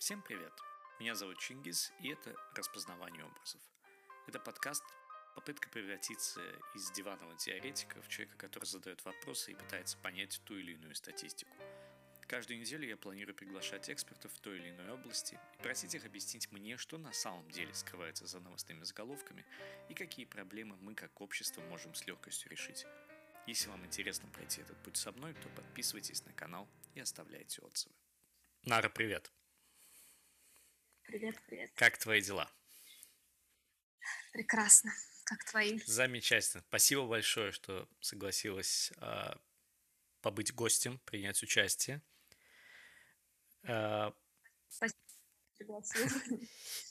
Всем 0.00 0.22
привет! 0.22 0.54
Меня 0.98 1.14
зовут 1.14 1.38
Чингис, 1.40 1.92
и 2.00 2.08
это 2.08 2.34
«Распознавание 2.54 3.22
образов». 3.22 3.60
Это 4.26 4.40
подкаст 4.40 4.82
попытка 5.34 5.68
превратиться 5.68 6.40
из 6.74 6.90
диванного 6.92 7.36
теоретика 7.36 8.00
в 8.00 8.08
человека, 8.08 8.38
который 8.38 8.64
задает 8.64 9.04
вопросы 9.04 9.52
и 9.52 9.54
пытается 9.54 9.98
понять 9.98 10.40
ту 10.46 10.56
или 10.56 10.72
иную 10.72 10.94
статистику. 10.94 11.54
Каждую 12.22 12.60
неделю 12.60 12.88
я 12.88 12.96
планирую 12.96 13.34
приглашать 13.34 13.90
экспертов 13.90 14.32
в 14.32 14.40
той 14.40 14.56
или 14.56 14.70
иной 14.70 14.90
области 14.90 15.38
и 15.58 15.62
просить 15.62 15.94
их 15.94 16.06
объяснить 16.06 16.50
мне, 16.50 16.78
что 16.78 16.96
на 16.96 17.12
самом 17.12 17.50
деле 17.50 17.74
скрывается 17.74 18.26
за 18.26 18.40
новостными 18.40 18.84
заголовками 18.84 19.44
и 19.90 19.94
какие 19.94 20.24
проблемы 20.24 20.78
мы 20.80 20.94
как 20.94 21.20
общество 21.20 21.60
можем 21.64 21.94
с 21.94 22.06
легкостью 22.06 22.50
решить. 22.50 22.86
Если 23.46 23.68
вам 23.68 23.84
интересно 23.84 24.30
пройти 24.30 24.62
этот 24.62 24.82
путь 24.82 24.96
со 24.96 25.12
мной, 25.12 25.34
то 25.34 25.50
подписывайтесь 25.50 26.24
на 26.24 26.32
канал 26.32 26.66
и 26.94 27.00
оставляйте 27.00 27.60
отзывы. 27.60 27.94
Нара, 28.64 28.88
привет! 28.88 29.30
Привет, 31.10 31.34
привет. 31.48 31.72
Как 31.74 31.98
твои 31.98 32.20
дела? 32.20 32.48
Прекрасно. 34.32 34.92
Как 35.24 35.44
твои? 35.44 35.80
Замечательно. 35.84 36.62
Спасибо 36.68 37.04
большое, 37.04 37.50
что 37.50 37.88
согласилась 37.98 38.92
э, 38.98 39.32
побыть 40.20 40.54
гостем, 40.54 41.00
принять 41.06 41.42
участие. 41.42 42.00
Э, 43.64 44.12
Спасибо. 44.68 45.82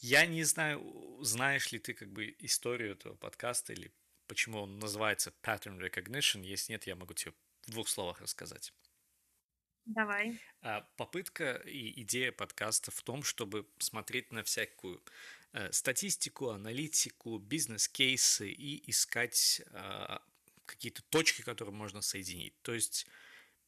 я 0.01 0.25
не 0.25 0.43
знаю, 0.43 0.83
знаешь 1.21 1.71
ли 1.71 1.79
ты 1.79 1.93
как 1.93 2.11
бы 2.11 2.35
историю 2.39 2.91
этого 2.91 3.15
подкаста 3.15 3.71
или 3.71 3.89
почему 4.27 4.63
он 4.63 4.79
называется 4.79 5.33
Pattern 5.41 5.79
Recognition. 5.79 6.43
Если 6.43 6.73
нет, 6.73 6.85
я 6.87 6.97
могу 6.97 7.13
тебе 7.13 7.33
в 7.61 7.71
двух 7.71 7.87
словах 7.87 8.19
рассказать. 8.19 8.73
Давай. 9.89 10.39
А, 10.61 10.81
попытка 10.97 11.53
и 11.65 12.01
идея 12.03 12.31
подкаста 12.31 12.91
в 12.91 13.01
том, 13.01 13.23
чтобы 13.23 13.67
смотреть 13.79 14.31
на 14.31 14.43
всякую 14.43 15.01
э, 15.53 15.71
статистику, 15.71 16.49
аналитику, 16.49 17.39
бизнес-кейсы 17.39 18.51
и 18.51 18.87
искать 18.87 19.63
а, 19.71 20.21
какие-то 20.67 21.01
точки, 21.09 21.41
которые 21.41 21.73
можно 21.73 22.01
соединить. 22.01 22.53
То 22.61 22.75
есть 22.75 23.07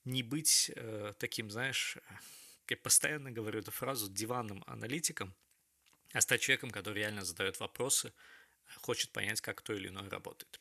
не 0.06 0.22
быть 0.22 0.72
э, 0.76 1.14
таким, 1.18 1.50
знаешь, 1.50 1.98
я 2.70 2.78
постоянно 2.78 3.32
говорю 3.32 3.60
эту 3.62 3.72
фразу, 3.72 4.08
диванным 4.08 4.64
аналитиком, 4.68 5.34
а 6.14 6.22
стать 6.22 6.42
человеком, 6.42 6.70
который 6.70 7.00
реально 7.00 7.26
задает 7.26 7.60
вопросы, 7.60 8.14
хочет 8.76 9.10
понять, 9.12 9.42
как 9.42 9.64
то 9.64 9.74
или 9.74 9.88
иное 9.88 10.08
работает. 10.08 10.60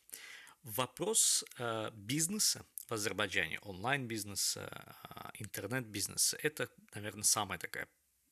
Вопрос 0.63 1.45
э, 1.59 1.91
бизнеса 1.93 2.65
в 2.91 2.95
Азербайджане, 2.95 3.61
онлайн-бизнеса, 3.61 4.69
а, 5.05 5.31
интернет-бизнеса, 5.35 6.37
это, 6.43 6.69
наверное, 6.93 7.23
самая 7.23 7.59
такая 7.59 7.89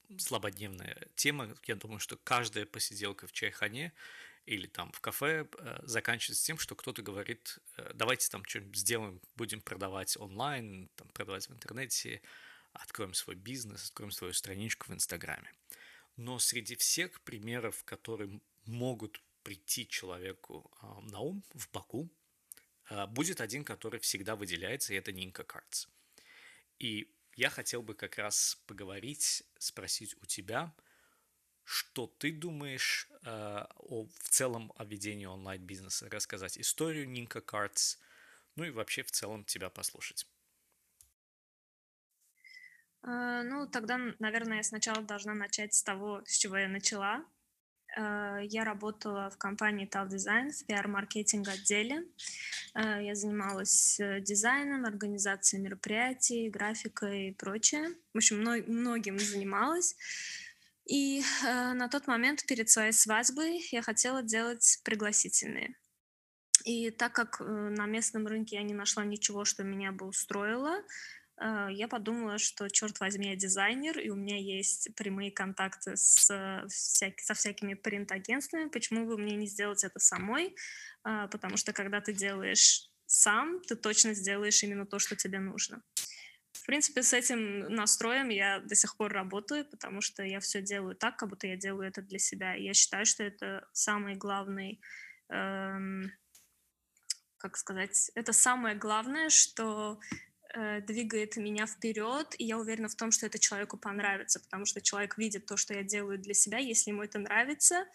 злободневная 0.09 1.09
тема. 1.15 1.55
Я 1.67 1.77
думаю, 1.77 2.01
что 2.01 2.17
каждая 2.17 2.67
посиделка 2.67 3.29
в 3.29 3.33
чайхане 3.33 3.93
или 4.47 4.67
там 4.67 4.91
в 4.93 5.01
кафе 5.01 5.47
э, 5.59 5.79
заканчивается 5.83 6.45
тем, 6.45 6.59
что 6.59 6.75
кто-то 6.75 7.03
говорит, 7.03 7.59
э, 7.77 7.93
давайте 7.95 8.29
там 8.31 8.45
что-нибудь 8.45 8.77
сделаем, 8.77 9.21
будем 9.37 9.61
продавать 9.61 10.17
онлайн, 10.17 10.89
там, 10.97 11.09
продавать 11.09 11.49
в 11.49 11.53
интернете, 11.53 12.23
откроем 12.73 13.15
свой 13.15 13.37
бизнес, 13.37 13.91
откроем 13.91 14.11
свою 14.11 14.33
страничку 14.33 14.91
в 14.91 14.95
Инстаграме. 14.95 15.53
Но 16.17 16.39
среди 16.39 16.75
всех 16.75 17.21
примеров, 17.21 17.85
которые 17.85 18.41
могут 18.65 19.23
прийти 19.43 19.87
человеку 19.87 20.71
на 21.03 21.21
ум 21.21 21.45
в 21.55 21.71
Баку, 21.71 22.11
будет 23.09 23.41
один, 23.41 23.65
который 23.65 24.01
всегда 24.01 24.37
выделяется, 24.37 24.95
и 24.95 24.97
это 24.97 25.13
Нинка 25.13 25.45
Картс. 25.45 25.87
И 26.79 27.11
я 27.37 27.51
хотел 27.51 27.83
бы 27.83 27.95
как 27.95 28.19
раз 28.19 28.61
поговорить, 28.67 29.45
спросить 29.59 30.17
у 30.23 30.27
тебя, 30.27 30.73
что 31.65 32.07
ты 32.07 32.33
думаешь 32.33 33.09
э, 33.25 33.67
о, 33.77 34.07
в 34.07 34.29
целом 34.31 34.73
о 34.77 34.85
ведении 34.85 35.27
онлайн-бизнеса, 35.27 36.09
рассказать 36.11 36.59
историю 36.59 37.09
Нинка 37.09 37.41
Картс, 37.41 37.99
ну 38.57 38.65
и 38.65 38.71
вообще 38.71 39.03
в 39.03 39.11
целом 39.11 39.45
тебя 39.45 39.69
послушать. 39.69 40.27
Uh, 43.03 43.43
ну, 43.45 43.69
тогда, 43.69 43.99
наверное, 44.19 44.57
я 44.57 44.63
сначала 44.63 45.03
должна 45.03 45.35
начать 45.35 45.73
с 45.75 45.83
того, 45.83 46.23
с 46.27 46.37
чего 46.37 46.57
я 46.57 46.69
начала. 46.69 47.25
Uh, 47.99 48.47
я 48.47 48.65
работала 48.65 49.29
в 49.31 49.39
компании 49.39 49.89
Tal 49.89 50.09
Design 50.09 50.51
в 50.51 50.69
PR-маркетинг 50.69 51.49
отделе. 51.49 52.05
Uh, 52.77 53.03
я 53.03 53.15
занималась 53.17 53.99
э, 53.99 54.21
дизайном, 54.21 54.85
организацией 54.85 55.63
мероприятий, 55.63 56.49
графикой 56.49 57.29
и 57.29 57.33
прочее. 57.33 57.89
В 58.15 58.19
общем, 58.19 58.39
многим 58.39 59.19
занималась. 59.19 59.97
И 60.87 61.23
на 61.45 61.89
тот 61.89 62.07
момент 62.07 62.47
перед 62.47 62.71
своей 62.71 62.93
свадьбой 62.93 63.63
я 63.73 63.83
хотела 63.83 64.23
делать 64.23 64.81
пригласительные. 64.85 65.75
И 66.65 66.91
так 66.91 67.13
как 67.13 67.41
э, 67.41 67.45
на 67.45 67.87
местном 67.87 68.27
рынке 68.27 68.57
я 68.57 68.63
не 68.63 68.75
нашла 68.75 69.05
ничего, 69.05 69.45
что 69.45 69.65
меня 69.65 69.93
бы 69.93 70.07
устроило, 70.07 70.77
э, 70.77 70.83
я 71.41 71.89
подумала, 71.89 72.39
что, 72.39 72.69
черт 72.69 72.99
возьми, 73.01 73.29
я 73.29 73.37
дизайнер, 73.37 73.99
и 73.99 74.11
у 74.11 74.17
меня 74.17 74.39
есть 74.39 74.95
прямые 74.97 75.31
контакты 75.31 75.97
с, 75.97 76.67
всяк... 76.69 77.21
со 77.21 77.35
всякими 77.35 77.75
принт-агентствами, 77.75 78.69
почему 78.69 79.07
бы 79.07 79.17
мне 79.17 79.37
не 79.37 79.47
сделать 79.47 79.85
это 79.85 80.01
самой, 80.01 80.57
а, 81.05 81.29
потому 81.29 81.57
что 81.57 81.73
когда 81.73 82.01
ты 82.01 82.13
делаешь 82.13 82.91
сам, 83.07 83.61
ты 83.63 83.77
точно 83.77 84.15
сделаешь 84.15 84.63
именно 84.63 84.85
то, 84.85 84.99
что 84.99 85.17
тебе 85.17 85.39
нужно. 85.39 85.83
В 86.53 86.67
принципе, 86.67 87.03
с 87.03 87.13
этим 87.13 87.73
настроем 87.73 88.29
я 88.29 88.59
до 88.59 88.75
сих 88.75 88.97
пор 88.97 89.13
работаю, 89.13 89.65
потому 89.65 90.01
что 90.01 90.23
я 90.23 90.41
все 90.41 90.61
делаю 90.61 90.97
так, 90.97 91.17
как 91.17 91.29
будто 91.29 91.47
я 91.47 91.57
делаю 91.57 91.89
это 91.89 92.03
для 92.03 92.19
себя. 92.19 92.55
Я 92.55 92.75
считаю, 92.75 93.07
что 93.07 93.23
это 93.23 93.67
самый 93.73 94.17
главный 94.17 94.81
эм, 95.31 96.13
как 97.39 97.57
сказать, 97.57 98.11
это 98.15 98.33
самое 98.33 98.75
главное, 98.75 99.31
что 99.31 100.01
э, 100.55 100.81
двигает 100.83 101.37
меня 101.37 101.67
вперед, 101.67 102.35
и 102.39 102.45
я 102.45 102.59
уверена 102.59 102.89
в 102.89 102.95
том, 102.95 103.11
что 103.11 103.27
это 103.27 103.39
человеку 103.39 103.77
понравится, 103.77 104.41
потому 104.41 104.65
что 104.65 104.81
человек 104.81 105.19
видит 105.19 105.47
то, 105.47 105.57
что 105.57 105.75
я 105.75 105.83
делаю 105.83 106.19
для 106.19 106.35
себя, 106.35 106.59
если 106.59 106.91
ему 106.91 107.03
это 107.03 107.19
нравится, 107.19 107.87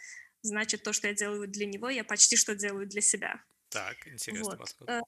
значит, 0.41 0.83
то, 0.83 0.93
что 0.93 1.07
я 1.07 1.13
делаю 1.13 1.47
для 1.47 1.65
него, 1.65 1.89
я 1.89 2.03
почти 2.03 2.35
что 2.35 2.55
делаю 2.55 2.87
для 2.87 3.01
себя. 3.01 3.43
Так, 3.69 4.07
интересно. 4.07 4.51
Вот. 4.51 4.59
Подход. 4.59 4.89
Э, 4.89 5.01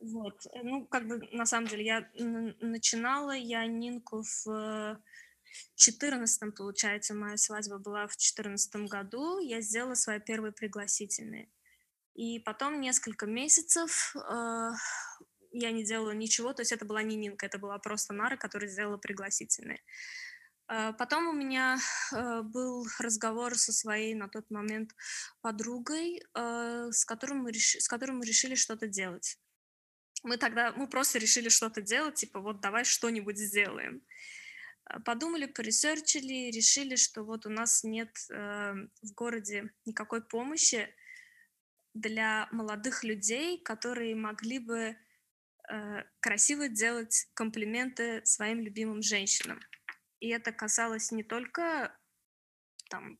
вот, 0.00 0.46
ну, 0.62 0.86
как 0.86 1.06
бы, 1.06 1.28
на 1.32 1.44
самом 1.44 1.68
деле, 1.68 1.84
я 1.84 2.10
начинала 2.14 3.32
я 3.32 3.66
Нинку 3.66 4.24
в 4.44 4.98
14 5.76 6.54
получается, 6.54 7.14
моя 7.14 7.36
свадьба 7.36 7.78
была 7.78 8.06
в 8.06 8.16
14 8.16 8.88
году, 8.88 9.38
я 9.40 9.60
сделала 9.60 9.94
свои 9.94 10.20
первые 10.20 10.52
пригласительные. 10.52 11.48
И 12.14 12.38
потом 12.40 12.80
несколько 12.80 13.26
месяцев 13.26 14.14
э, 14.16 14.70
я 15.52 15.70
не 15.70 15.84
делала 15.84 16.12
ничего, 16.12 16.52
то 16.52 16.62
есть 16.62 16.72
это 16.72 16.84
была 16.84 17.02
не 17.02 17.16
Нинка, 17.16 17.46
это 17.46 17.58
была 17.58 17.78
просто 17.78 18.12
Нара, 18.14 18.36
которая 18.36 18.68
сделала 18.68 18.98
пригласительные. 18.98 19.80
Э, 20.68 20.92
потом 20.98 21.28
у 21.28 21.32
меня 21.32 21.78
э, 22.12 22.42
был 22.42 22.86
разговор 22.98 23.56
со 23.56 23.72
своей 23.72 24.14
на 24.14 24.28
тот 24.28 24.50
момент 24.50 24.94
подругой, 25.40 26.22
э, 26.34 26.88
с, 26.92 27.04
которым 27.04 27.38
мы 27.38 27.52
реш... 27.52 27.76
с 27.76 27.88
которой 27.88 28.12
мы 28.12 28.24
решили 28.24 28.54
что-то 28.54 28.86
делать. 28.86 29.38
Мы 30.22 30.36
тогда, 30.36 30.72
мы 30.72 30.86
просто 30.86 31.18
решили 31.18 31.48
что-то 31.48 31.80
делать, 31.82 32.14
типа 32.16 32.40
вот 32.40 32.60
давай 32.60 32.84
что-нибудь 32.84 33.38
сделаем. 33.38 34.02
Подумали, 35.04 35.46
поресерчили, 35.46 36.50
решили, 36.50 36.96
что 36.96 37.22
вот 37.22 37.46
у 37.46 37.48
нас 37.48 37.84
нет 37.84 38.10
в 38.28 39.14
городе 39.14 39.70
никакой 39.86 40.20
помощи, 40.20 40.92
для 41.94 42.48
молодых 42.52 43.04
людей, 43.04 43.58
которые 43.58 44.14
могли 44.14 44.58
бы 44.58 44.96
красиво 46.20 46.68
делать 46.68 47.28
комплименты 47.34 48.24
своим 48.24 48.60
любимым 48.60 49.02
женщинам. 49.02 49.60
И 50.20 50.28
это 50.28 50.52
касалось 50.52 51.12
не 51.12 51.22
только 51.22 51.96
там 52.88 53.18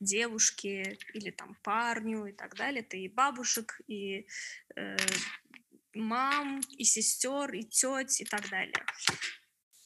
девушки 0.00 0.98
или 1.12 1.30
там 1.30 1.56
парню 1.62 2.26
и 2.26 2.32
так 2.32 2.54
далее, 2.56 2.82
это 2.82 2.96
и 2.96 3.08
бабушек, 3.08 3.80
и 3.86 4.26
э, 4.76 4.96
мам, 5.94 6.60
и 6.70 6.84
сестер, 6.84 7.52
и 7.52 7.62
теть 7.62 8.20
и 8.20 8.24
так 8.24 8.48
далее. 8.48 8.84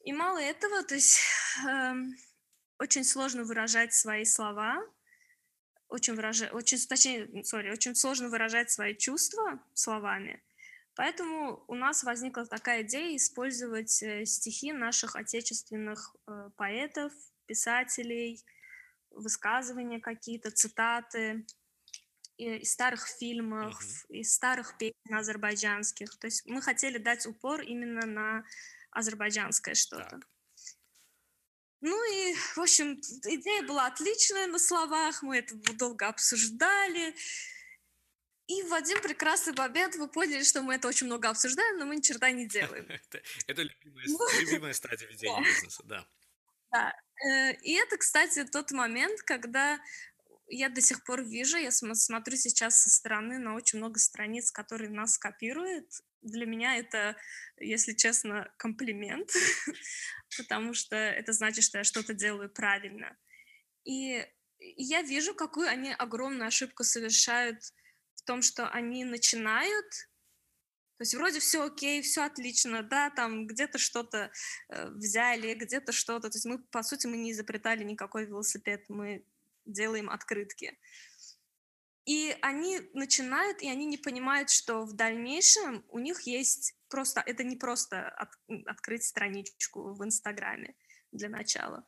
И 0.05 0.13
мало 0.13 0.39
этого, 0.39 0.83
то 0.83 0.95
есть 0.95 1.21
э, 1.69 1.93
очень 2.79 3.05
сложно 3.05 3.45
выражать 3.45 3.93
свои 3.93 4.25
слова, 4.25 4.83
очень 5.89 6.15
выражать, 6.15 6.53
очень, 6.53 6.79
точнее, 6.87 7.27
sorry, 7.43 7.73
очень 7.73 7.95
сложно 7.95 8.29
выражать 8.29 8.71
свои 8.71 8.95
чувства 8.95 9.63
словами. 9.75 10.43
Поэтому 10.99 11.63
у 11.69 11.77
нас 11.77 12.03
возникла 12.03 12.45
такая 12.45 12.83
идея 12.83 13.17
использовать 13.17 14.03
э, 14.03 14.25
стихи 14.25 14.73
наших 14.73 15.15
отечественных 15.15 16.17
э, 16.27 16.51
поэтов, 16.57 17.13
писателей, 17.47 18.45
высказывания 19.13 20.01
какие-то, 20.01 20.51
цитаты 20.51 21.47
из 22.37 22.73
старых 22.73 23.07
фильмов, 23.07 23.81
uh-huh. 23.81 24.17
из 24.17 24.35
старых 24.35 24.77
песен 24.77 25.15
азербайджанских. 25.15 26.19
То 26.19 26.27
есть 26.27 26.45
мы 26.47 26.61
хотели 26.61 26.99
дать 26.99 27.27
упор 27.27 27.61
именно 27.61 28.05
на 28.05 28.45
азербайджанское 28.91 29.77
что-то. 29.77 30.19
Ну 31.81 31.97
в 32.57 32.59
общем, 32.59 32.95
идея 32.97 33.63
была 33.63 33.87
отличная 33.87 34.49
на 34.49 34.59
словах, 34.59 35.23
мы 35.23 35.39
это 35.39 35.55
долго 35.75 36.09
обсуждали. 36.09 37.15
И 38.49 38.63
в 38.63 38.73
один 38.73 39.01
прекрасный 39.03 39.53
момент 39.53 39.97
вы 39.97 40.09
поняли, 40.09 40.43
что 40.43 40.63
мы 40.63 40.75
это 40.75 40.89
очень 40.89 41.07
много 41.07 41.29
обсуждаем, 41.29 41.79
но 41.79 41.85
мы 41.85 41.97
ни 41.97 42.01
черта 42.01 42.31
не 42.31 42.49
делаем. 42.49 42.89
Это 43.47 43.63
любимая 44.41 44.73
стадия 44.73 45.07
ведения 45.07 45.43
бизнеса, 45.43 45.83
да. 45.85 46.07
Да. 46.71 46.95
Э, 47.27 47.53
и 47.63 47.73
это, 47.73 47.97
кстати, 47.97 48.45
тот 48.45 48.71
момент, 48.73 49.23
когда 49.23 49.79
я 50.49 50.71
до 50.71 50.81
сих 50.81 51.05
пор 51.05 51.23
вижу, 51.23 51.59
я 51.59 51.71
смотрю 51.71 52.37
сейчас 52.37 52.81
со 52.81 52.91
стороны 52.91 53.39
на 53.39 53.55
очень 53.55 53.79
много 53.79 53.99
страниц, 53.99 54.51
которые 54.51 54.91
нас 54.91 55.19
копируют. 55.19 55.91
Для 56.23 56.47
меня 56.47 56.77
это, 56.77 57.17
если 57.59 57.93
честно, 57.93 58.51
комплимент, 58.57 59.31
потому 60.39 60.73
что 60.73 60.97
это 60.97 61.33
значит, 61.33 61.65
что 61.65 61.79
я 61.79 61.85
что-то 61.85 62.15
делаю 62.15 62.51
правильно. 62.51 63.17
И 63.85 64.27
я 64.59 65.03
вижу, 65.03 65.35
какую 65.35 65.69
они 65.69 65.93
огромную 65.93 66.49
ошибку 66.49 66.83
совершают 66.83 67.61
том, 68.29 68.43
что 68.43 68.69
они 68.69 69.05
начинают 69.05 69.87
то 70.99 71.03
есть 71.03 71.15
вроде 71.15 71.39
все 71.39 71.65
окей, 71.65 72.03
все 72.03 72.25
отлично, 72.25 72.83
да, 72.83 73.11
там 73.11 73.47
где-то 73.47 73.79
что-то 73.79 74.33
э, 74.69 74.89
взяли, 74.89 75.55
где-то 75.55 75.93
что-то. 75.93 76.29
То 76.29 76.37
есть 76.37 76.45
мы, 76.45 76.59
по 76.59 76.83
сути, 76.83 77.07
мы 77.07 77.17
не 77.17 77.31
изобретали 77.31 77.85
никакой 77.85 78.27
велосипед, 78.27 78.85
мы 78.89 79.25
делаем 79.65 80.11
открытки. 80.11 80.77
И 82.05 82.37
они 82.43 82.81
начинают, 82.95 83.63
и 83.63 83.71
они 83.71 83.87
не 83.87 83.97
понимают, 83.97 84.51
что 84.51 84.85
в 84.85 84.95
дальнейшем 84.95 85.85
у 85.89 86.01
них 86.01 86.23
есть 86.23 86.75
просто, 86.89 87.23
это 87.25 87.45
не 87.45 87.55
просто 87.55 88.09
от, 88.09 88.31
открыть 88.67 89.05
страничку 89.05 89.95
в 89.95 90.05
Инстаграме 90.05 90.75
для 91.13 91.29
начала. 91.29 91.87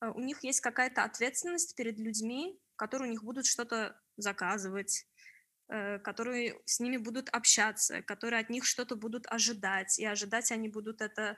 А 0.00 0.10
у 0.10 0.20
них 0.20 0.42
есть 0.42 0.62
какая-то 0.62 1.04
ответственность 1.04 1.76
перед 1.76 1.96
людьми, 2.00 2.60
которые 2.74 3.08
у 3.08 3.12
них 3.12 3.22
будут 3.22 3.46
что-то 3.46 4.00
заказывать, 4.16 5.06
которые 5.68 6.60
с 6.64 6.80
ними 6.80 6.96
будут 6.96 7.28
общаться, 7.28 8.02
которые 8.02 8.40
от 8.40 8.50
них 8.50 8.64
что-то 8.64 8.96
будут 8.96 9.26
ожидать. 9.26 9.98
И 9.98 10.04
ожидать 10.04 10.50
они 10.50 10.68
будут 10.68 11.00
это 11.02 11.36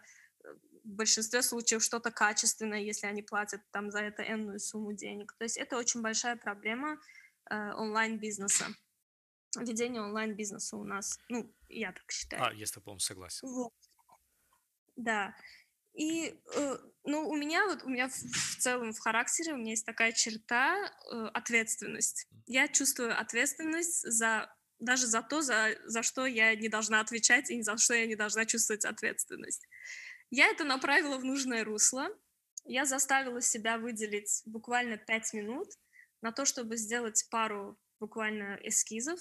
в 0.85 0.89
большинстве 0.89 1.43
случаев 1.43 1.83
что-то 1.83 2.11
качественное, 2.11 2.81
если 2.81 3.07
они 3.07 3.23
платят 3.23 3.61
там 3.71 3.91
за 3.91 4.01
это 4.01 4.23
энную 4.23 4.59
сумму 4.59 4.93
денег. 4.93 5.33
То 5.39 5.45
есть 5.45 5.57
это 5.57 5.77
очень 5.77 6.01
большая 6.01 6.37
проблема 6.37 6.99
э, 7.51 7.73
онлайн-бизнеса. 7.75 8.67
Ведение 9.59 10.01
онлайн-бизнеса 10.01 10.77
у 10.77 10.85
нас, 10.85 11.19
ну, 11.29 11.53
я 11.69 11.93
так 11.93 12.11
считаю. 12.11 12.43
А, 12.45 12.53
я 12.53 12.67
с 12.67 12.71
тобой 12.71 12.99
согласен. 13.01 13.49
Вот. 13.49 13.75
Да. 14.97 15.35
И, 16.01 16.35
э, 16.55 16.79
ну, 17.05 17.29
у 17.29 17.37
меня 17.37 17.67
вот, 17.67 17.83
у 17.83 17.91
меня 17.91 18.09
в, 18.09 18.15
в 18.15 18.57
целом 18.59 18.95
в 18.95 18.99
характере 19.01 19.53
у 19.53 19.59
меня 19.59 19.73
есть 19.73 19.85
такая 19.85 20.13
черта 20.13 20.75
э, 21.13 21.27
ответственность. 21.35 22.27
Я 22.47 22.69
чувствую 22.69 23.21
ответственность 23.21 24.11
за 24.11 24.51
даже 24.79 25.07
за 25.07 25.21
то, 25.21 25.43
за, 25.43 25.77
за 25.85 26.03
что 26.03 26.25
я 26.25 26.55
не 26.55 26.71
должна 26.71 27.01
отвечать 27.01 27.51
и 27.51 27.61
за 27.61 27.77
что 27.77 27.93
я 27.93 28.07
не 28.07 28.17
должна 28.17 28.47
чувствовать 28.47 28.87
ответственность. 28.87 29.69
Я 30.31 30.47
это 30.47 30.65
направила 30.65 31.19
в 31.19 31.25
нужное 31.25 31.65
русло. 31.65 32.09
Я 32.65 32.87
заставила 32.87 33.43
себя 33.43 33.77
выделить 33.77 34.41
буквально 34.47 34.97
пять 34.97 35.35
минут 35.35 35.69
на 36.23 36.33
то, 36.33 36.47
чтобы 36.47 36.79
сделать 36.79 37.27
пару 37.31 37.79
буквально 37.99 38.59
эскизов, 38.63 39.21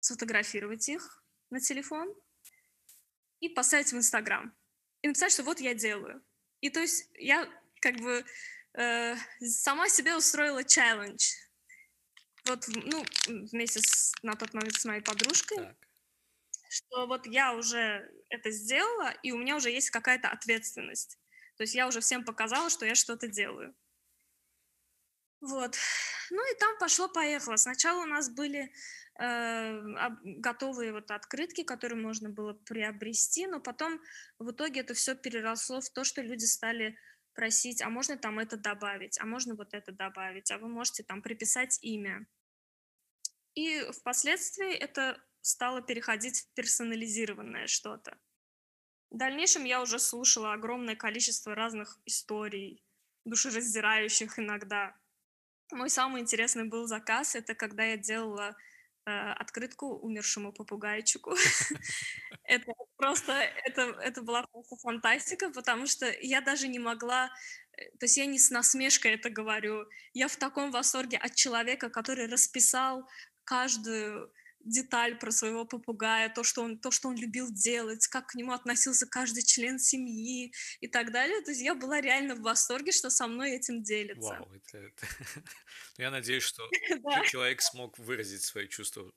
сфотографировать 0.00 0.88
их 0.88 1.22
на 1.50 1.60
телефон 1.60 2.08
и 3.40 3.50
поставить 3.50 3.92
в 3.92 3.96
Инстаграм. 3.98 4.56
И 5.02 5.08
написать, 5.08 5.32
что 5.32 5.42
вот 5.42 5.60
я 5.60 5.74
делаю. 5.74 6.22
И 6.60 6.70
то 6.70 6.80
есть 6.80 7.08
я 7.14 7.48
как 7.80 7.96
бы 7.96 8.24
э, 8.74 9.16
сама 9.40 9.88
себе 9.88 10.16
устроила 10.16 10.64
челлендж. 10.64 11.34
Вот, 12.44 12.66
ну, 12.68 13.04
вместе 13.52 13.80
с, 13.80 14.14
на 14.22 14.34
тот 14.34 14.54
момент 14.54 14.74
с 14.74 14.84
моей 14.84 15.00
подружкой. 15.00 15.58
Так 15.58 15.76
что 16.68 17.06
вот 17.06 17.26
я 17.26 17.54
уже 17.54 18.10
это 18.28 18.50
сделала, 18.50 19.10
и 19.22 19.32
у 19.32 19.38
меня 19.38 19.56
уже 19.56 19.70
есть 19.70 19.90
какая-то 19.90 20.28
ответственность. 20.28 21.18
То 21.56 21.64
есть 21.64 21.74
я 21.74 21.86
уже 21.86 22.00
всем 22.00 22.24
показала, 22.24 22.70
что 22.70 22.86
я 22.86 22.94
что-то 22.94 23.28
делаю. 23.28 23.74
Вот. 25.40 25.76
Ну 26.30 26.52
и 26.52 26.58
там 26.58 26.78
пошло-поехало. 26.78 27.56
Сначала 27.56 28.02
у 28.02 28.06
нас 28.06 28.30
были 28.30 28.72
готовые 29.18 30.92
вот 30.92 31.10
открытки, 31.10 31.62
которые 31.64 32.00
можно 32.00 32.30
было 32.30 32.54
приобрести, 32.54 33.46
но 33.46 33.60
потом 33.60 34.00
в 34.38 34.50
итоге 34.50 34.80
это 34.80 34.94
все 34.94 35.14
переросло 35.14 35.80
в 35.80 35.90
то, 35.90 36.04
что 36.04 36.22
люди 36.22 36.44
стали 36.44 36.96
просить, 37.34 37.82
а 37.82 37.90
можно 37.90 38.16
там 38.16 38.38
это 38.38 38.56
добавить, 38.56 39.18
а 39.20 39.26
можно 39.26 39.54
вот 39.54 39.74
это 39.74 39.92
добавить, 39.92 40.50
а 40.50 40.58
вы 40.58 40.68
можете 40.68 41.02
там 41.02 41.22
приписать 41.22 41.78
имя. 41.82 42.26
И 43.54 43.82
впоследствии 43.92 44.72
это 44.72 45.22
стало 45.40 45.82
переходить 45.82 46.40
в 46.40 46.54
персонализированное 46.54 47.66
что-то. 47.66 48.18
В 49.10 49.16
дальнейшем 49.16 49.64
я 49.64 49.82
уже 49.82 49.98
слушала 49.98 50.54
огромное 50.54 50.96
количество 50.96 51.54
разных 51.54 51.98
историй, 52.06 52.82
душераздирающих 53.24 54.38
иногда. 54.38 54.96
Мой 55.70 55.90
самый 55.90 56.22
интересный 56.22 56.64
был 56.64 56.86
заказ, 56.86 57.34
это 57.34 57.54
когда 57.54 57.84
я 57.84 57.96
делала 57.98 58.50
э, 58.50 58.71
открытку 59.04 59.86
умершему 59.86 60.52
попугайчику. 60.52 61.34
Это 62.44 62.72
просто, 62.96 63.32
это, 63.32 63.82
это 64.00 64.22
была 64.22 64.44
просто 64.52 64.76
фантастика, 64.76 65.50
потому 65.50 65.86
что 65.86 66.06
я 66.20 66.40
даже 66.40 66.68
не 66.68 66.78
могла, 66.78 67.30
э, 67.72 67.84
то 67.98 68.04
есть 68.06 68.16
я 68.16 68.26
не 68.26 68.38
с 68.38 68.50
насмешкой 68.50 69.12
это 69.12 69.30
говорю, 69.30 69.84
я 70.14 70.28
в 70.28 70.36
таком 70.36 70.70
восторге 70.70 71.16
от 71.16 71.34
человека, 71.34 71.88
который 71.90 72.26
расписал 72.26 73.08
каждую 73.44 74.32
деталь 74.64 75.18
про 75.18 75.30
своего 75.30 75.64
попугая, 75.64 76.28
то, 76.28 76.42
что 76.44 76.62
он, 76.62 76.78
то, 76.78 76.90
что 76.90 77.08
он 77.08 77.16
любил 77.16 77.50
делать, 77.50 78.06
как 78.06 78.28
к 78.28 78.34
нему 78.34 78.52
относился 78.52 79.06
каждый 79.06 79.42
член 79.42 79.78
семьи 79.78 80.52
и 80.80 80.88
так 80.88 81.12
далее. 81.12 81.40
То 81.42 81.50
есть 81.50 81.62
я 81.62 81.74
была 81.74 82.00
реально 82.00 82.34
в 82.34 82.40
восторге, 82.40 82.92
что 82.92 83.10
со 83.10 83.26
мной 83.26 83.52
этим 83.52 83.82
делится. 83.82 84.38
Вау, 84.38 84.52
это, 84.54 84.78
это... 84.78 85.06
я 85.98 86.10
надеюсь, 86.10 86.44
что 86.44 86.68
человек 87.30 87.62
смог 87.62 87.98
выразить 87.98 88.42
свои 88.42 88.68
чувства 88.68 89.12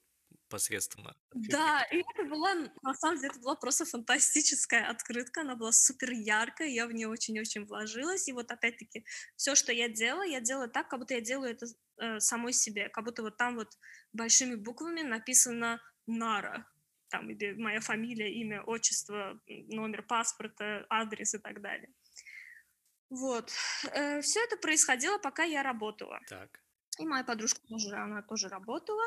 посредством. 0.55 1.07
Да, 1.33 1.83
и 1.91 1.97
это 1.97 2.23
была, 2.29 2.55
на 2.81 2.93
самом 2.93 3.17
деле, 3.17 3.31
это 3.31 3.39
была 3.41 3.55
просто 3.55 3.85
фантастическая 3.85 4.89
открытка, 4.89 5.41
она 5.41 5.55
была 5.55 5.71
супер 5.71 6.11
яркая, 6.11 6.69
я 6.69 6.87
в 6.87 6.93
нее 6.93 7.09
очень-очень 7.09 7.65
вложилась, 7.65 8.29
и 8.29 8.33
вот 8.33 8.51
опять-таки 8.51 9.05
все, 9.35 9.55
что 9.55 9.73
я 9.73 9.89
делала, 9.89 10.23
я 10.23 10.39
делала 10.39 10.69
так, 10.69 10.87
как 10.87 10.99
будто 10.99 11.13
я 11.13 11.21
делаю 11.21 11.51
это 11.51 11.65
э, 11.97 12.19
самой 12.19 12.53
себе, 12.53 12.87
как 12.89 13.03
будто 13.03 13.21
вот 13.21 13.37
там 13.37 13.55
вот 13.55 13.77
большими 14.13 14.55
буквами 14.55 15.01
написано 15.01 15.81
Нара, 16.07 16.65
там, 17.09 17.29
или 17.29 17.53
моя 17.53 17.81
фамилия, 17.81 18.31
имя, 18.41 18.61
отчество, 18.61 19.37
номер 19.47 20.03
паспорта, 20.03 20.85
адрес 20.89 21.33
и 21.33 21.39
так 21.39 21.61
далее. 21.61 21.89
Вот. 23.09 23.51
Э, 23.91 24.21
все 24.21 24.39
это 24.45 24.55
происходило, 24.57 25.17
пока 25.17 25.43
я 25.43 25.63
работала. 25.63 26.19
Так. 26.29 26.61
И 26.99 27.05
моя 27.05 27.23
подружка 27.23 27.59
тоже, 27.67 27.95
она 27.95 28.21
тоже 28.21 28.47
работала. 28.47 29.03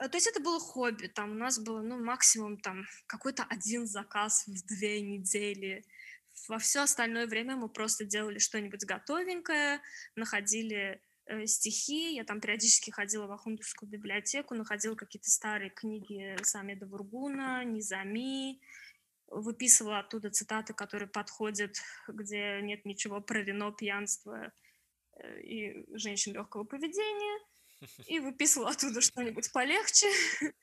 Э, 0.00 0.08
то 0.08 0.16
есть 0.16 0.26
это 0.26 0.40
было 0.40 0.58
хобби, 0.58 1.06
там 1.06 1.32
у 1.32 1.34
нас 1.34 1.58
было, 1.58 1.82
ну, 1.82 2.02
максимум 2.02 2.58
там 2.58 2.84
какой-то 3.06 3.44
один 3.44 3.86
заказ 3.86 4.46
в 4.46 4.66
две 4.66 5.00
недели. 5.00 5.84
Во 6.48 6.58
все 6.58 6.82
остальное 6.82 7.26
время 7.26 7.56
мы 7.56 7.68
просто 7.68 8.04
делали 8.04 8.38
что-нибудь 8.38 8.84
готовенькое, 8.84 9.80
находили 10.16 11.02
э, 11.26 11.46
стихи, 11.46 12.14
я 12.14 12.24
там 12.24 12.40
периодически 12.40 12.90
ходила 12.90 13.26
в 13.26 13.32
Ахундовскую 13.32 13.90
библиотеку, 13.90 14.54
находила 14.54 14.94
какие-то 14.94 15.30
старые 15.30 15.70
книги 15.70 16.36
Самеда 16.42 16.86
Вургуна, 16.86 17.62
Низами, 17.64 18.60
выписывала 19.26 20.00
оттуда 20.00 20.30
цитаты, 20.30 20.72
которые 20.72 21.08
подходят, 21.08 21.76
где 22.08 22.60
нет 22.62 22.84
ничего 22.86 23.20
про 23.20 23.42
вино, 23.42 23.70
пьянство 23.70 24.50
э, 25.18 25.40
и 25.42 25.84
женщин 25.94 26.32
легкого 26.32 26.64
поведения– 26.64 27.44
и 28.06 28.20
выписывала 28.20 28.70
оттуда 28.70 29.00
что-нибудь 29.00 29.52
полегче. 29.52 30.10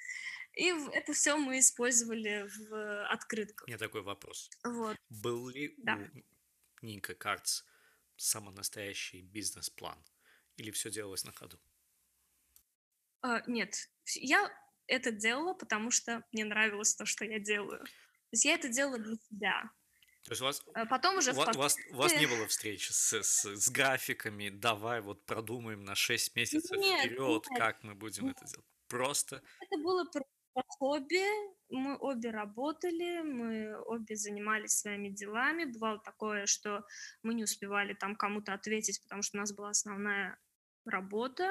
И 0.53 0.74
это 0.91 1.13
все 1.13 1.38
мы 1.38 1.59
использовали 1.59 2.50
в 2.50 3.07
открытках. 3.09 3.67
У 3.67 3.69
меня 3.69 3.77
такой 3.77 4.01
вопрос. 4.01 4.50
Вот. 4.63 4.97
Был 5.09 5.50
ли 5.50 5.75
да. 5.77 6.00
у 6.81 6.86
Нинка 6.86 7.13
Карц 7.13 7.62
самый 8.15 8.55
настоящий 8.55 9.21
бизнес-план? 9.21 10.03
Или 10.55 10.71
все 10.71 10.89
делалось 10.89 11.24
на 11.25 11.31
ходу? 11.31 11.59
А, 13.21 13.43
нет, 13.45 13.75
я 14.15 14.51
это 14.88 15.12
делала, 15.12 15.53
потому 15.53 15.91
что 15.91 16.24
мне 16.31 16.43
нравилось 16.43 16.95
то, 16.95 17.05
что 17.05 17.24
я 17.24 17.39
делаю. 17.39 17.83
То 17.86 18.33
есть 18.33 18.45
я 18.45 18.55
это 18.55 18.67
делала 18.67 18.97
для 18.97 19.15
себя. 19.29 19.71
То 20.27 20.34
есть 20.34 20.41
у 20.41 20.46
вас, 20.46 20.62
а 20.74 20.86
потом 20.86 21.17
уже 21.19 21.31
у, 21.31 21.36
вас, 21.36 21.55
у, 21.55 21.60
вас, 21.60 21.77
у 21.91 21.96
вас 21.96 22.13
не 22.19 22.25
было 22.25 22.46
встречи 22.48 22.91
с, 22.91 23.24
с, 23.24 23.46
с 23.46 23.69
графиками, 23.69 24.50
давай 24.50 25.00
вот 25.00 25.25
продумаем 25.25 25.86
на 25.86 25.96
6 25.96 26.36
месяцев 26.36 26.77
нет, 26.77 27.05
вперед, 27.05 27.46
нет. 27.50 27.60
как 27.60 27.81
мы 27.81 27.96
будем 27.96 28.27
это 28.27 28.43
делать. 28.46 28.65
Просто... 28.89 29.41
Это 29.62 29.81
было 29.81 30.03
про 30.03 30.22
хобби, 30.67 31.24
мы 31.69 31.96
обе 31.98 32.31
работали, 32.31 33.22
мы 33.22 33.79
обе 33.86 34.17
занимались 34.17 34.77
своими 34.77 35.07
делами. 35.07 35.63
Бывало 35.63 36.00
такое, 36.00 36.46
что 36.46 36.86
мы 37.24 37.34
не 37.34 37.46
успевали 37.46 37.93
там 37.93 38.17
кому-то 38.17 38.53
ответить, 38.53 39.01
потому 39.03 39.22
что 39.22 39.38
у 39.38 39.39
нас 39.39 39.53
была 39.53 39.69
основная 39.69 40.38
работа. 40.86 41.50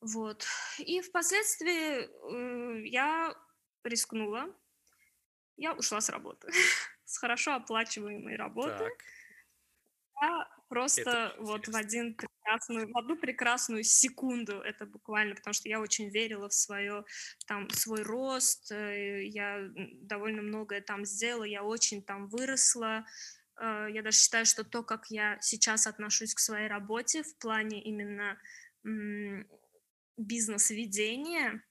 Вот. 0.00 0.46
И 0.78 1.02
впоследствии 1.02 2.06
э, 2.06 2.86
я 2.86 3.36
рискнула. 3.84 4.54
Я 5.56 5.74
ушла 5.74 6.00
с 6.00 6.08
работы. 6.08 6.48
с 7.08 7.16
хорошо 7.16 7.54
оплачиваемой 7.54 8.36
работы. 8.36 8.78
Так. 8.78 8.92
Я 10.20 10.48
просто 10.68 11.34
вот 11.38 11.66
в 11.66 11.74
один 11.74 12.14
прекрасную, 12.14 12.92
в 12.92 12.98
одну 12.98 13.16
прекрасную 13.16 13.82
секунду, 13.82 14.60
это 14.60 14.84
буквально, 14.84 15.34
потому 15.34 15.54
что 15.54 15.68
я 15.68 15.80
очень 15.80 16.10
верила 16.10 16.48
в 16.48 16.52
свое, 16.52 17.04
там, 17.46 17.70
свой 17.70 18.02
рост, 18.02 18.70
э, 18.70 19.24
я 19.24 19.70
довольно 20.02 20.42
многое 20.42 20.82
там 20.82 21.06
сделала, 21.06 21.44
я 21.44 21.62
очень 21.62 22.02
там 22.02 22.28
выросла, 22.28 23.06
э, 23.56 23.86
я 23.90 24.02
даже 24.02 24.18
считаю, 24.18 24.44
что 24.44 24.64
то, 24.64 24.82
как 24.82 25.06
я 25.10 25.38
сейчас 25.40 25.86
отношусь 25.86 26.34
к 26.34 26.40
своей 26.40 26.68
работе 26.68 27.22
в 27.22 27.38
плане 27.38 27.82
именно 27.82 28.38
бизнес-ведения, 30.16 31.62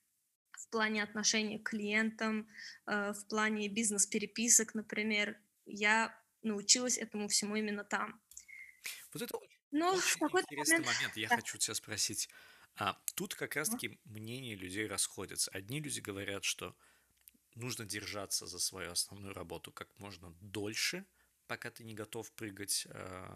в 0.68 0.70
плане 0.70 1.04
отношения 1.04 1.60
к 1.60 1.70
клиентам, 1.70 2.48
э, 2.86 3.14
в 3.14 3.26
плане 3.28 3.70
бизнес-переписок, 3.70 4.76
например, 4.76 5.38
я 5.66 6.14
научилась 6.44 6.98
этому 6.98 7.30
всему 7.30 7.56
именно 7.56 7.84
там. 7.84 8.22
Вот 9.14 9.22
это 9.22 9.38
очень, 9.38 9.58
Но 9.72 9.94
очень 9.94 10.20
интересный 10.22 10.80
момент, 10.80 10.86
момент. 10.86 11.18
я 11.18 11.30
да. 11.30 11.36
хочу 11.38 11.58
тебя 11.58 11.74
спросить. 11.74 12.30
А, 12.76 12.98
тут 13.16 13.34
как 13.34 13.56
раз-таки 13.56 13.98
мнения 14.04 14.56
людей 14.56 14.88
расходятся. 14.88 15.52
Одни 15.52 15.80
люди 15.80 16.00
говорят, 16.00 16.44
что 16.44 16.76
нужно 17.56 17.86
держаться 17.86 18.46
за 18.46 18.60
свою 18.60 18.92
основную 18.92 19.34
работу 19.34 19.72
как 19.72 19.88
можно 20.00 20.32
дольше, 20.42 21.06
пока 21.48 21.72
ты 21.72 21.84
не 21.86 21.94
готов 21.94 22.30
прыгать 22.34 22.88
э, 22.90 23.28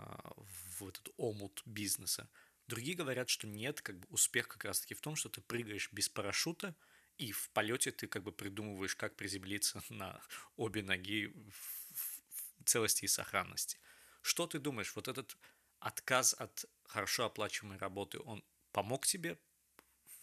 в 0.78 0.88
этот 0.88 1.10
омут 1.16 1.62
бизнеса. 1.66 2.30
Другие 2.68 2.96
говорят, 2.96 3.30
что 3.30 3.48
нет, 3.48 3.82
как 3.82 4.00
бы 4.00 4.08
успех 4.10 4.50
как 4.50 4.66
раз-таки 4.66 4.94
в 4.94 5.02
том, 5.02 5.16
что 5.16 5.30
ты 5.30 5.42
прыгаешь 5.42 5.90
без 5.92 6.10
парашюта, 6.10 6.76
и 7.18 7.32
в 7.32 7.50
полете 7.52 7.92
ты 7.92 8.08
как 8.08 8.24
бы 8.24 8.32
придумываешь, 8.32 8.96
как 8.96 9.16
приземлиться 9.16 9.84
на 9.90 10.22
обе 10.56 10.84
ноги 10.84 11.28
в 11.28 12.64
целости 12.66 13.06
и 13.06 13.08
сохранности. 13.08 13.80
Что 14.22 14.48
ты 14.48 14.60
думаешь, 14.60 14.96
вот 14.96 15.08
этот 15.08 15.36
отказ 15.80 16.36
от 16.38 16.66
хорошо 16.84 17.26
оплачиваемой 17.26 17.78
работы, 17.78 18.20
он 18.20 18.44
помог 18.72 19.06
тебе 19.06 19.40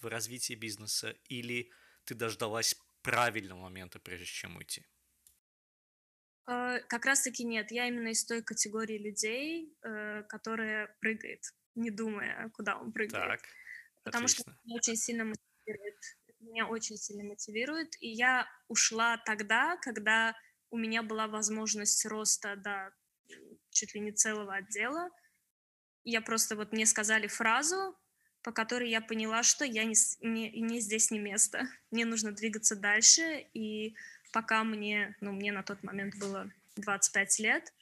в 0.00 0.06
развитии 0.06 0.54
бизнеса 0.54 1.16
или 1.28 1.70
ты 2.04 2.14
дождалась 2.14 2.74
правильного 3.02 3.60
момента, 3.60 3.98
прежде 3.98 4.26
чем 4.26 4.56
уйти? 4.56 4.86
Э, 6.46 6.80
как 6.88 7.04
раз-таки 7.04 7.44
нет. 7.44 7.70
Я 7.70 7.88
именно 7.88 8.08
из 8.08 8.24
той 8.24 8.42
категории 8.42 8.98
людей, 8.98 9.76
э, 9.82 10.22
которая 10.28 10.96
прыгает, 11.00 11.42
не 11.74 11.90
думая, 11.90 12.48
куда 12.50 12.78
он 12.78 12.92
прыгает. 12.92 13.40
Так, 13.40 13.48
Потому 14.04 14.24
отлично. 14.24 14.52
что 14.52 14.74
очень 14.74 14.96
сильно 14.96 15.24
мотивирует. 15.24 15.98
Меня 16.48 16.66
очень 16.66 16.96
сильно 16.96 17.24
мотивирует. 17.24 17.94
И 18.00 18.08
я 18.08 18.46
ушла 18.68 19.18
тогда, 19.18 19.76
когда 19.76 20.34
у 20.70 20.78
меня 20.78 21.02
была 21.02 21.26
возможность 21.26 22.04
роста 22.06 22.56
до 22.56 22.92
чуть 23.70 23.94
ли 23.94 24.00
не 24.00 24.12
целого 24.12 24.54
отдела. 24.54 25.10
Я 26.04 26.20
просто 26.20 26.56
вот 26.56 26.72
мне 26.72 26.86
сказали 26.86 27.26
фразу, 27.26 27.96
по 28.42 28.52
которой 28.52 28.88
я 28.88 29.00
поняла, 29.00 29.42
что 29.42 29.64
я 29.64 29.84
не, 29.84 29.94
не, 30.20 30.50
не 30.60 30.80
здесь 30.80 31.10
не 31.10 31.18
место. 31.18 31.68
Мне 31.90 32.04
нужно 32.04 32.32
двигаться 32.32 32.76
дальше, 32.76 33.46
и 33.52 33.94
пока 34.32 34.64
мне, 34.64 35.16
ну, 35.20 35.32
мне 35.32 35.52
на 35.52 35.62
тот 35.62 35.82
момент 35.82 36.16
было 36.16 36.50
25 36.76 37.38
лет, 37.40 37.74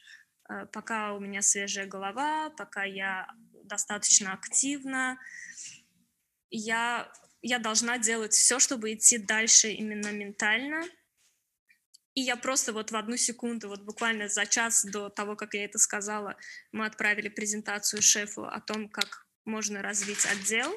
э, 0.49 0.65
пока 0.67 1.13
у 1.13 1.19
меня 1.19 1.41
свежая 1.41 1.85
голова, 1.85 2.49
пока 2.49 2.83
я 2.83 3.27
достаточно 3.63 4.33
активна, 4.33 5.19
я, 6.49 7.11
я 7.41 7.59
должна 7.59 7.97
делать 7.97 8.33
все, 8.33 8.59
чтобы 8.59 8.93
идти 8.93 9.17
дальше 9.17 9.69
именно 9.69 10.11
ментально, 10.11 10.83
и 12.17 12.21
я 12.21 12.35
просто 12.35 12.73
вот 12.73 12.89
в 12.89 12.95
одну 12.95 13.15
секунду, 13.15 13.69
вот 13.69 13.83
буквально 13.83 14.27
за 14.27 14.47
час 14.47 14.83
до 14.83 15.09
того, 15.09 15.35
как 15.35 15.53
я 15.53 15.65
это 15.65 15.77
сказала, 15.77 16.35
мы 16.71 16.87
отправили 16.87 17.29
презентацию 17.29 18.01
шефу 18.01 18.45
о 18.45 18.59
том, 18.59 18.89
как 18.89 19.27
можно 19.45 19.83
развить 19.83 20.25
отдел. 20.25 20.75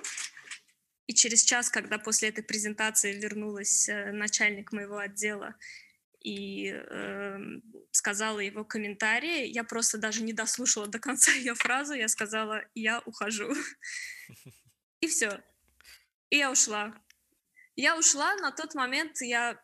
И 1.07 1.15
через 1.15 1.43
час, 1.43 1.71
когда 1.71 1.97
после 1.97 2.29
этой 2.29 2.45
презентации 2.45 3.19
вернулась 3.19 3.89
э, 3.89 4.13
начальник 4.13 4.71
моего 4.73 4.99
отдела 4.99 5.57
и 6.23 6.75
э, 6.75 7.39
сказала 7.91 8.41
его 8.41 8.63
комментарии, 8.63 9.47
я 9.47 9.65
просто 9.65 9.97
даже 9.97 10.23
не 10.23 10.35
дослушала 10.35 10.89
до 10.89 10.99
конца 10.99 11.33
ее 11.33 11.55
фразу, 11.55 11.95
я 11.95 12.09
сказала, 12.09 12.63
я 12.75 13.01
ухожу. 13.07 13.51
И 15.01 15.07
все. 15.09 15.43
И 16.31 16.37
я 16.37 16.51
ушла. 16.51 16.95
Я 17.77 17.99
ушла, 17.99 18.35
на 18.37 18.53
тот 18.53 18.75
момент 18.75 19.21
я 19.21 19.61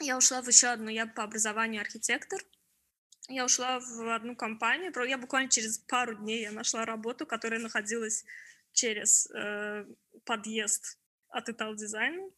я 0.00 0.16
ушла 0.16 0.40
в 0.40 0.48
еще 0.48 0.68
одну, 0.68 0.88
я 0.88 1.06
по 1.06 1.24
образованию 1.24 1.82
архитектор. 1.82 2.40
Я 3.28 3.44
ушла 3.44 3.78
в 3.78 4.14
одну 4.14 4.34
компанию, 4.34 4.92
я 5.06 5.18
буквально 5.18 5.50
через 5.50 5.78
пару 5.78 6.14
дней 6.14 6.42
я 6.42 6.52
нашла 6.52 6.84
работу, 6.84 7.26
которая 7.26 7.60
находилась 7.60 8.24
через 8.72 9.30
э, 9.30 9.84
подъезд 10.24 10.98
от 11.28 11.48
Итал 11.48 11.74
Дизайна. 11.74 12.30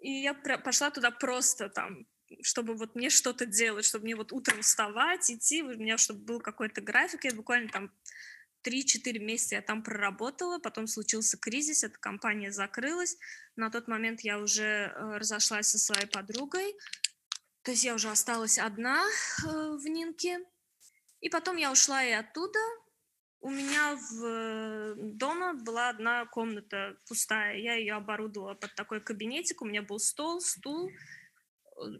И 0.00 0.10
я 0.10 0.34
пошла 0.34 0.90
туда 0.90 1.10
просто 1.10 1.68
там, 1.68 2.06
чтобы 2.42 2.74
вот 2.74 2.94
мне 2.96 3.08
что-то 3.08 3.46
делать, 3.46 3.84
чтобы 3.84 4.04
мне 4.04 4.16
вот 4.16 4.32
утром 4.32 4.62
вставать, 4.62 5.30
идти, 5.30 5.62
у 5.62 5.68
меня 5.68 5.96
чтобы 5.96 6.20
был 6.20 6.40
какой-то 6.40 6.80
график, 6.80 7.24
я 7.24 7.34
буквально 7.34 7.68
там 7.68 7.92
3-4 8.64 9.18
месяца 9.18 9.56
я 9.56 9.62
там 9.62 9.82
проработала, 9.82 10.58
потом 10.58 10.86
случился 10.86 11.38
кризис, 11.38 11.84
эта 11.84 11.98
компания 11.98 12.52
закрылась. 12.52 13.16
На 13.56 13.70
тот 13.70 13.88
момент 13.88 14.20
я 14.20 14.38
уже 14.38 14.62
э, 14.64 15.16
разошлась 15.16 15.68
со 15.68 15.78
своей 15.78 16.06
подругой, 16.06 16.74
то 17.62 17.72
есть 17.72 17.84
я 17.84 17.94
уже 17.94 18.10
осталась 18.10 18.58
одна 18.58 19.04
э, 19.04 19.46
в 19.46 19.86
Нинке. 19.86 20.40
И 21.20 21.28
потом 21.28 21.56
я 21.56 21.70
ушла 21.70 22.02
и 22.02 22.10
оттуда. 22.12 22.58
У 23.40 23.50
меня 23.50 23.96
в 23.96 24.24
э, 24.24 24.94
дома 24.96 25.54
была 25.54 25.90
одна 25.90 26.24
комната 26.26 26.96
пустая. 27.06 27.56
Я 27.56 27.74
ее 27.74 27.94
оборудовала 27.94 28.54
под 28.54 28.74
такой 28.74 29.00
кабинетик. 29.00 29.60
У 29.60 29.66
меня 29.66 29.82
был 29.82 29.98
стол, 29.98 30.40
стул, 30.40 30.90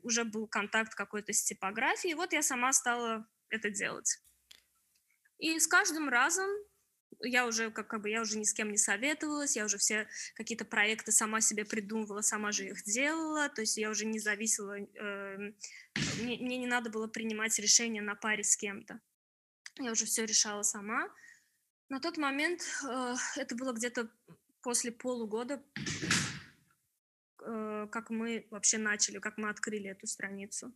уже 0.02 0.24
был 0.24 0.46
контакт 0.46 0.94
какой-то 0.94 1.32
с 1.32 1.42
типографией. 1.42 2.12
И 2.12 2.16
вот 2.16 2.32
я 2.32 2.42
сама 2.42 2.72
стала 2.72 3.26
это 3.50 3.70
делать. 3.70 4.18
И 5.40 5.58
с 5.58 5.66
каждым 5.66 6.08
разом 6.10 6.48
я 7.22 7.46
уже 7.46 7.70
как, 7.70 7.88
как 7.88 8.02
бы 8.02 8.10
я 8.10 8.20
уже 8.20 8.38
ни 8.38 8.44
с 8.44 8.52
кем 8.52 8.70
не 8.70 8.78
советовалась, 8.78 9.56
я 9.56 9.64
уже 9.64 9.78
все 9.78 10.06
какие-то 10.34 10.64
проекты 10.64 11.12
сама 11.12 11.40
себе 11.40 11.64
придумывала, 11.64 12.20
сама 12.20 12.52
же 12.52 12.68
их 12.68 12.82
делала, 12.84 13.48
то 13.48 13.62
есть 13.62 13.76
я 13.76 13.90
уже 13.90 14.04
не 14.06 14.18
зависела, 14.18 14.78
э, 14.78 15.36
мне, 16.22 16.38
мне 16.38 16.58
не 16.58 16.66
надо 16.66 16.90
было 16.90 17.08
принимать 17.08 17.58
решения 17.58 18.02
на 18.02 18.14
паре 18.14 18.44
с 18.44 18.56
кем-то, 18.56 19.00
я 19.78 19.92
уже 19.92 20.04
все 20.04 20.24
решала 20.24 20.62
сама. 20.62 21.08
На 21.88 22.00
тот 22.00 22.18
момент 22.18 22.62
э, 22.88 23.14
это 23.36 23.56
было 23.56 23.72
где-то 23.72 24.10
после 24.62 24.92
полугода, 24.92 25.62
э, 27.42 27.88
как 27.90 28.10
мы 28.10 28.46
вообще 28.50 28.78
начали, 28.78 29.18
как 29.18 29.38
мы 29.38 29.48
открыли 29.48 29.90
эту 29.90 30.06
страницу. 30.06 30.72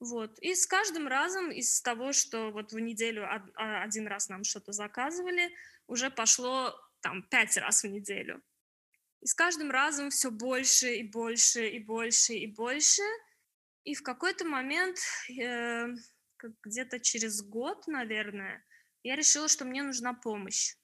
Вот. 0.00 0.38
И 0.38 0.54
с 0.54 0.66
каждым 0.66 1.06
разом 1.06 1.50
из 1.50 1.80
того, 1.82 2.12
что 2.12 2.50
вот 2.50 2.72
в 2.72 2.78
неделю 2.78 3.24
а, 3.24 3.82
один 3.82 4.06
раз 4.06 4.30
нам 4.30 4.44
что-то 4.44 4.72
заказывали, 4.72 5.54
уже 5.86 6.10
пошло 6.10 6.74
там 7.02 7.22
пять 7.22 7.56
раз 7.58 7.82
в 7.82 7.88
неделю. 7.88 8.42
И 9.20 9.26
с 9.26 9.34
каждым 9.34 9.70
разом 9.70 10.08
все 10.08 10.30
больше 10.30 10.94
и 10.96 11.02
больше 11.02 11.68
и 11.68 11.78
больше 11.78 12.32
и 12.32 12.46
больше. 12.46 13.02
И 13.84 13.94
в 13.94 14.02
какой-то 14.02 14.46
момент, 14.46 14.98
э, 15.38 15.88
где-то 16.62 16.98
через 17.00 17.42
год, 17.42 17.86
наверное, 17.86 18.64
я 19.02 19.16
решила, 19.16 19.48
что 19.48 19.66
мне 19.66 19.82
нужна 19.82 20.14
помощь. 20.14 20.76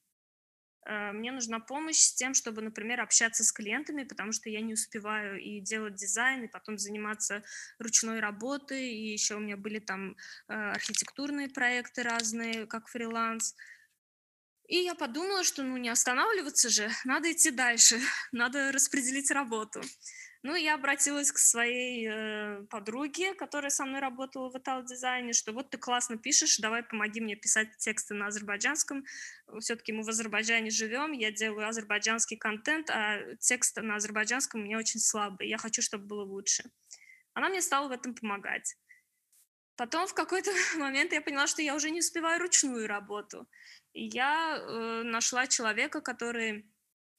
Э, 0.86 1.12
мне 1.12 1.32
нужна 1.32 1.58
помощь 1.58 1.98
с 1.98 2.14
тем, 2.14 2.34
чтобы, 2.34 2.62
например, 2.62 3.00
общаться 3.00 3.42
с 3.44 3.52
клиентами, 3.52 4.04
потому 4.04 4.32
что 4.32 4.48
я 4.48 4.60
не 4.60 4.74
успеваю 4.74 5.40
и 5.40 5.60
делать 5.60 5.94
дизайн, 5.94 6.44
и 6.44 6.48
потом 6.48 6.78
заниматься 6.78 7.42
ручной 7.78 8.20
работой, 8.20 8.90
и 8.90 9.12
еще 9.12 9.34
у 9.34 9.40
меня 9.40 9.56
были 9.56 9.80
там 9.80 10.16
э, 10.48 10.54
архитектурные 10.54 11.48
проекты 11.48 12.02
разные, 12.02 12.66
как 12.66 12.88
фриланс. 12.88 13.54
И 14.68 14.78
я 14.78 14.94
подумала, 14.94 15.44
что 15.44 15.62
ну 15.62 15.76
не 15.76 15.88
останавливаться 15.88 16.68
же, 16.68 16.88
надо 17.04 17.32
идти 17.32 17.50
дальше, 17.50 18.00
надо 18.32 18.70
распределить 18.70 19.30
работу. 19.30 19.82
Ну, 20.46 20.54
я 20.54 20.74
обратилась 20.74 21.32
к 21.32 21.38
своей 21.38 22.08
э, 22.08 22.62
подруге, 22.70 23.34
которая 23.34 23.68
со 23.68 23.84
мной 23.84 24.00
работала 24.00 24.48
в 24.48 24.56
Итал-дизайне, 24.56 25.32
что 25.32 25.50
вот 25.50 25.70
ты 25.70 25.76
классно 25.76 26.18
пишешь, 26.18 26.58
давай 26.58 26.84
помоги 26.84 27.20
мне 27.20 27.34
писать 27.34 27.76
тексты 27.78 28.14
на 28.14 28.28
азербайджанском. 28.28 29.04
Все-таки 29.58 29.92
мы 29.92 30.04
в 30.04 30.08
Азербайджане 30.08 30.70
живем, 30.70 31.10
я 31.10 31.32
делаю 31.32 31.66
азербайджанский 31.66 32.36
контент, 32.36 32.90
а 32.90 33.34
текст 33.40 33.76
на 33.82 33.96
азербайджанском 33.96 34.60
у 34.60 34.64
меня 34.64 34.78
очень 34.78 35.00
слабый. 35.00 35.48
Я 35.48 35.58
хочу, 35.58 35.82
чтобы 35.82 36.06
было 36.06 36.22
лучше. 36.22 36.70
Она 37.34 37.48
мне 37.48 37.60
стала 37.60 37.88
в 37.88 37.90
этом 37.90 38.14
помогать. 38.14 38.76
Потом 39.74 40.06
в 40.06 40.14
какой-то 40.14 40.52
момент 40.78 41.12
я 41.12 41.22
поняла, 41.22 41.48
что 41.48 41.60
я 41.60 41.74
уже 41.74 41.90
не 41.90 41.98
успеваю 41.98 42.40
ручную 42.40 42.86
работу. 42.86 43.48
И 43.94 44.04
я 44.04 44.58
э, 44.58 45.02
нашла 45.02 45.48
человека, 45.48 46.00
который 46.00 46.70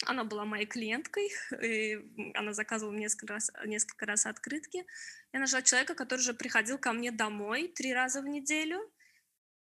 она 0.06 0.24
была 0.24 0.46
моей 0.46 0.66
клиенткой, 0.66 1.30
и 1.62 1.98
она 2.36 2.54
заказывала 2.54 2.94
несколько 2.94 3.34
раз, 3.34 3.52
несколько 3.66 4.06
раз 4.06 4.26
открытки. 4.26 4.86
Я 5.34 5.40
нашла 5.40 5.62
человека, 5.62 5.96
который 5.96 6.20
уже 6.20 6.34
приходил 6.34 6.78
ко 6.78 6.94
мне 6.94 7.12
домой 7.12 7.68
три 7.76 7.94
раза 7.94 8.22
в 8.22 8.28
неделю. 8.28 8.80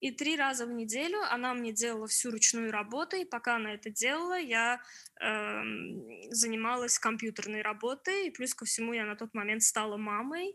И 0.01 0.11
три 0.11 0.37
раза 0.37 0.67
в 0.67 0.71
неделю 0.71 1.19
она 1.31 1.55
мне 1.55 1.73
делала 1.73 2.07
всю 2.07 2.31
ручную 2.31 2.71
работу, 2.71 3.17
и 3.17 3.25
пока 3.25 3.57
она 3.57 3.73
это 3.73 3.89
делала, 3.89 4.39
я 4.39 4.79
э, 5.21 5.63
занималась 6.29 6.99
компьютерной 6.99 7.63
работой, 7.63 8.27
и 8.27 8.31
плюс 8.31 8.55
ко 8.55 8.67
всему 8.67 8.93
я 8.93 9.07
на 9.07 9.17
тот 9.17 9.33
момент 9.33 9.63
стала 9.63 9.97
мамой, 9.97 10.55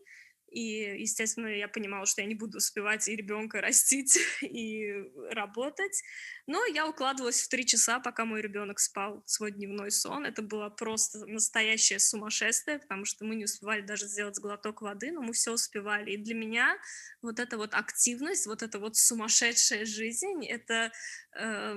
и, 0.51 0.99
естественно, 0.99 1.47
я 1.47 1.69
понимала, 1.69 2.05
что 2.05 2.21
я 2.21 2.27
не 2.27 2.35
буду 2.35 2.57
успевать 2.57 3.07
и 3.07 3.15
ребенка 3.15 3.61
растить, 3.61 4.19
и 4.41 5.09
работать. 5.29 6.03
Но 6.45 6.65
я 6.65 6.87
укладывалась 6.87 7.41
в 7.41 7.47
три 7.47 7.65
часа, 7.65 8.01
пока 8.01 8.25
мой 8.25 8.41
ребенок 8.41 8.79
спал 8.79 9.23
свой 9.25 9.53
дневной 9.53 9.91
сон. 9.91 10.25
Это 10.25 10.41
было 10.41 10.69
просто 10.69 11.25
настоящее 11.25 11.99
сумасшествие, 11.99 12.79
потому 12.79 13.05
что 13.05 13.23
мы 13.23 13.35
не 13.35 13.45
успевали 13.45 13.81
даже 13.81 14.07
сделать 14.07 14.39
глоток 14.39 14.81
воды, 14.81 15.13
но 15.13 15.21
мы 15.21 15.31
все 15.31 15.53
успевали. 15.53 16.11
И 16.11 16.17
для 16.17 16.35
меня 16.35 16.77
вот 17.21 17.39
эта 17.39 17.57
вот 17.57 17.73
активность, 17.73 18.45
вот 18.45 18.61
эта 18.61 18.77
вот 18.77 18.97
сумасшедшая 18.97 19.85
жизнь, 19.85 20.45
это, 20.45 20.91
э, 21.33 21.75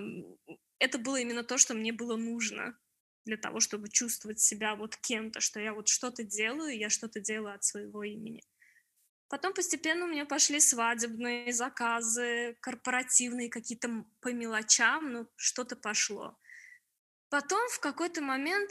это 0.80 0.98
было 0.98 1.16
именно 1.16 1.44
то, 1.44 1.58
что 1.58 1.74
мне 1.74 1.92
было 1.92 2.16
нужно 2.16 2.76
для 3.24 3.36
того, 3.36 3.60
чтобы 3.60 3.88
чувствовать 3.88 4.40
себя 4.40 4.74
вот 4.74 4.96
кем-то, 4.96 5.40
что 5.40 5.60
я 5.60 5.72
вот 5.72 5.86
что-то 5.86 6.24
делаю, 6.24 6.76
я 6.76 6.90
что-то 6.90 7.20
делаю 7.20 7.54
от 7.54 7.62
своего 7.62 8.02
имени. 8.02 8.42
Потом 9.28 9.54
постепенно 9.54 10.04
у 10.04 10.08
меня 10.08 10.26
пошли 10.26 10.60
свадебные 10.60 11.52
заказы, 11.52 12.56
корпоративные 12.60 13.48
какие-то 13.48 14.04
по 14.20 14.32
мелочам, 14.32 15.12
ну, 15.12 15.28
что-то 15.36 15.76
пошло. 15.76 16.38
Потом 17.30 17.68
в 17.70 17.80
какой-то 17.80 18.22
момент 18.22 18.70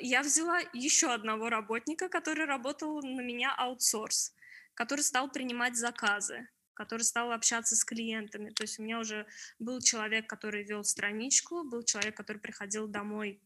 я 0.00 0.22
взяла 0.22 0.60
еще 0.72 1.12
одного 1.12 1.50
работника, 1.50 2.08
который 2.08 2.46
работал 2.46 3.02
на 3.02 3.20
меня 3.20 3.54
аутсорс, 3.54 4.34
который 4.74 5.00
стал 5.00 5.30
принимать 5.30 5.76
заказы, 5.76 6.48
который 6.72 7.02
стал 7.02 7.32
общаться 7.32 7.76
с 7.76 7.84
клиентами. 7.84 8.50
То 8.50 8.62
есть 8.62 8.78
у 8.78 8.82
меня 8.82 9.00
уже 9.00 9.26
был 9.58 9.80
человек, 9.80 10.26
который 10.26 10.62
вел 10.62 10.84
страничку, 10.84 11.64
был 11.64 11.82
человек, 11.82 12.16
который 12.16 12.38
приходил 12.38 12.86
домой 12.86 13.42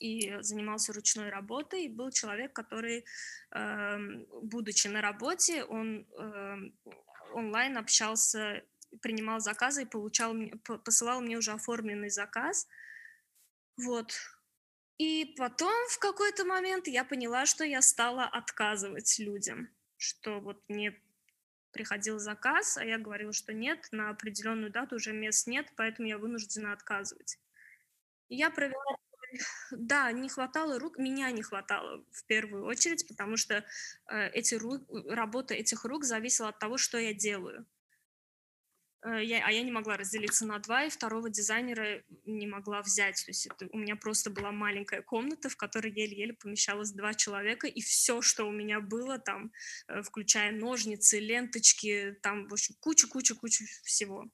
и 0.00 0.36
занимался 0.40 0.92
ручной 0.92 1.30
работой. 1.30 1.84
И 1.84 1.88
был 1.88 2.10
человек, 2.10 2.52
который, 2.52 3.04
эм, 3.52 4.26
будучи 4.42 4.88
на 4.88 5.00
работе, 5.00 5.64
он 5.64 6.06
эм, 6.18 6.74
онлайн 7.32 7.78
общался, 7.78 8.64
принимал 9.00 9.40
заказы 9.40 9.82
и 9.82 9.86
получал, 9.86 10.34
посылал 10.84 11.20
мне 11.20 11.36
уже 11.36 11.52
оформленный 11.52 12.10
заказ. 12.10 12.66
Вот. 13.76 14.12
И 14.98 15.34
потом 15.36 15.74
в 15.90 15.98
какой-то 15.98 16.44
момент 16.44 16.88
я 16.88 17.04
поняла, 17.04 17.44
что 17.44 17.64
я 17.64 17.82
стала 17.82 18.24
отказывать 18.24 19.18
людям, 19.18 19.68
что 19.98 20.40
вот 20.40 20.62
мне 20.68 20.98
приходил 21.72 22.18
заказ, 22.18 22.78
а 22.78 22.84
я 22.84 22.96
говорила, 22.96 23.34
что 23.34 23.52
нет, 23.52 23.86
на 23.92 24.08
определенную 24.08 24.70
дату 24.70 24.96
уже 24.96 25.12
мест 25.12 25.46
нет, 25.46 25.70
поэтому 25.76 26.08
я 26.08 26.16
вынуждена 26.16 26.72
отказывать. 26.72 27.38
Я 28.30 28.50
провела 28.50 28.96
да, 29.70 30.12
не 30.12 30.28
хватало 30.28 30.78
рук, 30.78 30.98
меня 30.98 31.30
не 31.30 31.42
хватало 31.42 32.04
в 32.12 32.24
первую 32.26 32.64
очередь, 32.64 33.06
потому 33.08 33.36
что 33.36 33.64
э, 34.10 34.28
эти 34.30 34.54
рук, 34.54 34.82
работа 35.08 35.54
этих 35.54 35.84
рук 35.84 36.04
зависела 36.04 36.48
от 36.48 36.58
того, 36.58 36.78
что 36.78 36.98
я 36.98 37.14
делаю. 37.14 37.66
Э, 39.06 39.22
я, 39.22 39.46
а 39.46 39.52
я 39.52 39.62
не 39.62 39.70
могла 39.70 39.96
разделиться 39.96 40.46
на 40.46 40.58
два, 40.58 40.84
и 40.84 40.90
второго 40.90 41.30
дизайнера 41.30 42.02
не 42.24 42.46
могла 42.46 42.82
взять. 42.82 43.24
То 43.24 43.30
есть 43.30 43.46
это, 43.46 43.68
у 43.72 43.78
меня 43.78 43.96
просто 43.96 44.30
была 44.30 44.52
маленькая 44.52 45.02
комната, 45.02 45.48
в 45.48 45.56
которой 45.56 45.92
еле-еле 45.92 46.34
помещалось 46.34 46.92
два 46.92 47.14
человека, 47.14 47.66
и 47.66 47.80
все, 47.80 48.20
что 48.20 48.44
у 48.44 48.52
меня 48.52 48.80
было 48.80 49.18
там, 49.18 49.52
э, 49.88 50.02
включая 50.02 50.52
ножницы, 50.52 51.20
ленточки, 51.20 52.16
там, 52.22 52.48
в 52.48 52.52
общем, 52.52 52.74
куча-куча-куча 52.80 53.64
всего. 53.84 54.26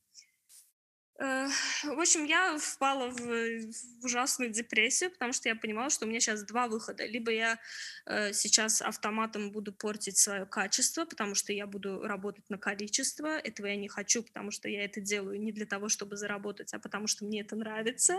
Э, 1.22 1.46
в 1.84 2.00
общем, 2.00 2.24
я 2.24 2.58
впала 2.58 3.08
в, 3.10 4.04
ужасную 4.04 4.50
депрессию, 4.50 5.10
потому 5.10 5.32
что 5.32 5.48
я 5.48 5.54
понимала, 5.54 5.88
что 5.88 6.04
у 6.04 6.08
меня 6.08 6.18
сейчас 6.18 6.42
два 6.42 6.66
выхода. 6.66 7.06
Либо 7.06 7.30
я 7.30 7.60
э, 8.06 8.32
сейчас 8.32 8.82
автоматом 8.82 9.52
буду 9.52 9.72
портить 9.72 10.18
свое 10.18 10.46
качество, 10.46 11.04
потому 11.04 11.36
что 11.36 11.52
я 11.52 11.66
буду 11.66 12.02
работать 12.02 12.50
на 12.50 12.58
количество. 12.58 13.38
Этого 13.38 13.66
я 13.66 13.76
не 13.76 13.88
хочу, 13.88 14.24
потому 14.24 14.50
что 14.50 14.68
я 14.68 14.84
это 14.84 15.00
делаю 15.00 15.40
не 15.40 15.52
для 15.52 15.66
того, 15.66 15.88
чтобы 15.88 16.16
заработать, 16.16 16.74
а 16.74 16.80
потому 16.80 17.06
что 17.06 17.24
мне 17.24 17.42
это 17.42 17.54
нравится. 17.54 18.18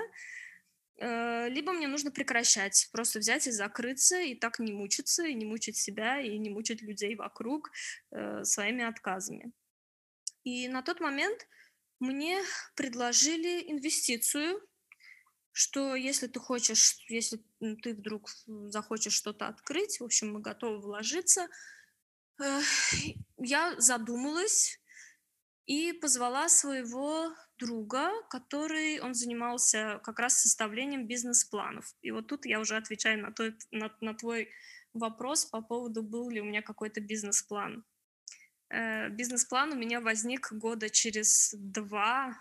Э, 0.97 1.49
либо 1.49 1.73
мне 1.73 1.89
нужно 1.89 2.09
прекращать, 2.09 2.87
просто 2.93 3.19
взять 3.19 3.47
и 3.47 3.51
закрыться, 3.51 4.21
и 4.21 4.33
так 4.33 4.59
не 4.59 4.71
мучиться, 4.71 5.25
и 5.25 5.33
не 5.33 5.45
мучить 5.45 5.75
себя, 5.75 6.21
и 6.21 6.37
не 6.37 6.49
мучить 6.49 6.81
людей 6.81 7.15
вокруг 7.15 7.71
своими 8.43 8.85
отказами. 8.85 9.51
И 10.45 10.67
на 10.67 10.81
тот 10.81 10.99
момент 10.99 11.47
мне 12.03 12.41
предложили 12.75 13.71
инвестицию, 13.71 14.61
что 15.51 15.95
если 15.95 16.27
ты 16.27 16.39
хочешь, 16.39 16.97
если 17.07 17.39
ты 17.81 17.93
вдруг 17.93 18.29
захочешь 18.67 19.13
что-то 19.13 19.47
открыть, 19.47 19.99
в 19.99 20.03
общем, 20.03 20.33
мы 20.33 20.41
готовы 20.41 20.81
вложиться. 20.81 21.47
Я 23.37 23.79
задумалась 23.79 24.79
и 25.65 25.93
позвала 25.93 26.49
своего 26.49 27.33
друга, 27.57 28.11
который, 28.29 28.99
он 28.99 29.13
занимался 29.13 30.01
как 30.03 30.19
раз 30.19 30.41
составлением 30.41 31.07
бизнес-планов. 31.07 31.95
И 32.01 32.11
вот 32.11 32.27
тут 32.27 32.45
я 32.45 32.59
уже 32.59 32.75
отвечаю 32.75 33.21
на, 33.21 33.31
тот, 33.31 33.53
на, 33.71 33.95
на 34.01 34.13
твой 34.13 34.49
вопрос 34.93 35.45
по 35.45 35.61
поводу, 35.61 36.01
был 36.03 36.29
ли 36.29 36.41
у 36.41 36.45
меня 36.45 36.61
какой-то 36.61 36.99
бизнес-план. 36.99 37.85
Э, 38.73 39.09
бизнес-план 39.09 39.71
у 39.73 39.75
меня 39.75 40.01
возник 40.01 40.51
года 40.51 40.89
через 40.89 41.53
два 41.53 42.35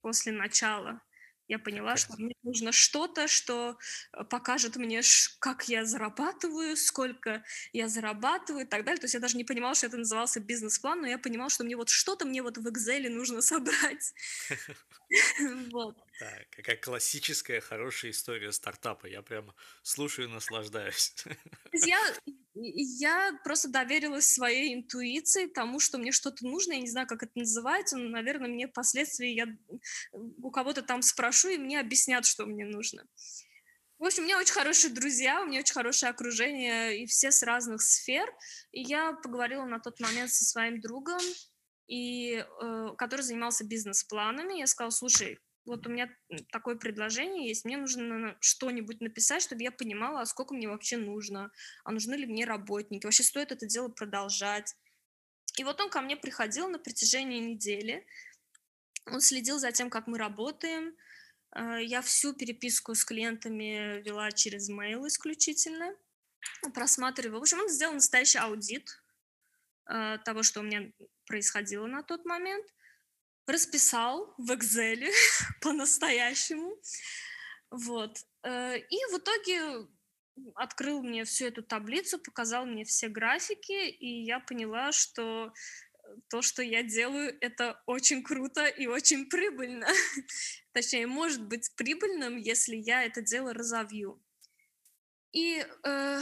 после 0.00 0.32
начала. 0.32 1.02
Я 1.48 1.58
поняла, 1.58 1.96
что 1.96 2.14
мне 2.18 2.34
нужно 2.42 2.72
что-то, 2.72 3.26
что 3.26 3.78
э, 4.12 4.24
покажет 4.24 4.76
мне, 4.76 5.00
как 5.38 5.68
я 5.68 5.86
зарабатываю, 5.86 6.76
сколько 6.76 7.42
я 7.72 7.88
зарабатываю 7.88 8.66
и 8.66 8.68
так 8.68 8.84
далее. 8.84 9.00
То 9.00 9.06
есть 9.06 9.14
я 9.14 9.20
даже 9.20 9.38
не 9.38 9.44
понимала, 9.44 9.74
что 9.74 9.86
это 9.86 9.96
назывался 9.96 10.40
бизнес-план, 10.40 11.00
но 11.00 11.06
я 11.06 11.18
понимала, 11.18 11.48
что 11.48 11.64
мне 11.64 11.76
вот 11.76 11.88
что-то 11.88 12.26
мне 12.26 12.42
вот 12.42 12.58
в 12.58 12.66
Excel 12.66 13.08
нужно 13.08 13.40
собрать. 13.42 14.14
Вот. 15.72 15.96
Какая 16.50 16.76
классическая 16.76 17.60
хорошая 17.60 18.10
история 18.10 18.52
стартапа. 18.52 19.06
Я 19.06 19.22
прямо 19.22 19.54
слушаю 19.82 20.28
и 20.28 20.30
наслаждаюсь. 20.30 21.14
Я, 21.72 21.98
я 22.54 23.38
просто 23.44 23.68
доверилась 23.68 24.26
своей 24.26 24.74
интуиции, 24.74 25.46
тому, 25.46 25.78
что 25.78 25.96
мне 25.96 26.10
что-то 26.10 26.44
нужно. 26.44 26.72
Я 26.72 26.80
не 26.80 26.90
знаю, 26.90 27.06
как 27.06 27.22
это 27.22 27.32
называется, 27.36 27.96
но, 27.96 28.08
наверное, 28.08 28.48
мне 28.48 28.66
впоследствии 28.66 29.28
я 29.28 29.46
у 30.12 30.50
кого-то 30.50 30.82
там 30.82 31.02
спрошу, 31.02 31.37
и 31.46 31.58
мне 31.58 31.78
объяснят, 31.78 32.26
что 32.26 32.46
мне 32.46 32.66
нужно. 32.66 33.06
В 33.98 34.04
общем, 34.04 34.22
у 34.22 34.26
меня 34.26 34.38
очень 34.38 34.54
хорошие 34.54 34.92
друзья, 34.92 35.42
у 35.42 35.46
меня 35.46 35.60
очень 35.60 35.74
хорошее 35.74 36.10
окружение, 36.10 37.02
и 37.02 37.06
все 37.06 37.30
с 37.30 37.42
разных 37.42 37.82
сфер. 37.82 38.28
И 38.72 38.82
я 38.82 39.12
поговорила 39.12 39.64
на 39.64 39.78
тот 39.78 40.00
момент 40.00 40.32
со 40.32 40.44
своим 40.44 40.80
другом, 40.80 41.20
и, 41.88 42.36
э, 42.36 42.88
который 42.96 43.22
занимался 43.22 43.64
бизнес-планами. 43.64 44.58
Я 44.58 44.66
сказала, 44.66 44.90
слушай, 44.90 45.38
вот 45.68 45.86
у 45.86 45.90
меня 45.90 46.08
такое 46.50 46.76
предложение 46.76 47.48
есть, 47.48 47.64
мне 47.64 47.76
нужно 47.76 48.36
что-нибудь 48.40 49.00
написать, 49.00 49.42
чтобы 49.42 49.62
я 49.62 49.70
понимала, 49.70 50.22
а 50.22 50.26
сколько 50.26 50.54
мне 50.54 50.68
вообще 50.68 50.96
нужно, 50.96 51.50
а 51.84 51.92
нужны 51.92 52.14
ли 52.14 52.26
мне 52.26 52.44
работники, 52.44 53.04
вообще 53.04 53.22
стоит 53.22 53.52
это 53.52 53.66
дело 53.66 53.88
продолжать. 53.88 54.74
И 55.58 55.64
вот 55.64 55.80
он 55.80 55.90
ко 55.90 56.00
мне 56.00 56.16
приходил 56.16 56.68
на 56.68 56.78
протяжении 56.78 57.40
недели, 57.40 58.06
он 59.06 59.20
следил 59.20 59.58
за 59.58 59.72
тем, 59.72 59.90
как 59.90 60.06
мы 60.06 60.18
работаем, 60.18 60.94
я 61.54 62.02
всю 62.02 62.34
переписку 62.34 62.94
с 62.94 63.04
клиентами 63.04 64.02
вела 64.02 64.30
через 64.32 64.70
mail 64.70 65.06
исключительно, 65.06 65.94
просматривала. 66.74 67.38
В 67.38 67.42
общем, 67.42 67.60
он 67.60 67.68
сделал 67.68 67.94
настоящий 67.94 68.38
аудит 68.38 68.88
э, 69.90 70.18
того, 70.24 70.42
что 70.42 70.60
у 70.60 70.62
меня 70.62 70.92
происходило 71.26 71.86
на 71.86 72.02
тот 72.02 72.24
момент 72.24 72.66
расписал 73.48 74.34
в 74.36 74.50
Excel 74.52 75.08
по-настоящему. 75.62 76.76
Вот. 77.70 78.18
Э, 78.44 78.78
и 78.78 78.96
в 79.12 79.18
итоге 79.18 79.88
открыл 80.54 81.02
мне 81.02 81.24
всю 81.24 81.46
эту 81.46 81.62
таблицу, 81.62 82.18
показал 82.18 82.66
мне 82.66 82.84
все 82.84 83.08
графики, 83.08 83.88
и 83.88 84.22
я 84.24 84.38
поняла, 84.38 84.92
что 84.92 85.52
то, 86.28 86.42
что 86.42 86.62
я 86.62 86.82
делаю, 86.82 87.36
это 87.40 87.82
очень 87.86 88.22
круто 88.22 88.66
и 88.66 88.86
очень 88.86 89.28
прибыльно. 89.28 89.86
Точнее, 90.72 91.06
может 91.06 91.46
быть 91.46 91.74
прибыльным, 91.76 92.36
если 92.36 92.76
я 92.76 93.04
это 93.04 93.22
дело 93.22 93.52
разовью. 93.52 94.22
И 95.32 95.64
э, 95.84 96.20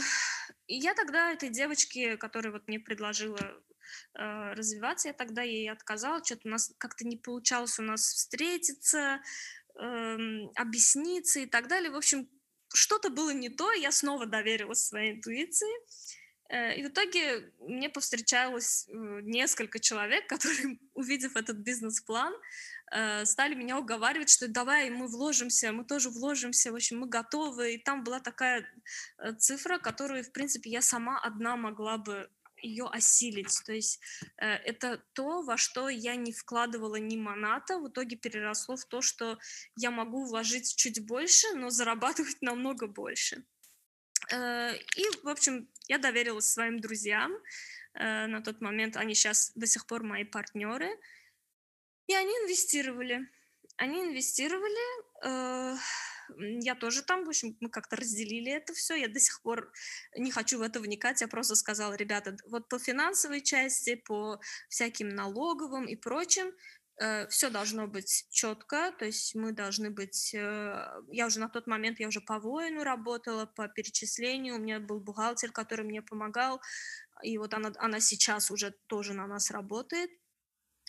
я 0.67 0.93
тогда 0.93 1.31
этой 1.31 1.49
девочке, 1.49 2.17
которая 2.17 2.51
вот 2.51 2.67
мне 2.67 2.79
предложила 2.79 3.39
э, 3.39 4.53
развиваться, 4.53 5.07
я 5.07 5.13
тогда 5.13 5.41
ей 5.43 5.69
отказала, 5.71 6.23
что-то 6.23 6.41
у 6.47 6.51
нас 6.51 6.73
как-то 6.77 7.05
не 7.05 7.17
получалось 7.17 7.79
у 7.79 7.83
нас 7.83 8.01
встретиться, 8.01 9.21
э, 9.79 10.17
объясниться 10.55 11.39
и 11.39 11.45
так 11.45 11.67
далее. 11.67 11.91
В 11.91 11.95
общем, 11.95 12.29
что-то 12.73 13.09
было 13.09 13.31
не 13.31 13.49
то, 13.49 13.71
я 13.71 13.91
снова 13.91 14.25
доверилась 14.25 14.85
своей 14.85 15.13
интуиции. 15.13 15.71
Э, 16.49 16.75
и 16.75 16.83
в 16.83 16.87
итоге 16.87 17.51
мне 17.59 17.89
повстречалось 17.89 18.87
э, 18.87 19.19
несколько 19.23 19.79
человек, 19.79 20.27
которые, 20.29 20.79
увидев 20.93 21.35
этот 21.35 21.57
бизнес-план, 21.57 22.33
э, 22.91 23.25
стали 23.25 23.55
меня 23.55 23.77
уговаривать, 23.77 24.29
что 24.29 24.47
давай 24.47 24.89
мы 24.89 25.07
вложимся, 25.07 25.71
мы 25.71 25.83
тоже 25.83 26.09
вложимся, 26.09 26.71
в 26.71 26.75
общем, 26.75 26.99
мы 26.99 27.07
готовы. 27.07 27.73
И 27.73 27.77
там 27.77 28.03
была 28.03 28.19
такая 28.19 28.65
цифра, 29.39 29.77
которую, 29.77 30.23
в 30.23 30.31
принципе, 30.31 30.69
я 30.69 30.81
сама 30.81 31.19
одна 31.19 31.55
могла 31.57 31.97
бы 31.97 32.29
ее 32.61 32.85
осилить. 32.85 33.61
То 33.65 33.73
есть 33.73 33.99
э, 34.37 34.45
это 34.47 35.03
то, 35.13 35.41
во 35.41 35.57
что 35.57 35.89
я 35.89 36.15
не 36.15 36.31
вкладывала 36.31 36.95
ни 36.95 37.17
моната, 37.17 37.79
в 37.79 37.89
итоге 37.89 38.15
переросло 38.15 38.75
в 38.75 38.85
то, 38.85 39.01
что 39.01 39.37
я 39.75 39.91
могу 39.91 40.25
вложить 40.25 40.75
чуть 40.75 41.05
больше, 41.05 41.47
но 41.55 41.69
зарабатывать 41.69 42.37
намного 42.41 42.87
больше. 42.87 43.43
Э, 44.31 44.75
и, 44.95 45.03
в 45.23 45.29
общем, 45.29 45.69
я 45.87 45.97
доверилась 45.97 46.49
своим 46.49 46.79
друзьям. 46.79 47.33
Э, 47.93 48.27
на 48.27 48.41
тот 48.41 48.61
момент 48.61 48.97
они 48.97 49.13
сейчас 49.13 49.51
до 49.55 49.67
сих 49.67 49.85
пор 49.87 50.03
мои 50.03 50.23
партнеры. 50.23 50.89
И 52.07 52.13
они 52.13 52.31
инвестировали. 52.31 53.27
Они 53.77 54.01
инвестировали. 54.01 55.25
Э, 55.25 55.77
я 56.39 56.75
тоже 56.75 57.03
там, 57.03 57.23
в 57.23 57.29
общем, 57.29 57.55
мы 57.61 57.69
как-то 57.69 57.95
разделили 57.95 58.51
это 58.51 58.73
все. 58.73 58.95
Я 58.95 59.07
до 59.07 59.19
сих 59.19 59.41
пор 59.41 59.71
не 60.15 60.31
хочу 60.31 60.59
в 60.59 60.61
это 60.61 60.79
вникать. 60.79 61.21
Я 61.21 61.27
просто 61.27 61.55
сказала, 61.55 61.93
ребята, 61.93 62.35
вот 62.47 62.67
по 62.69 62.79
финансовой 62.79 63.41
части, 63.41 63.95
по 63.95 64.39
всяким 64.69 65.09
налоговым 65.09 65.85
и 65.85 65.95
прочим, 65.95 66.51
все 67.29 67.49
должно 67.49 67.87
быть 67.87 68.25
четко, 68.29 68.91
то 68.97 69.05
есть 69.05 69.35
мы 69.35 69.51
должны 69.51 69.91
быть, 69.91 70.33
э, 70.33 70.87
я 71.11 71.27
уже 71.27 71.39
на 71.39 71.49
тот 71.49 71.67
момент, 71.67 71.99
я 71.99 72.07
уже 72.07 72.21
по 72.21 72.39
воину 72.39 72.83
работала, 72.83 73.45
по 73.45 73.67
перечислению, 73.67 74.55
у 74.55 74.59
меня 74.59 74.79
был 74.79 74.99
бухгалтер, 74.99 75.51
который 75.51 75.85
мне 75.85 76.01
помогал, 76.01 76.61
и 77.23 77.37
вот 77.37 77.53
она, 77.53 77.71
она 77.77 77.99
сейчас 77.99 78.51
уже 78.51 78.71
тоже 78.87 79.13
на 79.13 79.27
нас 79.27 79.51
работает. 79.51 80.09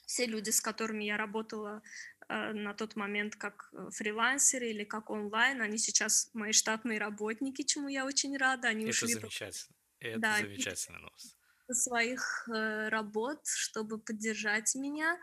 Все 0.06 0.24
люди, 0.24 0.48
с 0.48 0.62
которыми 0.62 1.04
я 1.04 1.18
работала 1.18 1.82
Э, 2.28 2.52
на 2.52 2.74
тот 2.74 2.96
момент 2.96 3.36
как 3.36 3.70
э, 3.72 3.88
фрилансеры 3.90 4.68
или 4.68 4.84
как 4.84 5.10
онлайн. 5.10 5.62
Они 5.62 5.78
сейчас 5.78 6.30
мои 6.34 6.52
штатные 6.52 6.98
работники, 6.98 7.62
чему 7.62 7.88
я 7.88 8.04
очень 8.04 8.36
рада. 8.36 8.68
Они 8.68 8.82
Это 8.82 8.90
ушли 8.90 9.14
замечательно. 9.14 9.76
Это 10.00 10.18
да, 10.18 10.36
замечательная 10.36 11.00
новость. 11.00 11.36
своих 11.72 12.48
э, 12.48 12.88
работ, 12.88 13.46
чтобы 13.46 13.98
поддержать 13.98 14.74
меня. 14.74 15.18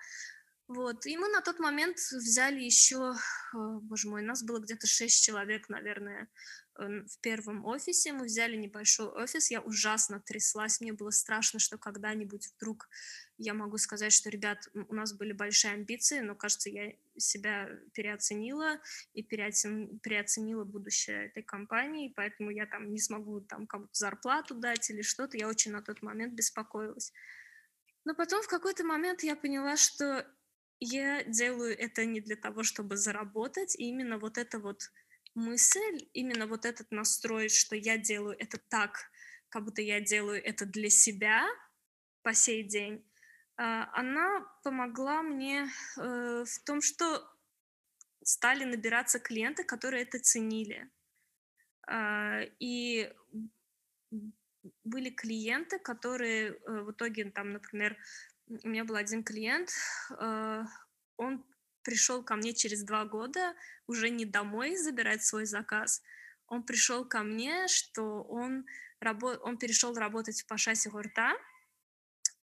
Вот. 0.67 1.05
И 1.05 1.15
мы 1.15 1.27
на 1.29 1.41
тот 1.41 1.59
момент 1.59 1.97
взяли 1.97 2.59
еще, 2.61 3.13
боже 3.53 4.09
мой, 4.09 4.23
нас 4.23 4.43
было 4.43 4.59
где-то 4.59 4.87
шесть 4.87 5.23
человек, 5.23 5.69
наверное, 5.69 6.27
в 6.75 7.19
первом 7.21 7.65
офисе. 7.65 8.13
Мы 8.13 8.25
взяли 8.25 8.55
небольшой 8.57 9.07
офис, 9.07 9.51
я 9.51 9.61
ужасно 9.61 10.19
тряслась, 10.19 10.81
мне 10.81 10.91
было 10.91 11.11
страшно, 11.11 11.59
что 11.59 11.77
когда-нибудь 11.77 12.49
вдруг 12.55 12.89
я 13.37 13.53
могу 13.53 13.77
сказать, 13.77 14.11
что, 14.11 14.29
ребят, 14.29 14.67
у 14.73 14.95
нас 14.95 15.13
были 15.13 15.33
большие 15.33 15.73
амбиции, 15.73 16.19
но, 16.19 16.35
кажется, 16.35 16.69
я 16.69 16.93
себя 17.17 17.69
переоценила 17.93 18.79
и 19.13 19.21
переоцен... 19.23 19.99
переоценила 19.99 20.63
будущее 20.63 21.27
этой 21.27 21.43
компании, 21.43 22.13
поэтому 22.15 22.49
я 22.49 22.65
там 22.65 22.91
не 22.91 22.99
смогу 22.99 23.39
там 23.41 23.67
кому-то 23.67 23.93
зарплату 23.93 24.55
дать 24.55 24.89
или 24.89 25.01
что-то. 25.01 25.37
Я 25.37 25.47
очень 25.47 25.71
на 25.71 25.81
тот 25.81 26.01
момент 26.01 26.33
беспокоилась. 26.33 27.13
Но 28.05 28.13
потом 28.13 28.41
в 28.43 28.47
какой-то 28.47 28.83
момент 28.83 29.23
я 29.23 29.35
поняла, 29.35 29.77
что 29.77 30.27
я 30.79 31.23
делаю 31.23 31.77
это 31.77 32.05
не 32.05 32.21
для 32.21 32.35
того, 32.35 32.63
чтобы 32.63 32.97
заработать, 32.97 33.75
и 33.75 33.85
именно 33.85 34.17
вот 34.17 34.37
эта 34.37 34.59
вот 34.59 34.91
мысль, 35.33 36.07
именно 36.13 36.47
вот 36.47 36.65
этот 36.65 36.91
настрой, 36.91 37.49
что 37.49 37.75
я 37.75 37.97
делаю 37.97 38.35
это 38.39 38.57
так, 38.57 39.11
как 39.49 39.63
будто 39.65 39.81
я 39.81 40.01
делаю 40.01 40.43
это 40.43 40.65
для 40.65 40.89
себя 40.89 41.45
по 42.23 42.33
сей 42.33 42.63
день, 42.63 43.05
а, 43.57 43.89
она 43.93 44.45
помогла 44.63 45.21
мне 45.21 45.67
э, 45.97 46.43
в 46.45 46.63
том, 46.65 46.81
что 46.81 47.25
стали 48.23 48.65
набираться 48.65 49.19
клиенты, 49.19 49.63
которые 49.63 50.03
это 50.03 50.19
ценили. 50.19 50.89
А, 51.87 52.41
и 52.59 53.13
были 54.83 55.09
клиенты, 55.09 55.79
которые 55.79 56.53
э, 56.53 56.81
в 56.81 56.91
итоге, 56.91 57.31
там, 57.31 57.53
например, 57.53 57.97
у 58.47 58.67
меня 58.67 58.83
был 58.83 58.95
один 58.95 59.23
клиент, 59.23 59.71
э, 60.19 60.63
он 61.17 61.45
пришел 61.83 62.23
ко 62.23 62.35
мне 62.35 62.53
через 62.53 62.83
два 62.83 63.05
года, 63.05 63.53
уже 63.87 64.09
не 64.09 64.25
домой 64.25 64.75
забирать 64.75 65.23
свой 65.23 65.45
заказ, 65.45 66.01
он 66.47 66.63
пришел 66.63 67.05
ко 67.05 67.23
мне, 67.23 67.67
что 67.67 68.23
он, 68.23 68.65
рабо- 69.01 69.37
он 69.37 69.57
перешел 69.57 69.93
работать 69.95 70.41
в 70.41 70.47
Пашасе 70.47 70.89
Гурта, 70.89 71.33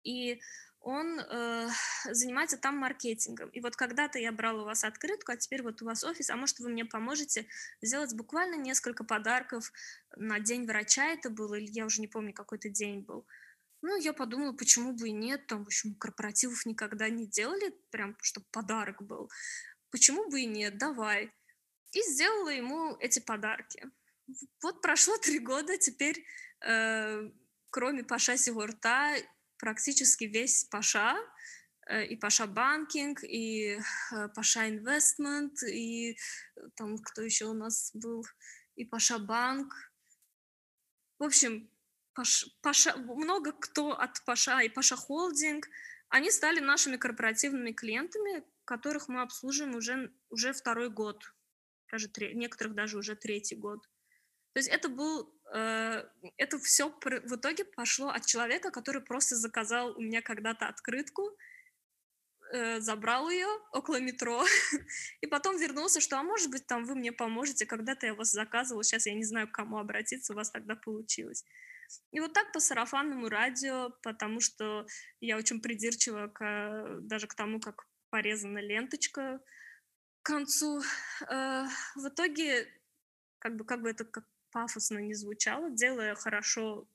и 0.02 0.40
он 0.80 1.20
э, 1.20 1.68
занимается 2.10 2.56
там 2.56 2.78
маркетингом. 2.78 3.50
И 3.50 3.60
вот 3.60 3.76
когда-то 3.76 4.18
я 4.18 4.32
брала 4.32 4.62
у 4.62 4.64
вас 4.64 4.84
открытку, 4.84 5.32
а 5.32 5.36
теперь 5.36 5.62
вот 5.62 5.82
у 5.82 5.84
вас 5.84 6.04
офис, 6.04 6.30
а 6.30 6.36
может 6.36 6.58
вы 6.58 6.70
мне 6.70 6.86
поможете 6.86 7.46
сделать 7.82 8.14
буквально 8.14 8.54
несколько 8.54 9.04
подарков 9.04 9.72
на 10.16 10.40
день 10.40 10.66
врача 10.66 11.08
это 11.08 11.28
было, 11.28 11.54
или 11.54 11.70
я 11.70 11.84
уже 11.84 12.00
не 12.00 12.08
помню, 12.08 12.32
какой-то 12.32 12.70
день 12.70 13.00
был. 13.00 13.26
Ну, 13.82 13.96
я 13.96 14.12
подумала, 14.12 14.52
почему 14.52 14.92
бы 14.92 15.08
и 15.08 15.12
нет, 15.12 15.46
там, 15.46 15.64
в 15.64 15.66
общем, 15.68 15.94
корпоративов 15.94 16.66
никогда 16.66 17.08
не 17.08 17.26
делали, 17.26 17.74
прям, 17.90 18.16
чтобы 18.20 18.46
подарок 18.50 19.02
был. 19.02 19.30
Почему 19.90 20.28
бы 20.28 20.42
и 20.42 20.46
нет, 20.46 20.76
давай. 20.76 21.32
И 21.92 22.02
сделала 22.02 22.50
ему 22.50 22.96
эти 23.00 23.20
подарки. 23.20 23.90
Вот 24.62 24.82
прошло 24.82 25.16
три 25.22 25.38
года, 25.38 25.78
теперь, 25.78 26.24
э, 26.60 27.30
кроме 27.70 28.04
Паша 28.04 28.36
Сигурта, 28.36 29.16
практически 29.56 30.24
весь 30.24 30.64
Паша, 30.64 31.16
э, 31.88 32.06
и 32.06 32.16
Паша 32.16 32.46
Банкинг, 32.46 33.24
и 33.24 33.78
э, 34.12 34.28
Паша 34.34 34.68
Инвестмент, 34.68 35.62
и 35.62 36.12
э, 36.12 36.16
там 36.76 36.98
кто 36.98 37.22
еще 37.22 37.46
у 37.46 37.54
нас 37.54 37.92
был, 37.94 38.24
и 38.76 38.84
Паша 38.84 39.18
Банк. 39.18 39.72
В 41.18 41.24
общем, 41.24 41.69
Паш, 42.14 42.46
Паша, 42.62 42.96
много 42.96 43.52
кто 43.52 43.92
от 43.92 44.24
Паша 44.24 44.60
и 44.60 44.68
Паша 44.68 44.96
Холдинг, 44.96 45.68
они 46.08 46.30
стали 46.30 46.60
нашими 46.60 46.96
корпоративными 46.96 47.72
клиентами, 47.72 48.44
которых 48.64 49.08
мы 49.08 49.22
обслуживаем 49.22 49.76
уже, 49.76 50.12
уже 50.28 50.52
второй 50.52 50.90
год, 50.90 51.22
даже 51.90 52.08
три, 52.08 52.34
некоторых 52.34 52.74
даже 52.74 52.98
уже 52.98 53.14
третий 53.16 53.56
год. 53.56 53.82
То 54.52 54.58
есть 54.58 54.68
это 54.68 54.88
был 54.88 55.32
Э, 55.52 56.04
это 56.36 56.58
все 56.58 56.90
в 56.90 57.34
итоге 57.36 57.64
пошло 57.64 58.08
от 58.08 58.26
человека, 58.26 58.70
который 58.70 59.02
просто 59.02 59.36
заказал 59.36 59.96
у 59.96 60.00
меня 60.00 60.22
когда-то 60.22 60.68
открытку, 60.68 61.36
э, 62.52 62.80
забрал 62.80 63.30
ее 63.30 63.48
около 63.72 64.00
метро, 64.00 64.44
и 65.20 65.26
потом 65.26 65.58
вернулся, 65.58 66.00
что, 66.00 66.18
а 66.18 66.22
может 66.22 66.50
быть, 66.50 66.66
там 66.66 66.84
вы 66.84 66.94
мне 66.94 67.12
поможете, 67.12 67.66
когда-то 67.66 68.06
я 68.06 68.14
вас 68.14 68.30
заказывал, 68.30 68.82
сейчас 68.84 69.06
я 69.06 69.14
не 69.14 69.24
знаю, 69.24 69.48
к 69.48 69.52
кому 69.52 69.78
обратиться, 69.78 70.32
у 70.32 70.36
вас 70.36 70.50
тогда 70.50 70.76
получилось. 70.76 71.44
И 72.12 72.20
вот 72.20 72.32
так 72.32 72.52
по 72.52 72.60
сарафанному 72.60 73.28
радио, 73.28 73.90
потому 74.02 74.40
что 74.40 74.86
я 75.20 75.36
очень 75.36 75.60
придирчива 75.60 76.28
к, 76.28 76.98
даже 77.00 77.26
к 77.26 77.34
тому, 77.34 77.60
как 77.60 77.86
порезана 78.10 78.58
ленточка 78.58 79.40
к 80.22 80.26
концу. 80.26 80.82
Э, 81.28 81.66
в 81.96 82.08
итоге, 82.08 82.68
как 83.38 83.56
бы, 83.56 83.64
как 83.64 83.82
бы 83.82 83.90
это 83.90 84.04
как 84.04 84.24
пафосно 84.50 84.98
не 84.98 85.14
звучало, 85.14 85.70
делая 85.70 86.14
хорошо 86.14 86.88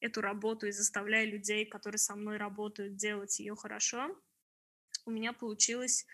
эту 0.00 0.20
работу 0.20 0.66
и 0.66 0.72
заставляя 0.72 1.26
людей, 1.26 1.66
которые 1.66 1.98
со 1.98 2.14
мной 2.14 2.36
работают, 2.36 2.96
делать 2.96 3.38
ее 3.38 3.54
хорошо, 3.54 4.16
у 5.04 5.10
меня 5.10 5.32
получилось 5.32 6.06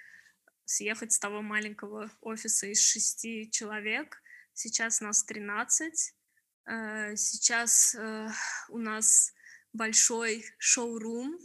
съехать 0.64 1.12
с 1.12 1.18
того 1.18 1.42
маленького 1.42 2.10
офиса 2.20 2.66
из 2.66 2.80
шести 2.80 3.50
человек. 3.50 4.22
Сейчас 4.52 5.00
нас 5.00 5.24
13. 5.24 6.14
Э, 6.66 7.14
сейчас 7.16 7.94
э, 7.94 8.28
у 8.68 8.78
нас 8.78 9.32
большой 9.72 10.44
шоурум, 10.58 11.38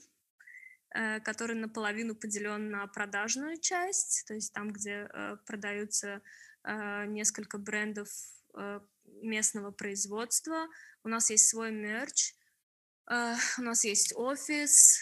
э, 0.96 1.20
который 1.20 1.56
наполовину 1.56 2.16
поделен 2.16 2.72
на 2.72 2.88
продажную 2.88 3.60
часть, 3.60 4.26
то 4.28 4.34
есть 4.34 4.54
там, 4.54 4.72
где 4.72 5.10
продаются 5.46 6.22
несколько 6.64 7.58
брендов 7.58 8.08
местного 9.06 9.72
производства, 9.72 10.68
у 11.04 11.10
нас 11.10 11.32
есть 11.32 11.48
свой 11.48 11.72
мерч, 11.72 12.36
у 13.10 13.62
нас 13.64 13.84
есть 13.84 14.14
офис, 14.16 15.02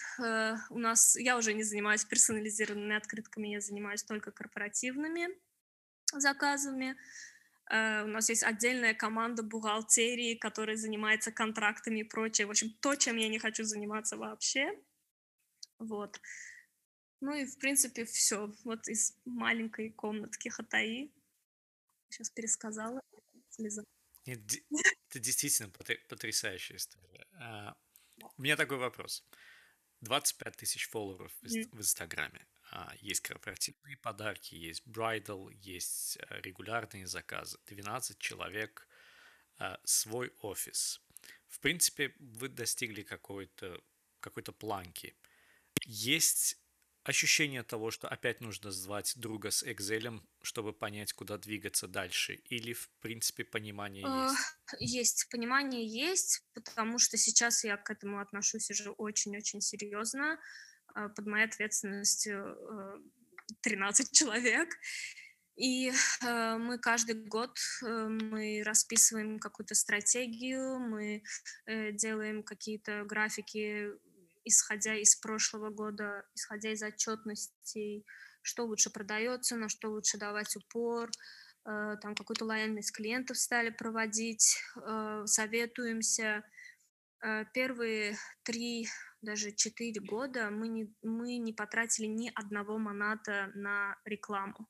у 0.69 0.79
нас, 0.79 1.17
я 1.17 1.36
уже 1.36 1.53
не 1.53 1.63
занимаюсь 1.63 2.05
персонализированными 2.05 2.95
открытками, 2.95 3.49
я 3.49 3.60
занимаюсь 3.60 4.03
только 4.03 4.32
корпоративными 4.32 5.27
заказами. 6.13 6.95
У 7.69 8.08
нас 8.08 8.29
есть 8.29 8.43
отдельная 8.43 8.95
команда 8.95 9.43
бухгалтерии, 9.43 10.34
которая 10.36 10.75
занимается 10.75 11.32
контрактами 11.32 11.99
и 11.99 12.03
прочее. 12.03 12.47
В 12.47 12.49
общем, 12.49 12.71
то, 12.82 12.95
чем 12.95 13.17
я 13.17 13.29
не 13.29 13.38
хочу 13.38 13.63
заниматься 13.63 14.17
вообще. 14.17 14.71
Вот. 15.77 16.19
Ну 17.21 17.36
и, 17.36 17.45
в 17.45 17.58
принципе, 17.60 18.05
все. 18.05 18.51
Вот 18.63 18.88
из 18.88 19.15
маленькой 19.25 19.91
комнатки 19.91 20.49
Хатаи. 20.49 21.12
Сейчас 22.10 22.29
пересказала. 22.32 23.01
Слеза. 23.49 23.84
Нет, 24.25 24.39
это 25.10 25.19
действительно 25.19 25.69
потрясающая 25.69 26.77
история. 26.77 27.27
А, 27.34 27.75
у 28.38 28.41
меня 28.41 28.55
такой 28.55 28.77
вопрос. 28.77 29.23
25 30.02 30.56
тысяч 30.56 30.88
фолловеров 30.88 31.32
в 31.42 31.80
Инстаграме. 31.80 32.46
А, 32.72 32.94
есть 33.02 33.22
корпоративные 33.22 33.98
подарки, 33.98 34.56
есть 34.56 34.86
брайдл, 34.86 35.50
есть 35.50 36.18
э, 36.18 36.42
регулярные 36.42 37.08
заказы. 37.08 37.58
12 37.66 38.20
человек, 38.20 38.88
а, 39.58 39.80
свой 39.84 40.32
офис. 40.42 41.02
В 41.48 41.60
принципе, 41.60 42.14
вы 42.20 42.48
достигли 42.48 43.02
какой-то 43.02 43.82
какой-то 44.20 44.52
планки. 44.52 45.16
Есть 45.86 46.58
ощущение 47.10 47.63
того, 47.63 47.91
что 47.91 48.08
опять 48.08 48.41
нужно 48.41 48.72
звать 48.72 49.13
друга 49.15 49.52
с 49.52 49.63
Excel, 49.63 50.22
чтобы 50.41 50.74
понять, 50.74 51.13
куда 51.13 51.38
двигаться 51.38 51.88
дальше? 51.88 52.36
Или, 52.50 52.74
в 52.74 52.89
принципе, 53.02 53.43
понимание 53.43 54.04
есть? 54.04 54.38
Есть, 54.80 55.30
понимание 55.30 55.86
есть, 55.86 56.43
потому 56.54 57.00
что 57.00 57.17
сейчас 57.17 57.63
я 57.63 57.78
к 57.78 57.89
этому 57.89 58.19
отношусь 58.19 58.72
уже 58.72 58.91
очень-очень 58.91 59.62
серьезно. 59.62 60.39
А, 60.95 61.10
под 61.10 61.26
моей 61.26 61.45
ответственностью 61.45 62.58
13 63.62 64.08
э, 64.08 64.13
человек. 64.13 64.69
И 65.56 65.91
э, 65.91 66.58
мы 66.58 66.78
каждый 66.80 67.15
год 67.15 67.58
э, 67.84 68.08
мы 68.08 68.63
расписываем 68.65 69.39
какую-то 69.39 69.76
стратегию, 69.76 70.80
мы 70.80 71.22
э, 71.65 71.91
делаем 71.91 72.43
какие-то 72.43 73.04
графики 73.04 73.89
исходя 74.43 74.95
из 74.95 75.15
прошлого 75.15 75.69
года, 75.69 76.25
исходя 76.36 76.71
из 76.71 76.82
отчетностей, 76.84 78.06
что 78.41 78.65
лучше 78.65 78.89
продается, 78.89 79.56
на 79.56 79.69
что 79.69 79.89
лучше 79.89 80.17
давать 80.17 80.56
упор, 80.56 81.10
э, 81.10 81.97
там 82.02 82.15
какую-то 82.15 82.45
лояльность 82.45 82.95
клиентов 82.95 83.38
стали 83.38 83.69
проводить, 83.69 84.58
э, 84.75 85.23
советуемся. 85.25 86.43
Э, 87.21 87.45
первые 87.54 88.15
три, 88.43 88.88
даже 89.21 89.52
четыре 89.52 90.02
года 90.02 90.49
мы 90.49 90.67
не, 90.69 90.93
мы 91.02 91.38
не 91.38 91.54
потратили 91.54 92.08
ни 92.08 92.32
одного 92.34 92.78
моната 92.78 93.52
на 93.56 93.97
рекламу 94.06 94.67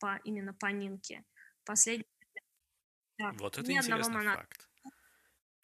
по, 0.00 0.20
именно 0.24 0.54
по 0.54 0.66
Нинке. 0.66 1.24
Последний 1.64 2.06
да, 3.18 3.32
вот 3.38 3.58
это 3.58 3.70
ни 3.70 3.76
интересный 3.76 4.18
одного 4.18 4.36
факт. 4.36 4.68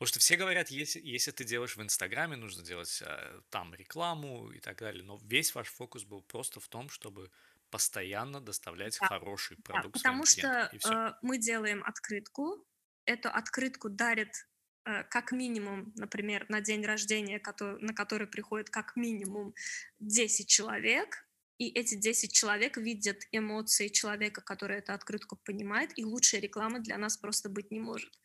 Потому 0.00 0.08
что 0.08 0.20
все 0.20 0.36
говорят, 0.36 0.70
если, 0.70 0.98
если 0.98 1.30
ты 1.30 1.44
делаешь 1.44 1.76
в 1.76 1.82
Инстаграме, 1.82 2.34
нужно 2.34 2.64
делать 2.64 3.02
э, 3.04 3.40
там 3.50 3.74
рекламу 3.74 4.50
и 4.50 4.58
так 4.58 4.78
далее. 4.78 5.04
Но 5.04 5.20
весь 5.22 5.54
ваш 5.54 5.68
фокус 5.68 6.04
был 6.04 6.22
просто 6.22 6.58
в 6.58 6.68
том, 6.68 6.88
чтобы 6.88 7.30
постоянно 7.68 8.40
доставлять 8.40 8.96
да, 8.98 9.08
хороший 9.08 9.58
продукт. 9.58 9.96
Да, 9.96 9.98
потому 9.98 10.24
что 10.24 10.70
э, 10.72 11.12
мы 11.20 11.36
делаем 11.36 11.84
открытку. 11.84 12.66
Эту 13.04 13.28
открытку 13.28 13.90
дарит 13.90 14.48
э, 14.86 15.04
как 15.04 15.32
минимум, 15.32 15.92
например, 15.96 16.46
на 16.48 16.62
день 16.62 16.82
рождения, 16.82 17.38
который, 17.38 17.78
на 17.82 17.92
который 17.92 18.26
приходит 18.26 18.70
как 18.70 18.96
минимум 18.96 19.54
10 19.98 20.48
человек, 20.48 21.28
и 21.58 21.68
эти 21.68 21.94
10 21.94 22.32
человек 22.32 22.78
видят 22.78 23.18
эмоции 23.32 23.88
человека, 23.88 24.40
который 24.40 24.78
эту 24.78 24.94
открытку 24.94 25.36
понимает, 25.36 25.90
и 25.98 26.06
лучшей 26.06 26.40
рекламы 26.40 26.80
для 26.80 26.96
нас 26.96 27.18
просто 27.18 27.50
быть 27.50 27.70
не 27.70 27.80
может. 27.80 28.18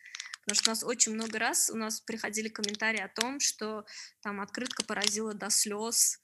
Потому 0.45 0.61
что 0.61 0.69
у 0.69 0.73
нас 0.73 0.83
очень 0.83 1.13
много 1.15 1.39
раз 1.39 1.71
у 1.71 1.75
нас 1.75 1.99
приходили 2.01 2.49
комментарии 2.49 3.01
о 3.01 3.09
том, 3.09 3.39
что 3.39 3.85
там 4.21 4.39
открытка 4.39 4.83
поразила 4.83 5.33
до 5.33 5.49
слез, 5.49 6.21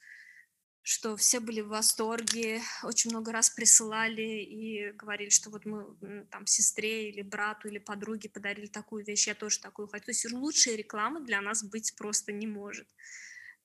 что 0.83 1.15
все 1.15 1.39
были 1.39 1.61
в 1.61 1.69
восторге, 1.69 2.61
очень 2.83 3.11
много 3.11 3.31
раз 3.31 3.49
присылали 3.49 4.43
и 4.43 4.91
говорили, 4.91 5.29
что 5.29 5.49
вот 5.49 5.65
мы 5.65 6.25
там 6.31 6.45
сестре 6.45 7.09
или 7.09 7.21
брату 7.21 7.67
или 7.67 7.77
подруге 7.77 8.29
подарили 8.29 8.67
такую 8.67 9.05
вещь, 9.05 9.27
я 9.27 9.35
тоже 9.35 9.59
такую 9.59 9.87
хочу. 9.87 10.05
То 10.05 10.11
есть 10.11 10.31
лучшей 10.31 10.75
рекламы 10.75 11.21
для 11.21 11.41
нас 11.41 11.63
быть 11.63 11.95
просто 11.97 12.31
не 12.31 12.47
может. 12.47 12.87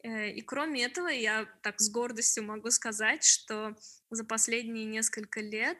Э, 0.02 0.30
и 0.30 0.40
кроме 0.42 0.84
этого, 0.84 1.08
я 1.08 1.46
так 1.62 1.80
с 1.80 1.90
гордостью 1.90 2.44
могу 2.44 2.70
сказать, 2.70 3.24
что 3.24 3.76
за 4.10 4.24
последние 4.24 4.84
несколько 4.84 5.40
лет 5.40 5.78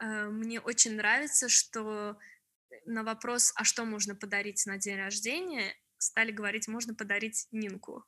э, 0.00 0.26
мне 0.28 0.60
очень 0.60 0.94
нравится, 0.94 1.48
что 1.48 2.16
на 2.90 3.04
вопрос, 3.04 3.52
а 3.56 3.64
что 3.64 3.84
можно 3.84 4.14
подарить 4.14 4.66
на 4.66 4.76
день 4.76 4.96
рождения, 4.96 5.74
стали 5.98 6.32
говорить, 6.32 6.68
можно 6.68 6.94
подарить 6.94 7.46
Нинку. 7.52 8.04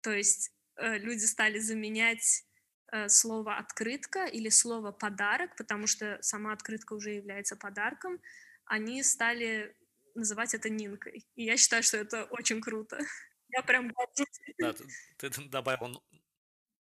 То 0.00 0.12
есть 0.12 0.52
э, 0.76 0.98
люди 0.98 1.24
стали 1.24 1.58
заменять 1.58 2.44
э, 2.92 3.08
слово 3.08 3.58
открытка 3.58 4.26
или 4.26 4.48
слово 4.48 4.92
подарок, 4.92 5.56
потому 5.56 5.86
что 5.86 6.18
сама 6.22 6.52
открытка 6.52 6.94
уже 6.94 7.10
является 7.10 7.56
подарком, 7.56 8.20
они 8.64 9.02
стали 9.02 9.76
называть 10.14 10.54
это 10.54 10.68
Нинкой. 10.70 11.26
И 11.34 11.44
я 11.44 11.56
считаю, 11.56 11.82
что 11.82 11.96
это 11.96 12.24
очень 12.24 12.60
круто. 12.60 12.98
Я 13.50 13.62
прям 13.62 13.94
Да, 14.58 14.74
ты, 14.74 15.30
ты 15.30 15.48
добавил 15.48 16.02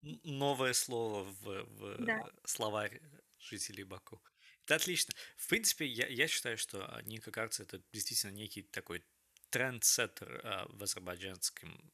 новое 0.00 0.72
слово 0.72 1.24
в, 1.24 1.42
в 1.42 2.04
да. 2.04 2.24
словарь 2.44 3.00
жителей 3.38 3.82
Баку. 3.82 4.22
Это 4.64 4.76
отлично. 4.76 5.14
В 5.36 5.48
принципе, 5.48 5.86
я, 5.86 6.06
я 6.06 6.28
считаю, 6.28 6.56
что 6.56 6.84
а, 6.84 7.02
Ника 7.02 7.30
Карц 7.30 7.60
это 7.60 7.82
действительно 7.92 8.30
некий 8.30 8.62
такой 8.62 9.04
трендсеттер 9.50 10.40
а, 10.44 10.66
в 10.68 10.82
азербайджанском 10.82 11.92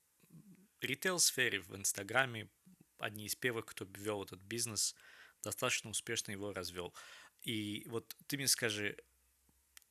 ритейл-сфере, 0.80 1.60
в 1.60 1.74
Инстаграме. 1.74 2.48
Одни 2.98 3.26
из 3.26 3.34
первых, 3.34 3.66
кто 3.66 3.84
ввел 3.84 4.22
этот 4.22 4.40
бизнес, 4.40 4.94
достаточно 5.42 5.90
успешно 5.90 6.32
его 6.32 6.52
развел. 6.52 6.94
И 7.42 7.84
вот 7.86 8.14
ты 8.26 8.36
мне 8.36 8.48
скажи, 8.48 8.96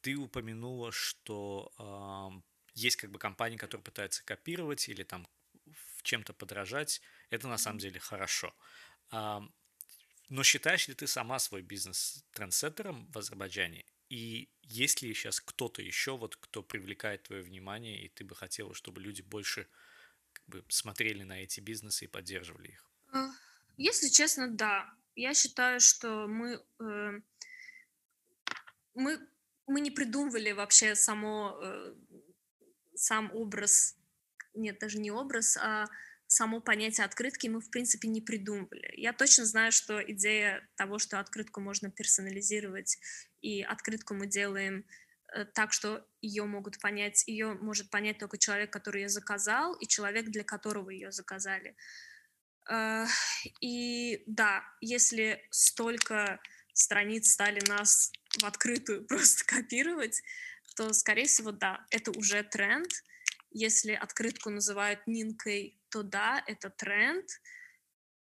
ты 0.02 0.16
упомянула, 0.16 0.92
что 0.92 1.72
э, 1.80 2.42
есть 2.76 2.98
как 2.98 3.12
бы 3.12 3.20
компании, 3.20 3.58
которые 3.58 3.84
пытаются 3.84 4.24
копировать 4.24 4.88
или 4.90 5.04
там 5.04 5.28
в 5.96 6.04
чем-то 6.04 6.34
подражать. 6.34 7.02
Это 7.30 7.48
на 7.48 7.58
самом 7.58 7.80
деле 7.80 8.00
хорошо. 8.00 8.54
Но 10.30 10.44
считаешь 10.44 10.88
ли 10.88 10.94
ты 10.94 11.08
сама 11.08 11.40
свой 11.40 11.62
бизнес 11.62 12.26
трендсеттером 12.34 13.10
в 13.12 13.18
Азербайджане? 13.18 13.86
И 14.10 14.50
есть 14.62 15.02
ли 15.02 15.14
сейчас 15.14 15.40
кто-то 15.40 15.82
еще, 15.82 16.18
вот, 16.18 16.36
кто 16.36 16.64
привлекает 16.64 17.24
твое 17.24 17.42
внимание, 17.42 18.02
и 18.02 18.10
ты 18.10 18.24
бы 18.24 18.36
хотела, 18.36 18.74
чтобы 18.74 19.02
люди 19.02 19.22
больше 19.22 19.68
как 20.34 20.46
бы, 20.48 20.66
смотрели 20.70 21.24
на 21.24 21.42
эти 21.42 21.60
бизнесы 21.60 22.06
и 22.06 22.08
поддерживали 22.08 22.70
их? 22.70 22.90
А, 23.14 23.30
если 23.78 24.10
честно, 24.10 24.50
да. 24.50 24.94
Я 25.16 25.34
считаю, 25.34 25.80
что 25.80 26.28
мы, 26.28 26.64
э, 26.80 27.22
мы, 28.94 29.20
мы 29.66 29.82
не 29.82 29.92
придумывали 29.92 30.52
вообще 30.52 30.96
само, 30.96 31.58
э, 31.62 31.96
сам 32.96 33.32
образ, 33.34 33.98
нет, 34.54 34.80
даже 34.80 35.00
не 35.00 35.12
образ, 35.12 35.58
а 35.58 35.88
само 36.28 36.60
понятие 36.62 37.06
открытки 37.06 37.48
мы, 37.48 37.62
в 37.62 37.70
принципе, 37.70 38.08
не 38.08 38.22
придумывали. 38.22 38.94
Я 38.96 39.14
точно 39.14 39.46
знаю, 39.46 39.72
что 39.72 40.00
идея 40.12 40.68
того, 40.76 41.00
что 41.00 41.20
открытку 41.20 41.62
можно 41.62 41.90
персонализировать, 41.90 42.98
и 43.42 43.64
открытку 43.64 44.14
мы 44.14 44.28
делаем 44.28 44.86
э, 45.34 45.46
так, 45.46 45.72
что 45.74 46.06
ее 46.22 46.44
могут 46.44 46.80
понять, 46.80 47.24
ее 47.28 47.54
может 47.54 47.90
понять 47.90 48.18
только 48.18 48.38
человек, 48.38 48.72
который 48.72 49.04
ее 49.04 49.10
заказал, 49.10 49.74
и 49.76 49.88
человек, 49.88 50.26
для 50.28 50.44
которого 50.44 50.90
ее 50.90 51.12
заказали. 51.12 51.76
Э, 52.70 53.06
и 53.62 54.24
да, 54.28 54.64
если 54.82 55.48
столько 55.50 56.40
страниц 56.74 57.32
стали 57.32 57.62
нас 57.68 58.12
в 58.40 58.44
открытую 58.44 59.06
просто 59.08 59.46
копировать, 59.46 60.22
то, 60.76 60.94
скорее 60.94 61.26
всего, 61.26 61.52
да, 61.52 61.86
это 61.90 62.12
уже 62.12 62.44
тренд. 62.44 62.92
Если 63.50 63.94
открытку 63.94 64.50
называют 64.50 65.08
Нинкой 65.08 65.80
то 65.98 66.04
да, 66.04 66.44
это 66.46 66.70
тренд. 66.70 67.26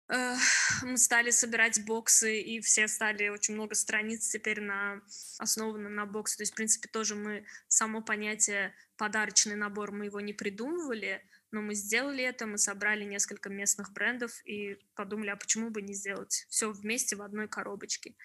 Мы 0.09 0.97
стали 0.97 1.31
собирать 1.31 1.85
боксы, 1.85 2.41
и 2.41 2.61
все 2.61 2.89
стали, 2.89 3.29
очень 3.29 3.55
много 3.55 3.75
страниц 3.75 4.27
теперь 4.29 4.63
на, 4.63 5.03
основаны 5.39 5.91
на 5.91 6.07
боксы. 6.07 6.39
То 6.39 6.43
есть, 6.43 6.53
в 6.53 6.57
принципе, 6.57 6.89
тоже 6.89 7.15
мы 7.15 7.45
само 7.69 8.01
понятие 8.01 8.75
подарочный 8.97 9.55
набор, 9.55 9.93
мы 9.93 10.07
его 10.07 10.21
не 10.21 10.33
придумывали, 10.33 11.23
но 11.51 11.61
мы 11.61 11.75
сделали 11.75 12.25
это, 12.25 12.47
мы 12.47 12.57
собрали 12.57 13.05
несколько 13.05 13.51
местных 13.51 13.93
брендов 13.93 14.33
и 14.47 14.79
подумали, 14.95 15.29
а 15.29 15.37
почему 15.37 15.69
бы 15.69 15.83
не 15.83 15.93
сделать 15.93 16.47
все 16.49 16.73
вместе 16.73 17.17
в 17.17 17.23
одной 17.23 17.49
коробочке. 17.49 18.17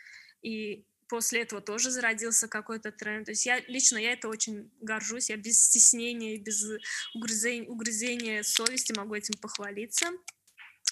И 0.41 0.86
после 1.13 1.43
этого 1.43 1.62
тоже 1.62 1.91
зародился 1.91 2.47
какой-то 2.47 2.91
тренд. 2.91 3.26
То 3.26 3.34
есть 3.34 3.45
я 3.45 3.60
лично 3.67 3.99
я 3.99 4.13
это 4.13 4.28
очень 4.28 4.71
горжусь, 4.82 5.30
я 5.30 5.38
без 5.38 5.63
стеснения 5.63 6.34
и 6.34 6.39
без 6.39 6.65
угрызения, 7.13 7.69
угрызения 7.69 8.41
совести 8.41 8.93
могу 8.97 9.13
этим 9.13 9.39
похвалиться. 9.39 10.08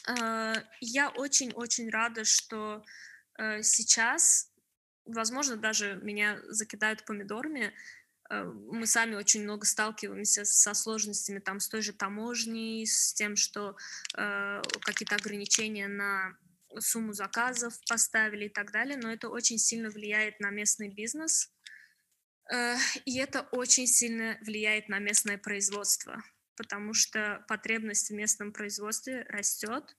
Э, 0.07 0.53
я 0.79 1.09
очень-очень 1.09 1.89
рада, 1.89 2.23
что 2.23 2.83
э, 3.39 3.63
сейчас, 3.63 4.51
возможно, 5.05 5.55
даже 5.55 5.99
меня 6.03 6.39
закидают 6.49 7.03
помидорами, 7.03 7.73
э, 8.29 8.43
мы 8.43 8.85
сами 8.85 9.15
очень 9.15 9.41
много 9.41 9.65
сталкиваемся 9.65 10.45
со 10.45 10.75
сложностями 10.75 11.39
там 11.39 11.59
с 11.59 11.67
той 11.67 11.81
же 11.81 11.93
таможней, 11.93 12.85
с 12.85 13.11
тем, 13.15 13.35
что 13.35 13.75
э, 14.15 14.61
какие-то 14.81 15.15
ограничения 15.15 15.87
на 15.87 16.37
сумму 16.79 17.13
заказов 17.13 17.73
поставили 17.87 18.45
и 18.45 18.49
так 18.49 18.71
далее, 18.71 18.97
но 18.97 19.11
это 19.11 19.29
очень 19.29 19.57
сильно 19.57 19.89
влияет 19.89 20.39
на 20.39 20.49
местный 20.49 20.89
бизнес, 20.89 21.51
э, 22.51 22.75
и 23.05 23.17
это 23.17 23.41
очень 23.51 23.87
сильно 23.87 24.37
влияет 24.41 24.89
на 24.89 24.99
местное 24.99 25.37
производство, 25.37 26.21
потому 26.55 26.93
что 26.93 27.43
потребность 27.47 28.09
в 28.09 28.13
местном 28.13 28.53
производстве 28.53 29.25
растет, 29.29 29.95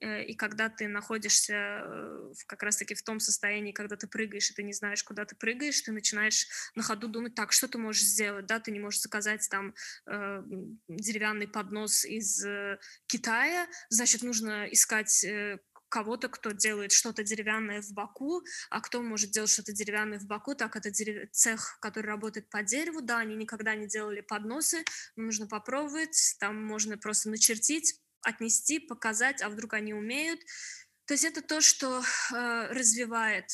э, 0.00 0.24
и 0.24 0.34
когда 0.34 0.68
ты 0.68 0.88
находишься 0.88 1.54
э, 1.54 2.32
как 2.46 2.62
раз-таки 2.62 2.94
в 2.94 3.02
том 3.02 3.20
состоянии, 3.20 3.72
когда 3.72 3.96
ты 3.96 4.06
прыгаешь, 4.06 4.50
и 4.50 4.54
ты 4.54 4.62
не 4.62 4.72
знаешь, 4.72 5.02
куда 5.02 5.24
ты 5.24 5.36
прыгаешь, 5.36 5.80
ты 5.80 5.92
начинаешь 5.92 6.46
на 6.74 6.82
ходу 6.82 7.08
думать, 7.08 7.34
так, 7.34 7.52
что 7.52 7.68
ты 7.68 7.78
можешь 7.78 8.02
сделать, 8.02 8.46
да, 8.46 8.60
ты 8.60 8.70
не 8.70 8.80
можешь 8.80 9.00
заказать 9.00 9.48
там 9.50 9.74
э, 10.06 10.42
деревянный 10.88 11.48
поднос 11.48 12.04
из 12.04 12.44
э, 12.44 12.78
Китая, 13.06 13.66
значит, 13.88 14.22
нужно 14.22 14.66
искать 14.66 15.24
э, 15.24 15.58
кого-то, 15.88 16.28
кто 16.28 16.52
делает 16.52 16.92
что-то 16.92 17.22
деревянное 17.22 17.82
в 17.82 17.92
Баку, 17.92 18.42
а 18.70 18.80
кто 18.80 19.02
может 19.02 19.30
делать 19.30 19.50
что-то 19.50 19.72
деревянное 19.72 20.18
в 20.18 20.26
Баку, 20.26 20.54
так 20.54 20.76
это 20.76 20.90
дерев... 20.90 21.30
цех, 21.32 21.78
который 21.80 22.06
работает 22.06 22.48
по 22.50 22.62
дереву, 22.62 23.00
да, 23.00 23.18
они 23.18 23.34
никогда 23.34 23.74
не 23.74 23.86
делали 23.86 24.20
подносы, 24.20 24.84
нужно 25.16 25.46
попробовать, 25.46 26.36
там 26.40 26.62
можно 26.64 26.98
просто 26.98 27.30
начертить, 27.30 28.00
отнести, 28.22 28.78
показать, 28.80 29.42
а 29.42 29.48
вдруг 29.48 29.74
они 29.74 29.94
умеют. 29.94 30.40
То 31.06 31.14
есть 31.14 31.24
это 31.24 31.40
то, 31.40 31.60
что 31.60 32.00
э, 32.00 32.66
развивает. 32.72 33.46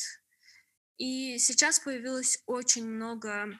И 0.97 1.37
сейчас 1.37 1.79
появилось 1.79 2.41
очень 2.45 2.87
много 2.87 3.59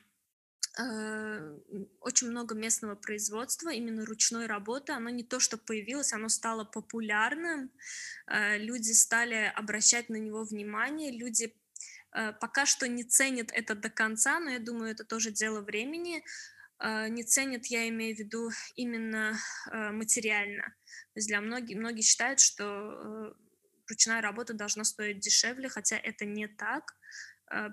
Э, 0.80 1.56
очень 2.00 2.30
много 2.30 2.56
местного 2.56 2.96
производства, 2.96 3.70
именно 3.70 4.06
ручной 4.06 4.48
работы. 4.48 4.94
Оно 4.94 5.10
не 5.10 5.24
то, 5.24 5.40
что 5.40 5.58
появилось, 5.58 6.14
оно 6.14 6.30
стало 6.30 6.64
популярным. 6.64 7.72
Э, 8.26 8.58
люди 8.58 8.92
стали 8.92 9.52
обращать 9.56 10.10
на 10.10 10.16
него 10.16 10.44
внимание. 10.44 11.12
Люди 11.12 11.54
э, 12.14 12.34
пока 12.34 12.66
что 12.66 12.88
не 12.88 13.04
ценят 13.04 13.52
это 13.52 13.76
до 13.76 13.92
конца, 13.92 14.40
но 14.40 14.50
я 14.50 14.60
думаю, 14.60 14.92
это 14.92 15.04
тоже 15.04 15.32
дело 15.32 15.62
времени. 15.62 16.24
Не 16.80 17.24
ценят, 17.24 17.68
я 17.68 17.88
имею 17.88 18.14
в 18.14 18.20
виду, 18.20 18.50
именно 18.76 19.38
материально. 19.72 20.64
То 21.14 21.18
есть 21.18 21.30
для 21.30 21.40
многих, 21.40 21.78
многие 21.78 22.02
считают, 22.02 22.42
что 22.42 23.38
ручная 23.88 24.22
работа 24.22 24.54
должна 24.54 24.84
стоить 24.84 25.20
дешевле, 25.20 25.70
хотя 25.70 25.98
это 25.98 26.26
не 26.26 26.48
так. 26.48 26.94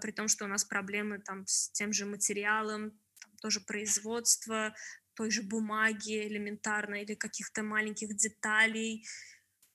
При 0.01 0.13
том, 0.13 0.29
что 0.29 0.45
у 0.45 0.49
нас 0.49 0.65
проблемы 0.65 1.19
там 1.19 1.47
с 1.47 1.71
тем 1.71 1.93
же 1.93 2.07
материалом, 2.07 2.91
там, 3.21 3.37
тоже 3.41 3.61
производство 3.61 4.75
той 5.15 5.31
же 5.31 5.43
бумаги 5.43 6.27
элементарно 6.27 7.03
или 7.03 7.15
каких-то 7.15 7.63
маленьких 7.63 8.17
деталей. 8.17 9.07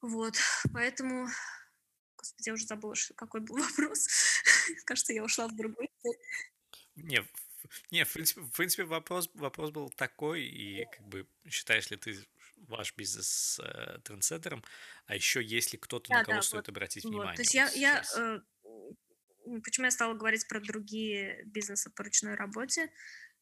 Вот, 0.02 0.36
поэтому... 0.74 1.28
Господи, 2.18 2.50
я 2.50 2.54
уже 2.54 2.65
забыла, 2.65 2.96
что, 2.96 3.13
какой 3.13 3.41
был 3.41 3.58
вопрос. 3.70 4.08
Кажется, 4.86 5.13
я 5.13 5.24
ушла 5.24 5.48
в 5.48 5.56
другой. 5.56 5.89
Не, 6.96 7.24
не, 7.91 8.06
в 8.06 8.13
принципе, 8.13 8.41
в 8.41 8.52
принципе 8.52 8.84
вопрос, 8.86 9.30
вопрос 9.34 9.72
был 9.72 9.89
такой, 9.89 10.44
и 10.44 10.86
как 10.86 11.08
бы 11.08 11.28
считаешь 11.50 11.89
ли 11.91 11.98
ты 11.98 12.18
ваш 12.68 12.96
бизнес 12.96 13.60
э, 13.63 14.00
трендсеттером, 14.04 14.63
а 15.06 15.15
еще 15.15 15.44
если 15.44 15.78
кто-то, 15.78 16.10
да, 16.10 16.20
на 16.20 16.24
кого 16.24 16.38
да, 16.38 16.41
стоит 16.41 16.68
вот, 16.68 16.70
обратить 16.70 17.04
вот. 17.04 17.12
внимание. 17.12 17.36
То 17.36 17.41
есть 17.41 17.54
вот 17.54 17.76
я, 17.76 18.00
я 18.00 18.04
э, 18.18 18.39
почему 19.63 19.86
я 19.86 19.91
стала 19.91 20.13
говорить 20.13 20.47
про 20.47 20.60
другие 20.60 21.43
бизнесы 21.45 21.89
по 21.89 22.03
ручной 22.03 22.36
работе? 22.36 22.91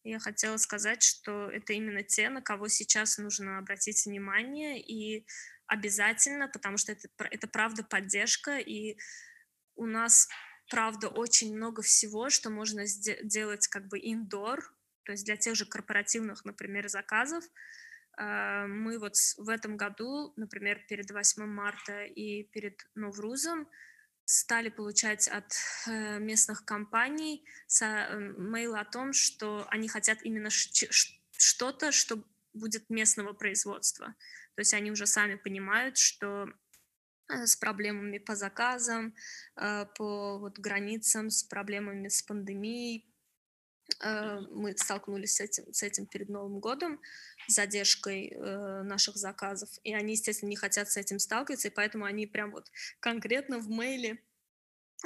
Я 0.04 0.20
хотела 0.20 0.58
сказать, 0.58 1.02
что 1.02 1.50
это 1.50 1.74
именно 1.74 2.04
те, 2.04 2.30
на 2.30 2.42
кого 2.42 2.68
сейчас 2.68 3.18
нужно 3.18 3.58
обратить 3.58 4.06
внимание 4.06 4.82
и 4.82 5.26
обязательно, 5.66 6.50
потому 6.50 6.78
что 6.78 6.92
это, 6.92 7.08
это 7.32 7.48
правда 7.48 7.84
поддержка, 7.84 8.58
и 8.58 8.98
у 9.76 9.86
нас 9.86 10.28
правда 10.70 11.08
очень 11.08 11.56
много 11.56 11.82
всего, 11.82 12.30
что 12.30 12.50
можно 12.50 12.86
сделать 12.86 13.68
как 13.68 13.88
бы 13.88 13.98
индор, 14.00 14.62
то 15.04 15.14
есть 15.14 15.26
для 15.26 15.38
тех 15.38 15.56
же 15.56 15.66
корпоративных, 15.66 16.46
например, 16.46 16.90
заказов. 16.90 17.44
А, 18.18 18.68
мы 18.68 19.00
вот 19.00 19.16
в 19.38 19.50
этом 19.50 19.78
году, 19.78 20.34
например, 20.36 20.82
перед 20.88 21.12
8 21.12 21.46
марта 21.46 22.04
и 22.04 22.44
перед 22.44 22.80
Новрузом 22.96 23.68
стали 24.26 24.70
получать 24.70 25.28
от 25.28 25.54
э, 25.88 26.20
местных 26.20 26.66
компаний 26.66 27.46
э, 27.82 28.34
мейл 28.38 28.76
о 28.76 28.86
том, 28.86 29.14
что 29.14 29.66
они 29.70 29.88
хотят 29.88 30.20
именно 30.24 30.50
что-то, 30.50 31.92
что 31.92 32.24
будет 32.54 32.90
местного 32.90 33.34
производства. 33.34 34.16
То 34.56 34.62
есть 34.62 34.74
они 34.74 34.92
уже 34.92 35.08
сами 35.08 35.36
понимают, 35.36 35.98
что 35.98 36.48
э, 37.28 37.46
с 37.46 37.56
проблемами 37.56 38.18
по 38.18 38.36
заказам, 38.36 39.14
по 39.56 40.40
вот 40.40 40.60
границам, 40.60 41.30
с 41.30 41.44
проблемами 41.44 42.08
с 42.08 42.22
пандемией, 42.22 43.13
мы 44.02 44.76
столкнулись 44.78 45.36
с 45.36 45.42
этим, 45.42 45.74
с 45.74 45.84
этим 45.84 46.06
перед 46.06 46.30
Новым 46.30 46.60
годом, 46.60 47.00
задержкой 47.48 48.30
э, 48.30 48.84
наших 48.84 49.18
заказов. 49.18 49.70
И 49.84 49.94
они, 49.94 50.14
естественно, 50.14 50.50
не 50.50 50.56
хотят 50.56 50.92
с 50.92 50.98
этим 50.98 51.20
сталкиваться, 51.20 51.68
и 51.68 51.72
поэтому 51.72 52.06
они 52.06 52.28
прям 52.28 52.52
вот 52.52 52.72
конкретно 53.00 53.60
в 53.60 53.70
мейле 53.70 54.20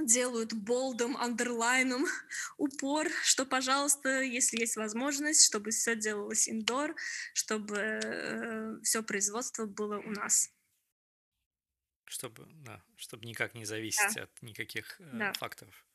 делают 0.02 0.54
болдом, 0.54 1.17
андерлайном 1.17 2.06
упор, 2.58 3.08
что, 3.23 3.45
пожалуйста, 3.45 4.21
если 4.21 4.60
есть 4.60 4.76
возможность, 4.76 5.45
чтобы 5.45 5.71
все 5.71 5.95
делалось 5.95 6.47
индор, 6.47 6.95
чтобы 7.34 7.78
э, 7.78 8.80
все 8.84 9.04
производство 9.04 9.65
было 9.65 9.97
у 10.00 10.10
нас. 10.12 10.52
Чтобы, 12.06 12.47
да, 12.63 12.82
чтобы 12.95 13.26
никак 13.26 13.54
не 13.54 13.65
зависеть 13.65 14.15
да. 14.15 14.23
от 14.23 14.41
никаких 14.41 15.00
э, 15.00 15.10
да. 15.13 15.34
факторов. 15.34 15.86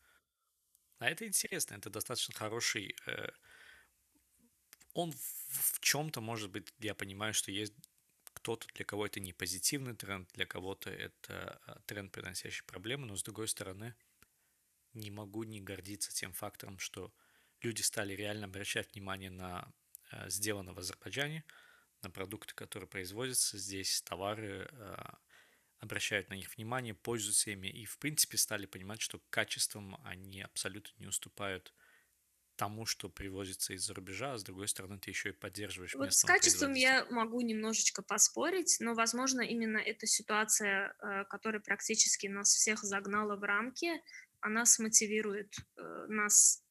А 1.02 1.10
это 1.10 1.26
интересно, 1.26 1.74
это 1.74 1.90
достаточно 1.90 2.32
хороший 2.32 2.94
э, 3.06 3.30
он 4.94 5.10
в, 5.10 5.18
в 5.18 5.80
чем-то, 5.80 6.20
может 6.20 6.48
быть, 6.52 6.72
я 6.78 6.94
понимаю, 6.94 7.34
что 7.34 7.50
есть 7.50 7.74
кто-то, 8.34 8.68
для 8.74 8.84
кого 8.84 9.06
это 9.06 9.18
не 9.18 9.32
позитивный 9.32 9.96
тренд, 9.96 10.30
для 10.34 10.46
кого-то 10.46 10.90
это 10.90 11.60
а, 11.66 11.80
тренд, 11.86 12.12
приносящий 12.12 12.64
проблемы, 12.64 13.06
но 13.06 13.16
с 13.16 13.24
другой 13.24 13.48
стороны, 13.48 13.96
не 14.94 15.10
могу 15.10 15.42
не 15.42 15.60
гордиться 15.60 16.12
тем 16.12 16.32
фактором, 16.32 16.78
что 16.78 17.12
люди 17.62 17.82
стали 17.82 18.12
реально 18.12 18.44
обращать 18.46 18.94
внимание 18.94 19.30
на 19.30 19.72
э, 20.12 20.30
сделано 20.30 20.72
в 20.72 20.78
Азербайджане, 20.78 21.44
на 22.02 22.10
продукты, 22.10 22.54
которые 22.54 22.88
производятся 22.88 23.58
здесь, 23.58 24.02
товары, 24.02 24.68
э, 24.70 24.96
обращают 25.82 26.30
на 26.30 26.34
них 26.34 26.56
внимание, 26.56 26.94
пользуются 26.94 27.50
ими 27.50 27.66
и, 27.66 27.84
в 27.84 27.98
принципе, 27.98 28.38
стали 28.38 28.66
понимать, 28.66 29.00
что 29.00 29.20
качеством 29.30 30.00
они 30.04 30.40
абсолютно 30.40 30.94
не 30.98 31.08
уступают 31.08 31.74
тому, 32.54 32.86
что 32.86 33.08
привозится 33.08 33.72
из-за 33.72 33.92
рубежа, 33.92 34.34
а 34.34 34.38
с 34.38 34.44
другой 34.44 34.68
стороны 34.68 34.98
ты 34.98 35.10
еще 35.10 35.30
и 35.30 35.32
поддерживаешь 35.32 35.94
Вот 35.94 36.14
с 36.14 36.22
качеством 36.22 36.74
я 36.74 37.04
могу 37.10 37.40
немножечко 37.40 38.02
поспорить, 38.02 38.76
но, 38.78 38.94
возможно, 38.94 39.40
именно 39.40 39.78
эта 39.78 40.06
ситуация, 40.06 40.94
э, 41.00 41.24
которая 41.24 41.60
практически 41.60 42.28
нас 42.28 42.54
всех 42.54 42.84
загнала 42.84 43.34
в 43.34 43.42
рамки, 43.42 43.90
она 44.40 44.64
смотивирует 44.64 45.52
э, 45.76 46.06
нас 46.08 46.62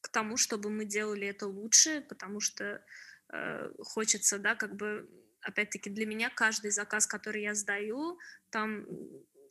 к 0.00 0.08
тому, 0.10 0.36
чтобы 0.36 0.70
мы 0.70 0.84
делали 0.84 1.26
это 1.26 1.48
лучше, 1.48 2.02
потому 2.08 2.38
что 2.38 2.84
э, 3.32 3.70
хочется, 3.80 4.38
да, 4.38 4.54
как 4.54 4.76
бы, 4.76 5.10
опять-таки, 5.44 5.90
для 5.90 6.06
меня 6.06 6.30
каждый 6.30 6.70
заказ, 6.70 7.06
который 7.06 7.42
я 7.42 7.54
сдаю, 7.54 8.18
там 8.50 8.86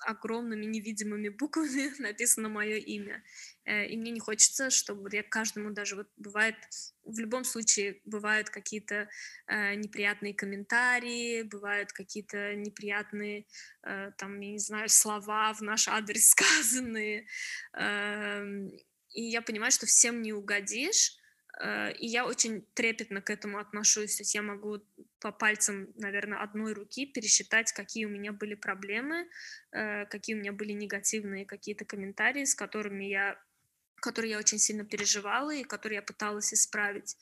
огромными 0.05 0.65
невидимыми 0.65 1.29
буквами 1.29 1.91
написано 2.01 2.49
мое 2.49 2.77
имя. 2.77 3.23
Э, 3.65 3.85
и 3.85 3.97
мне 3.97 4.11
не 4.11 4.19
хочется, 4.19 4.69
чтобы 4.69 5.09
я 5.11 5.23
каждому 5.23 5.71
даже 5.71 5.95
вот 5.95 6.07
бывает, 6.17 6.55
в 7.03 7.19
любом 7.19 7.43
случае 7.43 8.01
бывают 8.05 8.49
какие-то 8.49 9.09
э, 9.47 9.75
неприятные 9.75 10.33
комментарии, 10.33 11.43
бывают 11.43 11.91
какие-то 11.91 12.55
неприятные, 12.55 13.45
э, 13.83 14.11
там, 14.17 14.39
я 14.39 14.51
не 14.51 14.59
знаю, 14.59 14.89
слова 14.89 15.53
в 15.53 15.61
наш 15.61 15.87
адрес 15.87 16.29
сказанные. 16.29 17.27
Э, 17.73 18.45
и 19.13 19.23
я 19.23 19.41
понимаю, 19.41 19.71
что 19.71 19.85
всем 19.85 20.21
не 20.21 20.33
угодишь, 20.33 21.17
э, 21.61 21.93
и 21.93 22.07
я 22.07 22.25
очень 22.25 22.65
трепетно 22.73 23.21
к 23.21 23.29
этому 23.29 23.59
отношусь. 23.59 24.15
То 24.17 24.21
есть 24.21 24.35
я 24.35 24.41
могу 24.41 24.81
по 25.23 25.31
пальцам, 25.31 25.87
наверное, 25.95 26.43
одной 26.43 26.73
руки 26.73 27.05
пересчитать, 27.05 27.71
какие 27.71 28.03
у 28.03 28.09
меня 28.09 28.33
были 28.33 28.55
проблемы, 28.55 29.29
э, 29.71 30.05
какие 30.07 30.35
у 30.35 30.39
меня 30.39 30.51
были 30.51 30.73
негативные 30.73 31.45
какие-то 31.45 31.85
комментарии, 31.85 32.43
с 32.43 32.53
которыми 32.53 33.05
я, 33.05 33.41
которые 34.01 34.31
я 34.31 34.37
очень 34.37 34.59
сильно 34.59 34.83
переживала 34.83 35.55
и 35.55 35.63
которые 35.63 35.95
я 35.95 36.01
пыталась 36.01 36.53
исправить. 36.53 37.15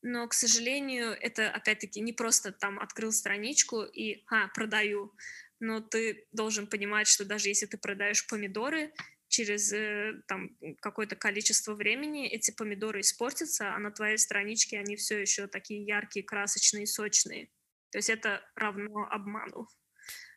Но, 0.00 0.26
к 0.28 0.32
сожалению, 0.32 1.10
это, 1.10 1.50
опять-таки, 1.50 2.00
не 2.00 2.14
просто 2.14 2.52
там 2.52 2.80
открыл 2.80 3.12
страничку 3.12 3.82
и, 3.82 4.24
а, 4.28 4.48
продаю, 4.48 5.12
но 5.60 5.80
ты 5.80 6.26
должен 6.32 6.66
понимать, 6.66 7.06
что 7.06 7.26
даже 7.26 7.50
если 7.50 7.66
ты 7.66 7.76
продаешь 7.76 8.26
помидоры, 8.26 8.94
через 9.28 9.72
э, 9.72 10.22
там 10.28 10.56
какое-то 10.80 11.16
количество 11.16 11.74
времени 11.74 12.28
эти 12.28 12.50
помидоры 12.52 13.00
испортятся, 13.00 13.74
а 13.74 13.78
на 13.78 13.90
твоей 13.90 14.18
страничке 14.18 14.78
они 14.78 14.96
все 14.96 15.18
еще 15.20 15.46
такие 15.46 15.84
яркие, 15.84 16.24
красочные, 16.24 16.86
сочные. 16.86 17.50
То 17.90 17.98
есть 17.98 18.10
это 18.10 18.42
равно 18.54 19.06
обману. 19.10 19.68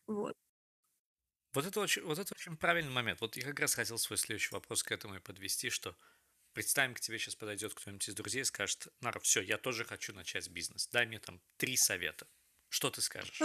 Вот. 0.07 0.35
Вот 1.53 1.65
это, 1.65 1.79
очень, 1.79 2.03
вот 2.03 2.19
это 2.19 2.33
очень 2.35 2.57
правильный 2.57 2.91
момент. 2.91 3.21
Вот 3.21 3.35
я 3.35 3.43
как 3.43 3.59
раз 3.59 3.73
хотел 3.73 3.97
свой 3.97 4.17
следующий 4.17 4.53
вопрос 4.53 4.83
к 4.83 4.91
этому 4.91 5.15
и 5.15 5.19
подвести, 5.19 5.69
что 5.69 5.97
представим, 6.53 6.93
к 6.93 6.99
тебе 6.99 7.17
сейчас 7.17 7.35
подойдет 7.35 7.73
кто-нибудь 7.73 8.07
из 8.07 8.13
друзей 8.13 8.41
и 8.41 8.45
скажет, 8.45 8.87
Нара, 9.01 9.19
все, 9.19 9.41
я 9.41 9.57
тоже 9.57 9.83
хочу 9.83 10.13
начать 10.13 10.47
бизнес, 10.49 10.87
дай 10.87 11.07
мне 11.07 11.19
там 11.19 11.41
три 11.57 11.75
совета. 11.75 12.27
Что 12.69 12.91
ты 12.91 13.01
скажешь? 13.01 13.39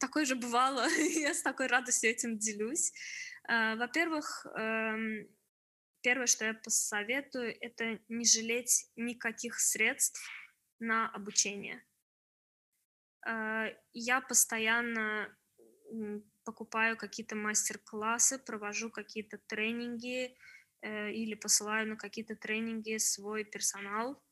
Такое 0.00 0.24
же 0.24 0.34
бывало. 0.34 0.86
Я 0.98 1.34
с 1.34 1.42
такой 1.42 1.68
радостью 1.68 2.10
этим 2.10 2.38
делюсь. 2.38 2.92
А, 3.46 3.76
во-первых, 3.76 4.46
эм, 4.56 5.28
первое, 6.02 6.26
что 6.26 6.44
я 6.44 6.54
посоветую, 6.54 7.54
это 7.60 8.00
не 8.08 8.24
жалеть 8.24 8.90
никаких 8.96 9.60
средств 9.60 10.20
на 10.80 11.08
обучение. 11.10 11.84
А, 13.26 13.68
я 13.92 14.20
постоянно 14.20 15.34
покупаю 16.44 16.96
какие-то 16.96 17.36
мастер-классы, 17.36 18.38
провожу 18.38 18.90
какие-то 18.90 19.38
тренинги 19.38 20.36
э, 20.82 21.12
или 21.12 21.34
посылаю 21.34 21.88
на 21.88 21.96
какие-то 21.96 22.36
тренинги 22.36 22.98
свой 22.98 23.44
персонал, 23.44 24.22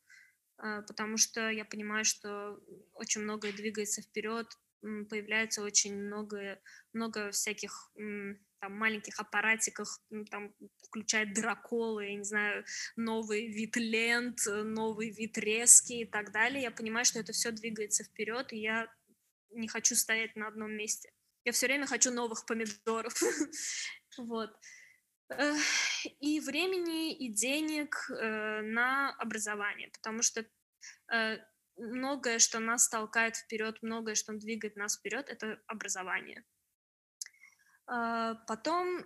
потому 0.57 1.17
что 1.17 1.51
я 1.51 1.65
понимаю, 1.65 2.05
что 2.05 2.59
очень 2.93 3.23
многое 3.23 3.53
двигается 3.53 4.03
вперед, 4.03 4.47
появляется 4.81 5.63
очень 5.63 5.97
много, 5.97 6.61
много 6.93 7.31
всяких 7.31 7.91
там 8.63 8.75
маленьких 8.75 9.19
аппаратиках, 9.19 10.01
там, 10.31 10.55
включая 10.87 11.27
драколы, 11.27 12.07
я 12.07 12.15
не 12.15 12.25
знаю, 12.25 12.65
новый 12.95 13.49
вид 13.49 13.77
лент, 13.77 14.39
новый 14.47 15.11
вид 15.11 15.37
резки 15.37 15.95
и 15.95 16.05
так 16.05 16.31
далее, 16.31 16.63
я 16.63 16.71
понимаю, 16.71 17.05
что 17.05 17.19
это 17.19 17.33
все 17.33 17.51
двигается 17.51 18.05
вперед, 18.05 18.53
и 18.53 18.61
я 18.61 18.89
не 19.51 19.67
хочу 19.67 19.97
стоять 19.97 20.37
на 20.37 20.47
одном 20.47 20.71
месте. 20.73 21.13
Я 21.45 21.51
все 21.51 21.67
время 21.67 21.87
хочу 21.87 22.11
новых 22.13 22.47
помидоров. 22.47 23.15
Вот. 24.19 24.51
И 26.21 26.41
времени, 26.41 27.15
и 27.15 27.33
денег 27.33 28.11
э, 28.11 28.61
на 28.63 29.15
образование, 29.19 29.89
потому 29.89 30.23
что 30.23 30.45
э, 31.13 31.39
многое, 31.77 32.39
что 32.39 32.59
нас 32.59 32.89
толкает 32.89 33.37
вперед, 33.37 33.79
многое, 33.83 34.15
что 34.15 34.33
двигает 34.35 34.77
нас 34.77 34.99
вперед, 34.99 35.29
это 35.29 35.61
образование. 35.67 36.45
А, 37.87 38.35
потом 38.47 39.05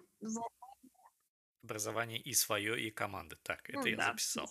Образование 1.67 2.21
и 2.21 2.33
свое, 2.33 2.81
и 2.81 2.91
команды. 2.91 3.37
Так, 3.43 3.69
это 3.69 3.81
ну, 3.81 3.87
я 3.87 3.97
да, 3.97 4.07
записал. 4.07 4.49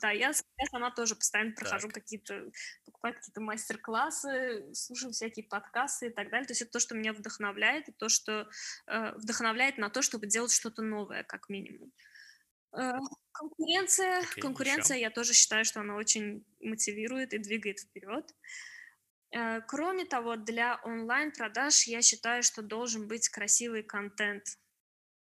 Да, 0.00 0.10
я, 0.10 0.28
я 0.28 0.66
сама 0.70 0.90
тоже 0.92 1.16
постоянно 1.16 1.52
прохожу 1.52 1.88
какие-то, 1.88 2.50
покупаю 2.84 3.14
какие-то 3.14 3.40
мастер-классы, 3.40 4.72
слушаю 4.72 5.12
всякие 5.12 5.44
подкасты 5.44 6.06
и 6.06 6.10
так 6.10 6.30
далее. 6.30 6.46
То 6.46 6.52
есть 6.52 6.62
это 6.62 6.70
то, 6.70 6.78
что 6.78 6.94
меня 6.94 7.12
вдохновляет, 7.12 7.88
и 7.88 7.92
то, 7.92 8.08
что 8.08 8.48
э, 8.86 9.12
вдохновляет 9.16 9.78
на 9.78 9.90
то, 9.90 10.02
чтобы 10.02 10.26
делать 10.26 10.52
что-то 10.52 10.82
новое, 10.82 11.24
как 11.24 11.48
минимум. 11.48 11.92
Э, 12.74 12.92
конкуренция, 13.32 14.22
okay, 14.22 14.40
конкуренция, 14.40 14.96
еще. 14.96 15.02
я 15.02 15.10
тоже 15.10 15.34
считаю, 15.34 15.64
что 15.64 15.80
она 15.80 15.96
очень 15.96 16.44
мотивирует 16.60 17.34
и 17.34 17.38
двигает 17.38 17.80
вперед. 17.80 18.32
Э, 19.32 19.60
кроме 19.62 20.04
того, 20.04 20.36
для 20.36 20.80
онлайн-продаж 20.84 21.86
я 21.86 22.02
считаю, 22.02 22.42
что 22.42 22.62
должен 22.62 23.08
быть 23.08 23.28
красивый 23.28 23.82
контент, 23.82 24.44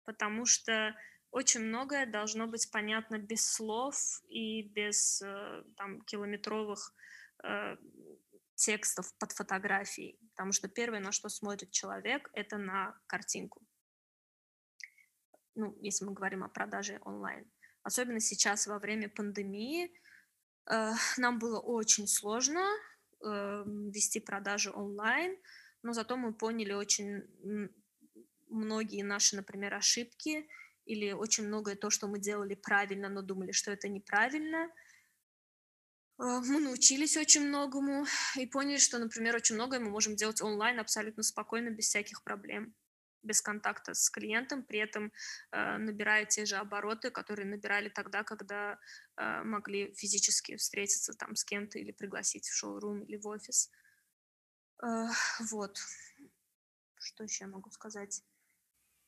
потому 0.05 0.45
что 0.45 0.95
очень 1.31 1.61
многое 1.61 2.05
должно 2.05 2.47
быть 2.47 2.71
понятно 2.71 3.19
без 3.19 3.45
слов 3.45 3.95
и 4.29 4.63
без 4.63 5.21
э, 5.21 5.63
там, 5.77 6.01
километровых 6.01 6.93
э, 7.43 7.77
текстов 8.55 9.13
под 9.19 9.31
фотографией, 9.31 10.19
потому 10.31 10.51
что 10.51 10.67
первое, 10.67 10.99
на 10.99 11.11
что 11.11 11.29
смотрит 11.29 11.71
человек, 11.71 12.29
это 12.33 12.57
на 12.57 12.99
картинку. 13.07 13.61
Ну, 15.55 15.77
если 15.81 16.05
мы 16.05 16.13
говорим 16.13 16.43
о 16.43 16.49
продаже 16.49 16.99
онлайн. 17.03 17.49
Особенно 17.83 18.19
сейчас 18.19 18.67
во 18.67 18.79
время 18.79 19.07
пандемии 19.07 19.91
э, 20.65 20.91
нам 21.17 21.37
было 21.39 21.59
очень 21.59 22.07
сложно 22.07 22.65
э, 23.23 23.63
вести 23.93 24.19
продажи 24.19 24.71
онлайн, 24.71 25.37
но 25.83 25.93
зато 25.93 26.17
мы 26.17 26.33
поняли 26.33 26.73
очень 26.73 27.23
многие 28.49 29.03
наши, 29.03 29.35
например, 29.35 29.75
ошибки 29.75 30.47
или 30.89 31.11
очень 31.11 31.45
многое 31.47 31.75
то, 31.75 31.89
что 31.89 32.07
мы 32.07 32.19
делали 32.19 32.55
правильно, 32.55 33.09
но 33.09 33.21
думали, 33.21 33.51
что 33.51 33.71
это 33.71 33.87
неправильно. 33.87 34.69
Э, 36.17 36.39
мы 36.39 36.59
научились 36.59 37.15
очень 37.15 37.47
многому 37.47 38.05
и 38.35 38.45
поняли, 38.47 38.77
что, 38.77 38.97
например, 38.97 39.35
очень 39.35 39.55
многое 39.55 39.79
мы 39.79 39.89
можем 39.89 40.15
делать 40.15 40.41
онлайн 40.41 40.79
абсолютно 40.79 41.23
спокойно, 41.23 41.69
без 41.69 41.85
всяких 41.85 42.23
проблем 42.23 42.75
без 43.21 43.41
контакта 43.41 43.93
с 43.93 44.09
клиентом, 44.09 44.63
при 44.63 44.79
этом 44.79 45.11
э, 45.51 45.77
набирая 45.77 46.23
те 46.25 46.45
же 46.45 46.55
обороты, 46.55 47.11
которые 47.11 47.45
набирали 47.45 47.89
тогда, 47.89 48.23
когда 48.23 48.79
э, 49.17 49.43
могли 49.43 49.93
физически 49.93 50.55
встретиться 50.55 51.13
там 51.13 51.35
с 51.35 51.43
кем-то 51.43 51.79
или 51.79 51.91
пригласить 51.91 52.47
в 52.47 52.55
шоурум 52.55 53.01
или 53.01 53.17
в 53.17 53.27
офис. 53.27 53.69
Вот. 55.51 55.77
Что 56.97 57.23
еще 57.25 57.43
я 57.43 57.49
могу 57.49 57.69
сказать? 57.71 58.23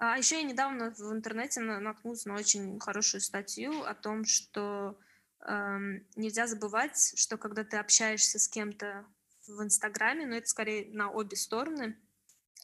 А 0.04 0.18
еще 0.18 0.38
я 0.38 0.42
недавно 0.42 0.90
в 0.98 1.14
интернете 1.14 1.62
наткнулась 1.62 2.26
на 2.26 2.34
очень 2.34 2.80
хорошую 2.80 3.22
статью 3.22 3.84
о 3.84 3.94
том, 3.94 4.26
что 4.26 4.98
э, 5.46 5.78
нельзя 6.16 6.48
забывать, 6.48 7.14
что 7.16 7.38
когда 7.38 7.64
ты 7.64 7.78
общаешься 7.78 8.40
с 8.40 8.48
кем-то 8.48 9.06
в 9.46 9.62
Инстаграме, 9.62 10.26
но 10.26 10.38
это 10.38 10.48
скорее 10.48 10.92
на 10.92 11.12
обе 11.12 11.38
стороны, 11.38 11.96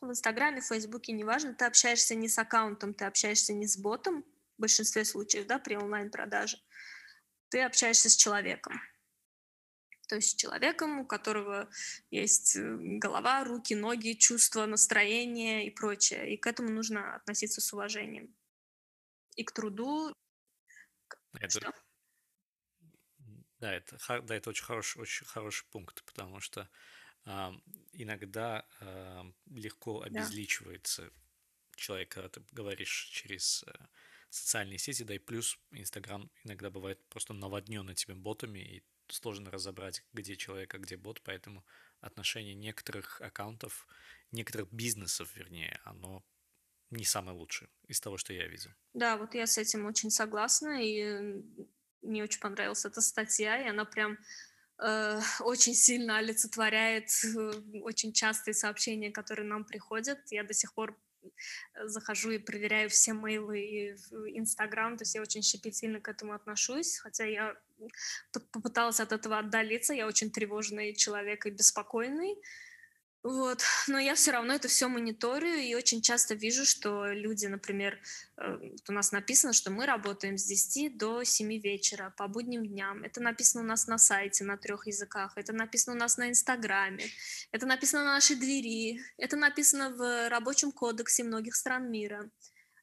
в 0.02 0.10
Инстаграме, 0.10 0.62
в 0.62 0.66
Фейсбуке, 0.66 1.12
неважно, 1.12 1.54
ты 1.54 1.66
общаешься 1.66 2.16
не 2.16 2.28
с 2.28 2.40
аккаунтом, 2.40 2.96
ты 2.96 3.06
общаешься 3.06 3.54
не 3.54 3.68
с 3.68 3.78
ботом, 3.78 4.24
в 4.58 4.62
большинстве 4.62 5.06
случаев, 5.06 5.46
да, 5.46 5.60
при 5.60 5.76
онлайн-продаже, 5.76 6.58
ты 7.50 7.62
общаешься 7.62 8.10
с 8.10 8.16
человеком. 8.16 8.82
То 10.08 10.16
есть 10.16 10.32
с 10.32 10.36
человеком, 10.36 11.00
у 11.00 11.06
которого 11.06 11.70
есть 12.10 12.56
э, 12.56 12.78
голова, 12.80 13.44
руки, 13.44 13.76
ноги, 13.76 14.14
чувства, 14.14 14.66
настроение 14.66 15.68
и 15.68 15.70
прочее. 15.70 16.34
И 16.34 16.38
к 16.38 16.48
этому 16.48 16.70
нужно 16.70 17.16
относиться 17.16 17.62
с 17.62 17.74
уважением. 17.74 18.34
И 19.36 19.44
к 19.44 19.52
труду. 19.52 20.14
Это... 21.34 21.60
Что? 21.60 21.74
Да, 23.60 23.74
это, 23.74 23.98
да, 24.22 24.36
это 24.36 24.50
очень 24.52 24.66
хороший, 24.66 25.02
очень 25.02 25.26
хороший 25.26 25.66
пункт, 25.72 26.04
потому 26.06 26.40
что 26.40 26.70
иногда 27.94 28.66
легко 29.48 30.02
обезличивается 30.02 31.02
да. 31.02 31.10
человек, 31.76 32.10
когда 32.10 32.30
ты 32.30 32.42
говоришь 32.52 33.10
через 33.12 33.64
э, 33.64 33.72
социальные 34.30 34.78
сети, 34.78 35.04
да 35.04 35.16
и 35.16 35.20
плюс 35.20 35.60
Инстаграм 35.72 36.30
иногда 36.44 36.70
бывает 36.70 37.04
просто 37.10 37.34
наводнен 37.34 37.90
этими 37.90 38.14
ботами, 38.14 38.60
и 38.60 38.84
сложно 39.10 39.52
разобрать, 39.52 40.04
где 40.14 40.36
человек, 40.36 40.74
а 40.76 40.78
где 40.78 40.98
бот, 40.98 41.22
поэтому 41.24 41.66
отношение 42.00 42.56
некоторых 42.56 43.22
аккаунтов, 43.22 43.88
некоторых 44.32 44.72
бизнесов, 44.72 45.36
вернее, 45.36 45.80
оно 45.84 46.24
не 46.90 47.06
самое 47.06 47.38
лучшее 47.38 47.70
из 47.88 48.00
того, 48.00 48.18
что 48.18 48.34
я 48.34 48.48
видел. 48.48 48.72
Да, 48.94 49.18
вот 49.18 49.34
я 49.34 49.48
с 49.48 49.58
этим 49.58 49.86
очень 49.86 50.12
согласна, 50.12 50.82
и 50.82 51.42
мне 52.02 52.24
очень 52.24 52.40
понравилась 52.40 52.86
эта 52.86 53.02
статья, 53.02 53.62
и 53.62 53.70
она 53.70 53.86
прям 53.86 54.18
Э, 54.80 55.20
очень 55.42 55.74
сильно 55.74 56.18
олицетворяет 56.18 57.10
э, 57.24 57.52
очень 57.82 58.14
частые 58.14 58.54
сообщения, 58.54 59.12
которые 59.12 59.48
нам 59.48 59.66
приходят. 59.66 60.20
Я 60.32 60.44
до 60.44 60.54
сих 60.54 60.74
пор 60.74 60.98
захожу 61.86 62.32
и 62.32 62.38
проверяю 62.38 62.90
все 62.90 63.14
мейлы 63.14 63.60
и 63.60 63.92
Инстаграм, 64.38 64.98
то 64.98 65.04
есть 65.04 65.16
я 65.16 65.22
очень 65.22 65.42
щепетильно 65.42 66.00
к 66.00 66.08
этому 66.08 66.34
отношусь, 66.34 66.98
хотя 66.98 67.26
я 67.26 67.56
попыталась 68.52 69.00
от 69.00 69.12
этого 69.12 69.40
отдалиться, 69.40 69.94
я 69.94 70.08
очень 70.08 70.32
тревожный 70.32 70.96
человек 70.96 71.46
и 71.46 71.52
беспокойный, 71.52 72.36
Вот. 73.24 73.62
Но 73.88 74.00
я 74.00 74.16
все 74.16 74.32
равно 74.32 74.54
это 74.54 74.68
все 74.68 74.88
мониторю 74.88 75.56
и 75.56 75.76
очень 75.76 76.02
часто 76.02 76.36
вижу, 76.36 76.66
что 76.66 77.08
люди, 77.08 77.48
например, 77.48 78.00
э, 78.38 78.60
у 78.88 78.92
нас 78.92 79.12
написано, 79.12 79.54
что 79.54 79.72
мы 79.72 79.86
работаем 79.86 80.38
с 80.38 80.46
10 80.46 80.98
до 80.98 81.24
7 81.24 81.58
вечера 81.60 82.14
по 82.16 82.28
будним 82.28 82.66
дням. 82.66 83.04
Это 83.04 83.22
написано 83.22 83.64
у 83.64 83.68
нас 83.68 83.88
на 83.88 83.98
сайте 83.98 84.44
на 84.44 84.58
трех 84.58 84.88
языках, 84.88 85.34
это 85.36 85.52
написано 85.52 85.96
у 85.96 86.00
нас 86.00 86.18
на 86.18 86.30
Инстаграме, 86.30 87.06
это 87.52 87.66
написано 87.66 88.06
на 88.06 88.14
нашей 88.14 88.36
двери, 88.36 89.02
это 89.18 89.36
написано 89.36 89.90
в 89.90 90.30
рабочем 90.30 90.72
кодексе 90.72 91.24
многих 91.24 91.56
стран 91.56 91.90
мира. 91.90 92.30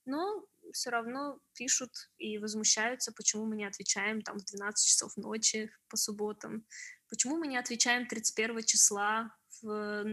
Но 0.04 0.46
все 0.72 0.90
равно 0.90 1.38
пишут 1.54 1.90
и 2.18 2.38
возмущаются, 2.38 3.12
почему 3.12 3.46
мы 3.46 3.56
не 3.56 3.64
отвечаем 3.64 4.20
там 4.20 4.38
в 4.38 4.44
12 4.44 4.86
часов 4.86 5.16
ночи 5.16 5.70
по 5.88 5.96
субботам, 5.96 6.66
почему 7.08 7.36
мы 7.36 7.46
не 7.46 7.56
отвечаем 7.56 8.06
31 8.06 8.64
числа 8.64 9.34
в 9.64 10.04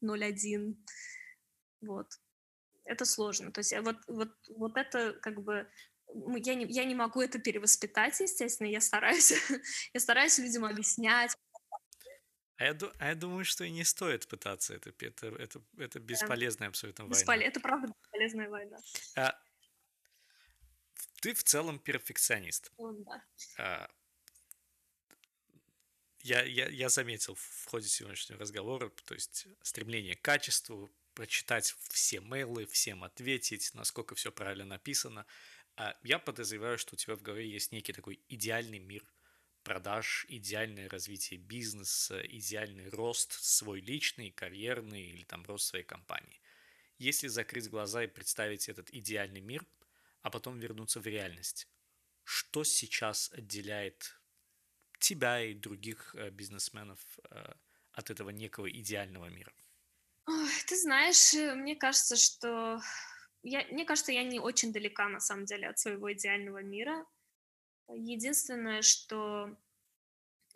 0001. 0.00 0.86
Вот. 1.80 2.06
Это 2.84 3.04
сложно. 3.04 3.52
То 3.52 3.60
есть 3.60 3.74
вот, 3.80 3.96
вот, 4.06 4.30
вот 4.48 4.76
это 4.76 5.12
как 5.20 5.42
бы 5.42 5.68
я 6.36 6.54
не, 6.54 6.66
я 6.66 6.84
не 6.84 6.94
могу 6.94 7.20
это 7.20 7.38
перевоспитать, 7.38 8.18
естественно, 8.20 8.68
я 8.68 8.80
стараюсь, 8.80 9.32
я 9.92 10.00
стараюсь 10.00 10.38
людям 10.38 10.64
объяснять. 10.64 11.36
А 12.56 12.64
я, 12.64 12.76
а 12.98 13.08
я 13.08 13.14
думаю, 13.14 13.44
что 13.44 13.64
и 13.64 13.70
не 13.70 13.84
стоит 13.84 14.26
пытаться. 14.26 14.74
Это, 14.74 14.90
это, 14.98 15.28
это, 15.28 15.62
это 15.76 16.00
бесполезная 16.00 16.68
абсолютно 16.68 17.04
война. 17.04 17.20
Беспол... 17.20 17.34
Это 17.34 17.60
правда 17.60 17.94
бесполезная 18.02 18.48
война. 18.48 18.78
А, 19.16 19.38
ты 21.20 21.34
в 21.34 21.44
целом 21.44 21.78
перфекционист. 21.78 22.72
О, 22.76 22.92
да. 22.92 23.24
А, 23.58 23.90
я, 26.22 26.42
я, 26.44 26.68
я 26.68 26.88
заметил 26.88 27.34
в 27.34 27.64
ходе 27.66 27.88
сегодняшнего 27.88 28.40
разговора, 28.40 28.90
то 29.04 29.14
есть 29.14 29.46
стремление 29.62 30.16
к 30.16 30.22
качеству, 30.22 30.90
прочитать 31.14 31.74
все 31.90 32.20
мейлы, 32.20 32.66
всем 32.66 33.02
ответить, 33.02 33.72
насколько 33.74 34.14
все 34.14 34.30
правильно 34.30 34.64
написано. 34.64 35.26
А 35.76 35.96
я 36.02 36.18
подозреваю, 36.18 36.78
что 36.78 36.94
у 36.94 36.96
тебя 36.96 37.16
в 37.16 37.22
голове 37.22 37.48
есть 37.48 37.72
некий 37.72 37.92
такой 37.92 38.20
идеальный 38.28 38.78
мир 38.78 39.04
продаж, 39.62 40.26
идеальное 40.28 40.88
развитие 40.88 41.38
бизнеса, 41.38 42.20
идеальный 42.24 42.88
рост 42.88 43.32
свой 43.32 43.80
личный, 43.80 44.30
карьерный 44.30 45.02
или 45.02 45.24
там 45.24 45.44
рост 45.44 45.66
своей 45.66 45.84
компании. 45.84 46.40
Если 46.98 47.28
закрыть 47.28 47.68
глаза 47.68 48.04
и 48.04 48.08
представить 48.08 48.68
этот 48.68 48.88
идеальный 48.92 49.40
мир, 49.40 49.64
а 50.22 50.30
потом 50.30 50.58
вернуться 50.58 51.00
в 51.00 51.06
реальность, 51.06 51.68
что 52.24 52.64
сейчас 52.64 53.30
отделяет 53.32 54.17
тебя 54.98 55.40
и 55.40 55.54
других 55.54 56.14
э, 56.14 56.30
бизнесменов 56.30 56.98
э, 57.30 57.52
от 57.92 58.10
этого 58.10 58.30
некого 58.30 58.70
идеального 58.70 59.26
мира? 59.26 59.52
Ой, 60.26 60.50
ты 60.66 60.76
знаешь, 60.76 61.34
э, 61.34 61.54
мне 61.54 61.76
кажется, 61.76 62.16
что 62.16 62.80
я, 63.42 63.64
мне 63.70 63.84
кажется, 63.84 64.12
я 64.12 64.24
не 64.24 64.40
очень 64.40 64.72
далека 64.72 65.08
на 65.08 65.20
самом 65.20 65.44
деле 65.44 65.68
от 65.68 65.78
своего 65.78 66.12
идеального 66.12 66.62
мира. 66.62 67.06
Единственное, 67.88 68.82
что 68.82 69.56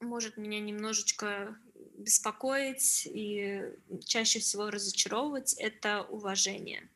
может 0.01 0.37
меня 0.37 0.61
немножечко 0.61 1.57
беспокоить 1.97 3.07
и 3.07 3.63
чаще 4.05 4.41
всего 4.41 4.71
разочаровывать, 4.71 5.55
это 5.55 6.03
уважение. 6.03 6.91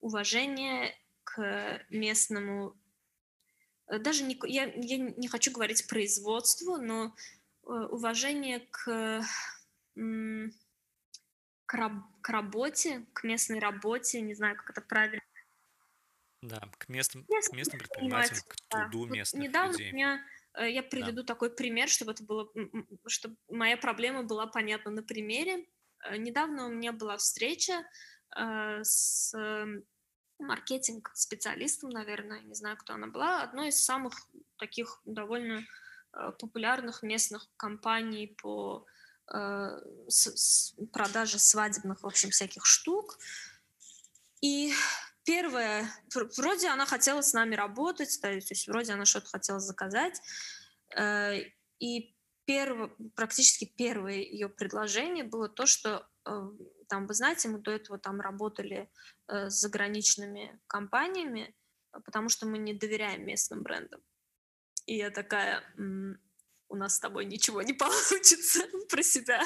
Уважение 0.00 0.94
к 1.24 1.84
местному 1.90 2.76
даже 3.88 4.24
не, 4.24 4.38
я, 4.46 4.64
я 4.64 4.98
не 4.98 5.28
хочу 5.28 5.52
говорить 5.52 5.86
производству, 5.86 6.76
но 6.76 7.14
э, 7.64 7.70
уважение 7.70 8.60
к, 8.70 9.22
к, 11.66 11.74
раб, 11.74 11.92
к 12.20 12.28
работе, 12.28 13.06
к 13.12 13.24
местной 13.24 13.60
работе, 13.60 14.20
не 14.20 14.34
знаю, 14.34 14.56
как 14.56 14.70
это 14.70 14.80
правильно. 14.80 15.22
Да, 16.42 16.60
к 16.78 16.88
местным, 16.88 17.24
к 17.24 17.52
местным 17.52 17.78
предпринимателям, 17.78 18.42
к 18.48 18.56
труду 18.68 19.06
да. 19.06 19.14
местных 19.14 19.42
Недавно 19.42 19.72
людей. 19.72 19.92
меня 19.92 20.24
э, 20.54 20.70
я 20.70 20.82
приведу 20.82 21.22
да. 21.22 21.34
такой 21.34 21.54
пример, 21.54 21.88
чтобы 21.88 22.12
это 22.12 22.24
было, 22.24 22.50
чтобы 23.06 23.36
моя 23.48 23.76
проблема 23.76 24.22
была 24.24 24.46
понятна 24.46 24.90
на 24.90 25.02
примере. 25.02 25.66
Недавно 26.18 26.66
у 26.66 26.70
меня 26.70 26.92
была 26.92 27.16
встреча 27.16 27.84
с 28.32 29.34
маркетинг-специалистом, 30.38 31.90
наверное, 31.90 32.40
не 32.40 32.54
знаю, 32.54 32.76
кто 32.76 32.94
она 32.94 33.06
была, 33.06 33.42
одной 33.42 33.68
из 33.68 33.82
самых 33.82 34.14
таких 34.58 35.00
довольно 35.04 35.60
э, 36.12 36.32
популярных 36.38 37.02
местных 37.02 37.48
компаний 37.56 38.36
по 38.40 38.86
э, 39.32 39.80
продаже 40.92 41.38
свадебных, 41.38 42.02
в 42.02 42.06
общем, 42.06 42.30
всяких 42.30 42.66
штук. 42.66 43.18
И 44.40 44.72
первое, 45.24 45.90
вроде 46.36 46.68
она 46.68 46.86
хотела 46.86 47.22
с 47.22 47.32
нами 47.32 47.54
работать, 47.54 48.18
то 48.20 48.30
есть 48.30 48.68
вроде 48.68 48.92
она 48.92 49.04
что-то 49.04 49.26
хотела 49.26 49.58
заказать, 49.58 50.20
э, 50.96 51.40
и 51.78 52.14
перво, 52.44 52.94
практически 53.14 53.64
первое 53.76 54.16
ее 54.16 54.48
предложение 54.48 55.24
было 55.24 55.48
то, 55.48 55.66
что 55.66 56.06
там, 56.88 57.06
вы 57.06 57.14
знаете, 57.14 57.48
мы 57.48 57.58
до 57.58 57.70
этого 57.70 57.98
там 57.98 58.20
работали 58.20 58.90
э, 59.28 59.50
с 59.50 59.60
заграничными 59.60 60.60
компаниями, 60.66 61.54
потому 62.04 62.28
что 62.28 62.46
мы 62.46 62.58
не 62.58 62.74
доверяем 62.74 63.26
местным 63.26 63.62
брендам. 63.62 64.00
И 64.86 64.96
я 64.96 65.10
такая, 65.10 65.62
у 66.68 66.76
нас 66.76 66.96
с 66.96 67.00
тобой 67.00 67.24
ничего 67.24 67.62
не 67.62 67.72
получится 67.74 68.60
про 68.88 69.02
себя, 69.02 69.42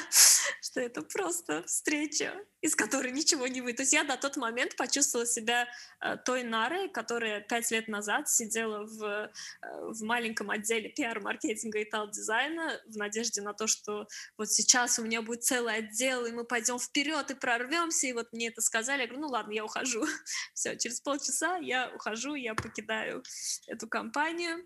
что 0.62 0.80
это 0.80 1.02
просто 1.02 1.62
встреча, 1.64 2.34
из 2.60 2.74
которой 2.74 3.12
ничего 3.12 3.46
не 3.46 3.60
выйдет. 3.60 3.78
То 3.78 3.82
есть 3.82 3.92
я 3.92 4.04
до 4.04 4.16
тот 4.16 4.36
момент 4.36 4.76
почувствовала 4.76 5.26
себя 5.26 5.68
э, 6.00 6.16
той 6.24 6.42
Нарой, 6.42 6.88
которая 6.88 7.40
пять 7.40 7.70
лет 7.70 7.88
назад 7.88 8.28
сидела 8.28 8.84
в, 8.84 9.02
э, 9.02 9.30
в 9.62 10.02
маленьком 10.02 10.50
отделе 10.50 10.88
пиар-маркетинга 10.90 11.78
и 11.78 11.84
тал-дизайна 11.84 12.80
в 12.86 12.96
надежде 12.96 13.42
на 13.42 13.54
то, 13.54 13.66
что 13.66 14.06
вот 14.36 14.50
сейчас 14.50 14.98
у 14.98 15.04
меня 15.04 15.22
будет 15.22 15.44
целый 15.44 15.76
отдел, 15.76 16.26
и 16.26 16.32
мы 16.32 16.44
пойдем 16.44 16.78
вперед 16.78 17.30
и 17.30 17.34
прорвемся, 17.34 18.06
и 18.06 18.12
вот 18.12 18.32
мне 18.32 18.48
это 18.48 18.60
сказали, 18.60 19.02
я 19.02 19.06
говорю, 19.06 19.22
ну 19.22 19.28
ладно, 19.28 19.52
я 19.52 19.64
ухожу. 19.64 20.04
Все, 20.54 20.76
через 20.76 21.00
полчаса 21.00 21.56
я 21.58 21.90
ухожу, 21.94 22.34
я 22.34 22.54
покидаю 22.54 23.22
эту 23.66 23.88
компанию, 23.88 24.64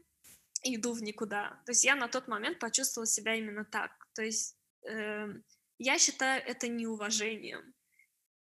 иду 0.65 0.93
в 0.93 1.03
никуда. 1.03 1.61
То 1.67 1.73
есть 1.73 1.85
я 1.85 1.95
на 1.95 2.09
тот 2.09 2.29
момент 2.29 2.59
почувствовала 2.59 3.07
себя 3.07 3.35
именно 3.35 3.65
так. 3.65 3.91
То 4.15 4.23
есть 4.23 4.57
э, 4.89 5.29
я 5.79 5.99
считаю 5.99 6.43
это 6.45 6.69
неуважением 6.69 7.75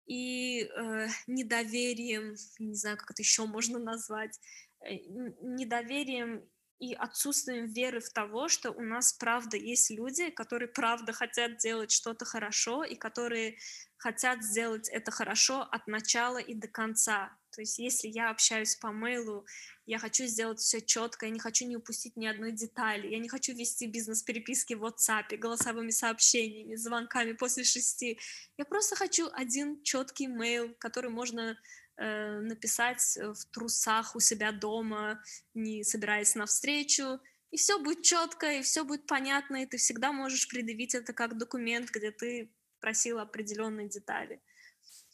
и 0.05 0.63
э, 0.63 1.07
недоверием, 1.27 2.35
не 2.59 2.75
знаю, 2.75 2.97
как 2.97 3.11
это 3.11 3.21
еще 3.21 3.45
можно 3.45 3.79
назвать, 3.79 4.39
э, 4.81 4.95
недоверием 5.41 6.43
и 6.79 6.93
отсутствием 6.93 7.67
веры 7.67 7.99
в 7.99 8.09
того, 8.09 8.47
что 8.47 8.71
у 8.71 8.81
нас 8.81 9.13
правда 9.13 9.55
есть 9.55 9.91
люди, 9.91 10.31
которые 10.31 10.67
правда 10.67 11.13
хотят 11.13 11.57
делать 11.57 11.91
что-то 11.91 12.25
хорошо 12.25 12.83
и 12.83 12.95
которые 12.95 13.57
хотят 13.97 14.43
сделать 14.43 14.89
это 14.89 15.11
хорошо 15.11 15.61
от 15.61 15.85
начала 15.87 16.39
и 16.39 16.55
до 16.55 16.67
конца. 16.67 17.37
То 17.51 17.61
есть 17.61 17.79
если 17.79 18.07
я 18.07 18.29
общаюсь 18.29 18.75
по 18.75 18.91
мейлу, 18.91 19.45
я 19.85 19.99
хочу 19.99 20.25
сделать 20.25 20.59
все 20.59 20.81
четко, 20.81 21.25
я 21.25 21.31
не 21.31 21.39
хочу 21.39 21.67
не 21.67 21.75
упустить 21.75 22.15
ни 22.15 22.25
одной 22.25 22.51
детали, 22.51 23.07
я 23.07 23.19
не 23.19 23.29
хочу 23.29 23.53
вести 23.53 23.87
бизнес-переписки 23.87 24.73
в 24.73 24.85
WhatsApp, 24.85 25.35
голосовыми 25.37 25.91
сообщениями, 25.91 26.75
звонками 26.75 27.33
после 27.33 27.63
шести. 27.63 28.19
Я 28.57 28.65
просто 28.65 28.95
хочу 28.95 29.29
один 29.33 29.83
четкий 29.83 30.27
мейл, 30.27 30.73
который 30.79 31.09
можно 31.09 31.57
э, 31.97 32.39
написать 32.39 33.17
в 33.17 33.45
трусах 33.51 34.15
у 34.15 34.19
себя 34.19 34.51
дома, 34.51 35.21
не 35.53 35.83
собираясь 35.83 36.35
на 36.35 36.45
встречу, 36.45 37.19
и 37.51 37.57
все 37.57 37.79
будет 37.79 38.03
четко, 38.03 38.49
и 38.49 38.61
все 38.61 38.85
будет 38.85 39.05
понятно, 39.05 39.63
и 39.63 39.65
ты 39.65 39.77
всегда 39.77 40.13
можешь 40.13 40.47
предъявить 40.47 40.95
это 40.95 41.11
как 41.11 41.37
документ, 41.37 41.89
где 41.89 42.11
ты 42.11 42.49
просил 42.79 43.19
определенные 43.19 43.89
детали. 43.89 44.41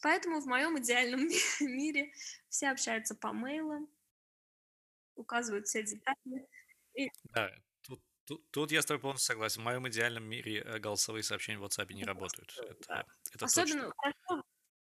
Поэтому 0.00 0.40
в 0.40 0.46
моем 0.46 0.78
идеальном 0.78 1.28
мире 1.60 2.12
все 2.48 2.70
общаются 2.70 3.14
по 3.14 3.32
мейлам, 3.32 3.88
указывают 5.16 5.66
все 5.66 5.82
детали. 5.82 6.48
И... 6.94 7.10
Да, 7.34 7.50
тут, 7.82 8.00
тут, 8.24 8.50
тут 8.50 8.72
я 8.72 8.82
с 8.82 8.86
тобой 8.86 9.00
полностью 9.00 9.34
согласен. 9.34 9.62
В 9.62 9.64
моем 9.64 9.88
идеальном 9.88 10.24
мире 10.24 10.62
э, 10.62 10.78
голосовые 10.78 11.22
сообщения 11.22 11.58
в 11.58 11.64
WhatsApp 11.64 11.92
не 11.92 12.04
работают. 12.04 12.56
Это, 12.58 12.84
да. 12.88 13.04
это 13.32 13.44
Особенно 13.44 13.92
хорошо, 13.96 14.44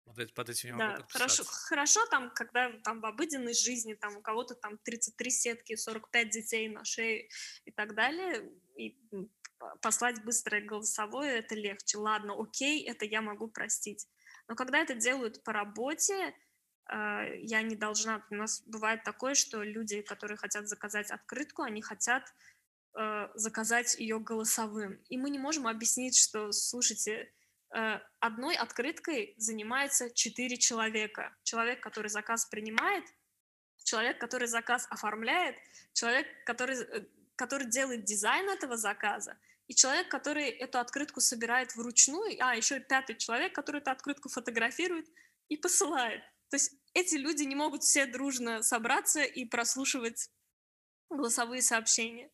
под, 0.05 0.35
под 0.35 0.49
этим 0.51 0.79
да, 0.79 1.07
хорошо, 1.09 1.45
хорошо 1.45 2.05
там, 2.07 2.31
когда 2.31 2.71
там 2.85 3.01
в 3.01 3.07
обыденной 3.07 3.55
жизни 3.55 3.95
там 3.95 4.17
у 4.17 4.23
кого-то 4.23 4.55
там 4.55 4.79
33 4.79 5.31
сетки, 5.31 5.77
45 5.77 6.31
детей 6.31 6.69
на 6.69 6.85
шее 6.85 7.29
и 7.65 7.71
так 7.71 7.95
далее, 7.95 8.51
и 8.77 8.99
послать 9.81 10.23
быстрое 10.25 10.63
голосовое, 10.63 11.39
это 11.39 11.55
легче. 11.55 11.99
Ладно, 11.99 12.35
окей, 12.37 12.85
это 12.85 13.05
я 13.05 13.23
могу 13.23 13.49
простить. 13.49 14.07
Но 14.53 14.57
когда 14.57 14.81
это 14.81 14.95
делают 14.95 15.43
по 15.45 15.55
работе, 15.55 16.35
а, 16.85 17.25
я 17.25 17.63
не 17.63 17.75
должна... 17.75 18.23
У 18.29 18.35
нас 18.35 18.63
бывает 18.67 19.03
такое, 19.03 19.33
что 19.33 19.63
люди, 19.63 20.03
которые 20.03 20.37
хотят 20.37 20.69
заказать 20.69 21.11
открытку, 21.11 21.63
они 21.63 21.81
хотят 21.81 22.23
э, 22.95 23.29
заказать 23.35 23.99
ее 23.99 24.21
голосовым. 24.21 25.01
И 25.09 25.17
мы 25.17 25.31
не 25.31 25.39
можем 25.39 25.67
объяснить, 25.67 26.19
что, 26.19 26.53
слушайте, 26.53 27.33
э, 27.75 27.99
одной 28.21 28.55
открыткой 28.57 29.35
занимается 29.39 30.11
четыре 30.11 30.59
человека. 30.59 31.35
Человек, 31.45 31.81
который 31.81 32.11
заказ 32.11 32.45
принимает, 32.45 33.07
человек, 33.85 34.21
который 34.21 34.49
заказ 34.49 34.87
оформляет, 34.91 35.57
человек, 35.95 36.27
который, 36.45 36.77
э, 36.77 37.07
который 37.37 37.71
делает 37.71 38.05
дизайн 38.05 38.51
этого 38.51 38.77
заказа, 38.77 39.39
и 39.69 39.75
человек, 39.75 40.11
который 40.11 40.49
эту 40.49 40.79
открытку 40.79 41.21
собирает 41.21 41.75
вручную, 41.77 42.37
а 42.41 42.57
еще 42.57 42.81
пятый 42.81 43.17
человек, 43.17 43.55
который 43.55 43.81
эту 43.81 43.91
открытку 43.91 44.29
фотографирует 44.29 45.09
и 45.49 45.57
посылает. 45.57 46.23
То 46.49 46.57
есть 46.57 46.75
эти 46.95 47.15
люди 47.15 47.45
не 47.45 47.55
могут 47.55 47.83
все 47.83 48.07
дружно 48.07 48.63
собраться 48.63 49.23
и 49.23 49.45
прослушивать 49.45 50.31
голосовые 51.09 51.63
сообщения. 51.63 52.31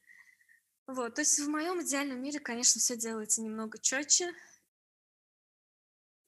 Вот, 0.86 1.14
то 1.16 1.20
есть 1.20 1.38
в 1.38 1.48
моем 1.48 1.82
идеальном 1.82 2.22
мире, 2.22 2.40
конечно, 2.40 2.80
все 2.80 2.96
делается 2.96 3.42
немного 3.42 3.78
четче. 3.78 4.32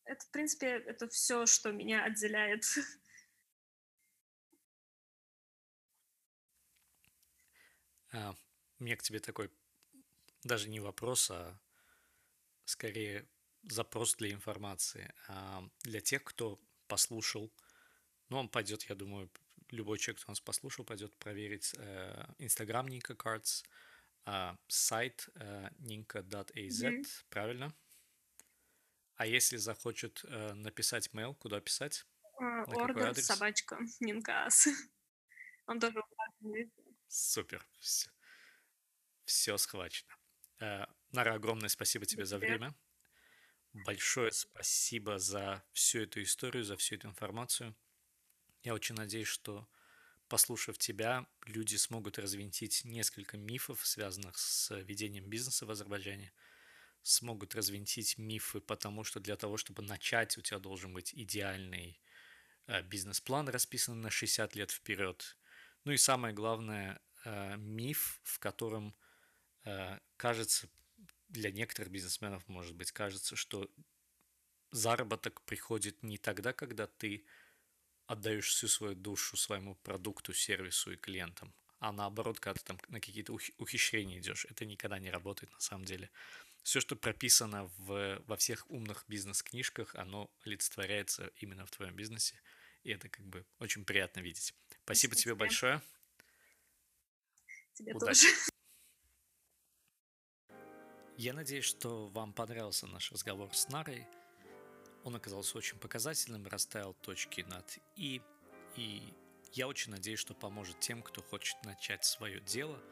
Это, 0.05 0.24
в 0.26 0.30
принципе, 0.30 0.66
это 0.66 1.09
все, 1.09 1.46
что 1.46 1.72
меня 1.72 2.05
отделяет. 2.05 2.64
А, 8.12 8.34
меня 8.80 8.96
к 8.96 9.03
тебе 9.03 9.20
такой 9.20 9.51
даже 10.43 10.68
не 10.68 10.80
вопрос, 10.80 11.30
а 11.30 11.59
скорее 12.64 13.28
запрос 13.62 14.16
для 14.16 14.30
информации. 14.30 15.12
А 15.28 15.62
для 15.82 16.01
тех, 16.01 16.24
кто 16.24 16.61
послушал, 16.86 17.53
ну, 18.28 18.38
он 18.38 18.49
пойдет, 18.49 18.84
я 18.84 18.95
думаю, 18.95 19.30
любой 19.70 19.99
человек, 19.99 20.22
кто 20.22 20.32
нас 20.32 20.41
послушал, 20.41 20.84
пойдет 20.84 21.16
проверить 21.16 21.74
Инстаграм 22.38 22.86
э, 22.86 22.91
Нинка 22.91 23.14
Cards, 23.14 23.64
э, 24.26 24.57
сайт 24.68 25.28
э, 25.34 25.68
ninka.az, 25.78 26.82
mm-hmm. 26.82 27.05
правильно? 27.28 27.74
А 29.16 29.26
если 29.26 29.59
захочет 29.59 30.24
э, 30.24 30.55
написать 30.55 31.11
mail, 31.12 31.34
куда 31.34 31.61
писать? 31.61 32.07
Uh, 32.41 32.64
ордер 32.74 33.14
собачка 33.16 33.78
Нинкас. 34.01 34.66
Он 35.66 35.78
тоже 35.78 36.01
Супер. 37.07 37.66
Все, 37.80 38.09
все 39.24 39.59
схвачено. 39.59 40.19
Э, 40.61 40.84
Нара, 41.12 41.34
огромное 41.34 41.68
спасибо 41.68 42.06
тебе 42.06 42.24
за 42.24 42.38
время. 42.38 42.74
Большое 43.72 44.30
спасибо 44.32 45.18
за 45.18 45.62
всю 45.72 46.00
эту 46.00 46.22
историю, 46.22 46.64
за 46.64 46.76
всю 46.76 46.96
эту 46.96 47.08
информацию. 47.08 47.74
Я 48.62 48.74
очень 48.74 48.94
надеюсь, 48.94 49.28
что 49.28 49.68
послушав 50.28 50.78
тебя, 50.78 51.26
люди 51.46 51.76
смогут 51.76 52.18
развинтить 52.18 52.84
несколько 52.84 53.36
мифов, 53.36 53.86
связанных 53.86 54.38
с 54.38 54.74
ведением 54.82 55.28
бизнеса 55.28 55.66
в 55.66 55.70
Азербайджане, 55.70 56.32
смогут 57.02 57.54
развинтить 57.54 58.18
мифы, 58.18 58.61
потому 58.61 59.02
что 59.02 59.18
для 59.18 59.36
того, 59.36 59.56
чтобы 59.56 59.82
начать, 59.82 60.36
у 60.36 60.42
тебя 60.42 60.58
должен 60.58 60.92
быть 60.92 61.14
идеальный 61.14 62.00
э, 62.66 62.82
бизнес-план, 62.82 63.48
расписанный 63.48 64.02
на 64.02 64.11
60 64.11 64.54
лет 64.56 64.70
вперед. 64.70 65.36
Ну 65.84 65.92
и 65.92 65.96
самое 65.96 66.34
главное, 66.34 67.00
э, 67.24 67.56
миф, 67.56 68.20
в 68.22 68.38
котором 68.38 68.94
кажется, 70.16 70.68
для 71.28 71.50
некоторых 71.50 71.90
бизнесменов, 71.90 72.46
может 72.48 72.74
быть, 72.74 72.92
кажется, 72.92 73.36
что 73.36 73.70
заработок 74.70 75.42
приходит 75.42 76.02
не 76.02 76.18
тогда, 76.18 76.52
когда 76.52 76.86
ты 76.86 77.24
отдаешь 78.06 78.48
всю 78.48 78.68
свою 78.68 78.94
душу 78.94 79.36
своему 79.36 79.76
продукту, 79.76 80.32
сервису 80.32 80.92
и 80.92 80.96
клиентам, 80.96 81.54
а 81.78 81.92
наоборот, 81.92 82.40
когда 82.40 82.58
ты 82.58 82.64
там 82.64 82.78
на 82.88 83.00
какие-то 83.00 83.32
ухищрения 83.32 84.18
идешь. 84.18 84.46
Это 84.50 84.66
никогда 84.66 84.98
не 84.98 85.11
работает 85.11 85.52
на 85.52 85.61
самом 85.61 85.84
деле. 85.84 86.11
Все, 86.62 86.80
что 86.80 86.94
прописано 86.94 87.70
в, 87.78 88.22
во 88.26 88.36
всех 88.36 88.70
умных 88.70 89.04
бизнес-книжках, 89.08 89.94
оно 89.94 90.30
олицетворяется 90.44 91.32
именно 91.36 91.64
в 91.64 91.70
твоем 91.70 91.96
бизнесе. 91.96 92.40
И 92.82 92.90
это 92.90 93.08
как 93.08 93.24
бы 93.26 93.46
очень 93.58 93.84
приятно 93.84 94.20
видеть. 94.20 94.54
Спасибо, 94.84 95.14
Спасибо 95.14 95.14
тебе 95.14 95.34
большое. 95.34 95.82
Тебе 97.74 97.94
Удачи. 97.94 98.26
тоже. 98.26 98.50
Я 101.20 101.34
надеюсь, 101.34 101.66
что 101.66 102.06
вам 102.08 102.32
понравился 102.32 102.86
наш 102.86 103.12
разговор 103.12 103.54
с 103.54 103.68
Нарой. 103.68 104.06
Он 105.04 105.14
оказался 105.14 105.58
очень 105.58 105.76
показательным, 105.76 106.46
расставил 106.46 106.94
точки 106.94 107.42
над 107.42 107.78
«и». 107.94 108.22
И 108.74 109.12
я 109.52 109.68
очень 109.68 109.90
надеюсь, 109.90 110.18
что 110.18 110.32
поможет 110.32 110.80
тем, 110.80 111.02
кто 111.02 111.20
хочет 111.20 111.62
начать 111.62 112.06
свое 112.06 112.40
дело. 112.40 112.82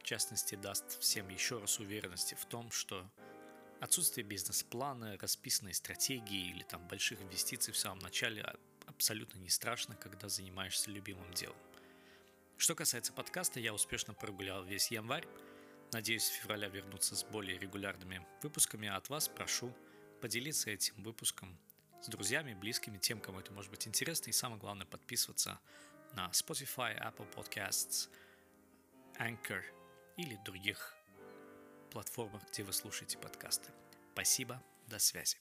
В 0.00 0.02
частности, 0.02 0.54
даст 0.54 1.00
всем 1.00 1.30
еще 1.30 1.60
раз 1.60 1.78
уверенности 1.78 2.34
в 2.34 2.44
том, 2.44 2.70
что 2.70 3.10
отсутствие 3.80 4.26
бизнес-плана, 4.26 5.16
расписанной 5.18 5.72
стратегии 5.72 6.50
или 6.50 6.64
там 6.64 6.86
больших 6.88 7.22
инвестиций 7.22 7.72
в 7.72 7.78
самом 7.78 8.00
начале 8.00 8.54
абсолютно 8.84 9.38
не 9.38 9.48
страшно, 9.48 9.96
когда 9.96 10.28
занимаешься 10.28 10.90
любимым 10.90 11.32
делом. 11.32 11.56
Что 12.58 12.74
касается 12.74 13.14
подкаста, 13.14 13.60
я 13.60 13.72
успешно 13.72 14.12
прогулял 14.12 14.62
весь 14.62 14.90
январь. 14.90 15.26
Надеюсь, 15.92 16.24
с 16.24 16.28
февраля 16.28 16.68
вернуться 16.68 17.16
с 17.16 17.24
более 17.24 17.58
регулярными 17.58 18.26
выпусками, 18.42 18.88
а 18.88 18.96
от 18.96 19.08
вас 19.08 19.28
прошу 19.28 19.74
поделиться 20.20 20.70
этим 20.70 21.02
выпуском 21.02 21.58
с 22.02 22.08
друзьями, 22.08 22.54
близкими, 22.54 22.98
тем, 22.98 23.20
кому 23.20 23.40
это 23.40 23.52
может 23.52 23.70
быть 23.70 23.86
интересно, 23.86 24.30
и 24.30 24.32
самое 24.32 24.60
главное, 24.60 24.86
подписываться 24.86 25.58
на 26.14 26.28
Spotify, 26.30 26.96
Apple 26.98 27.32
Podcasts, 27.34 28.08
Anchor 29.18 29.62
или 30.16 30.36
других 30.44 30.94
платформах, 31.90 32.42
где 32.50 32.62
вы 32.62 32.72
слушаете 32.72 33.18
подкасты. 33.18 33.70
Спасибо, 34.12 34.62
до 34.86 34.98
связи. 34.98 35.38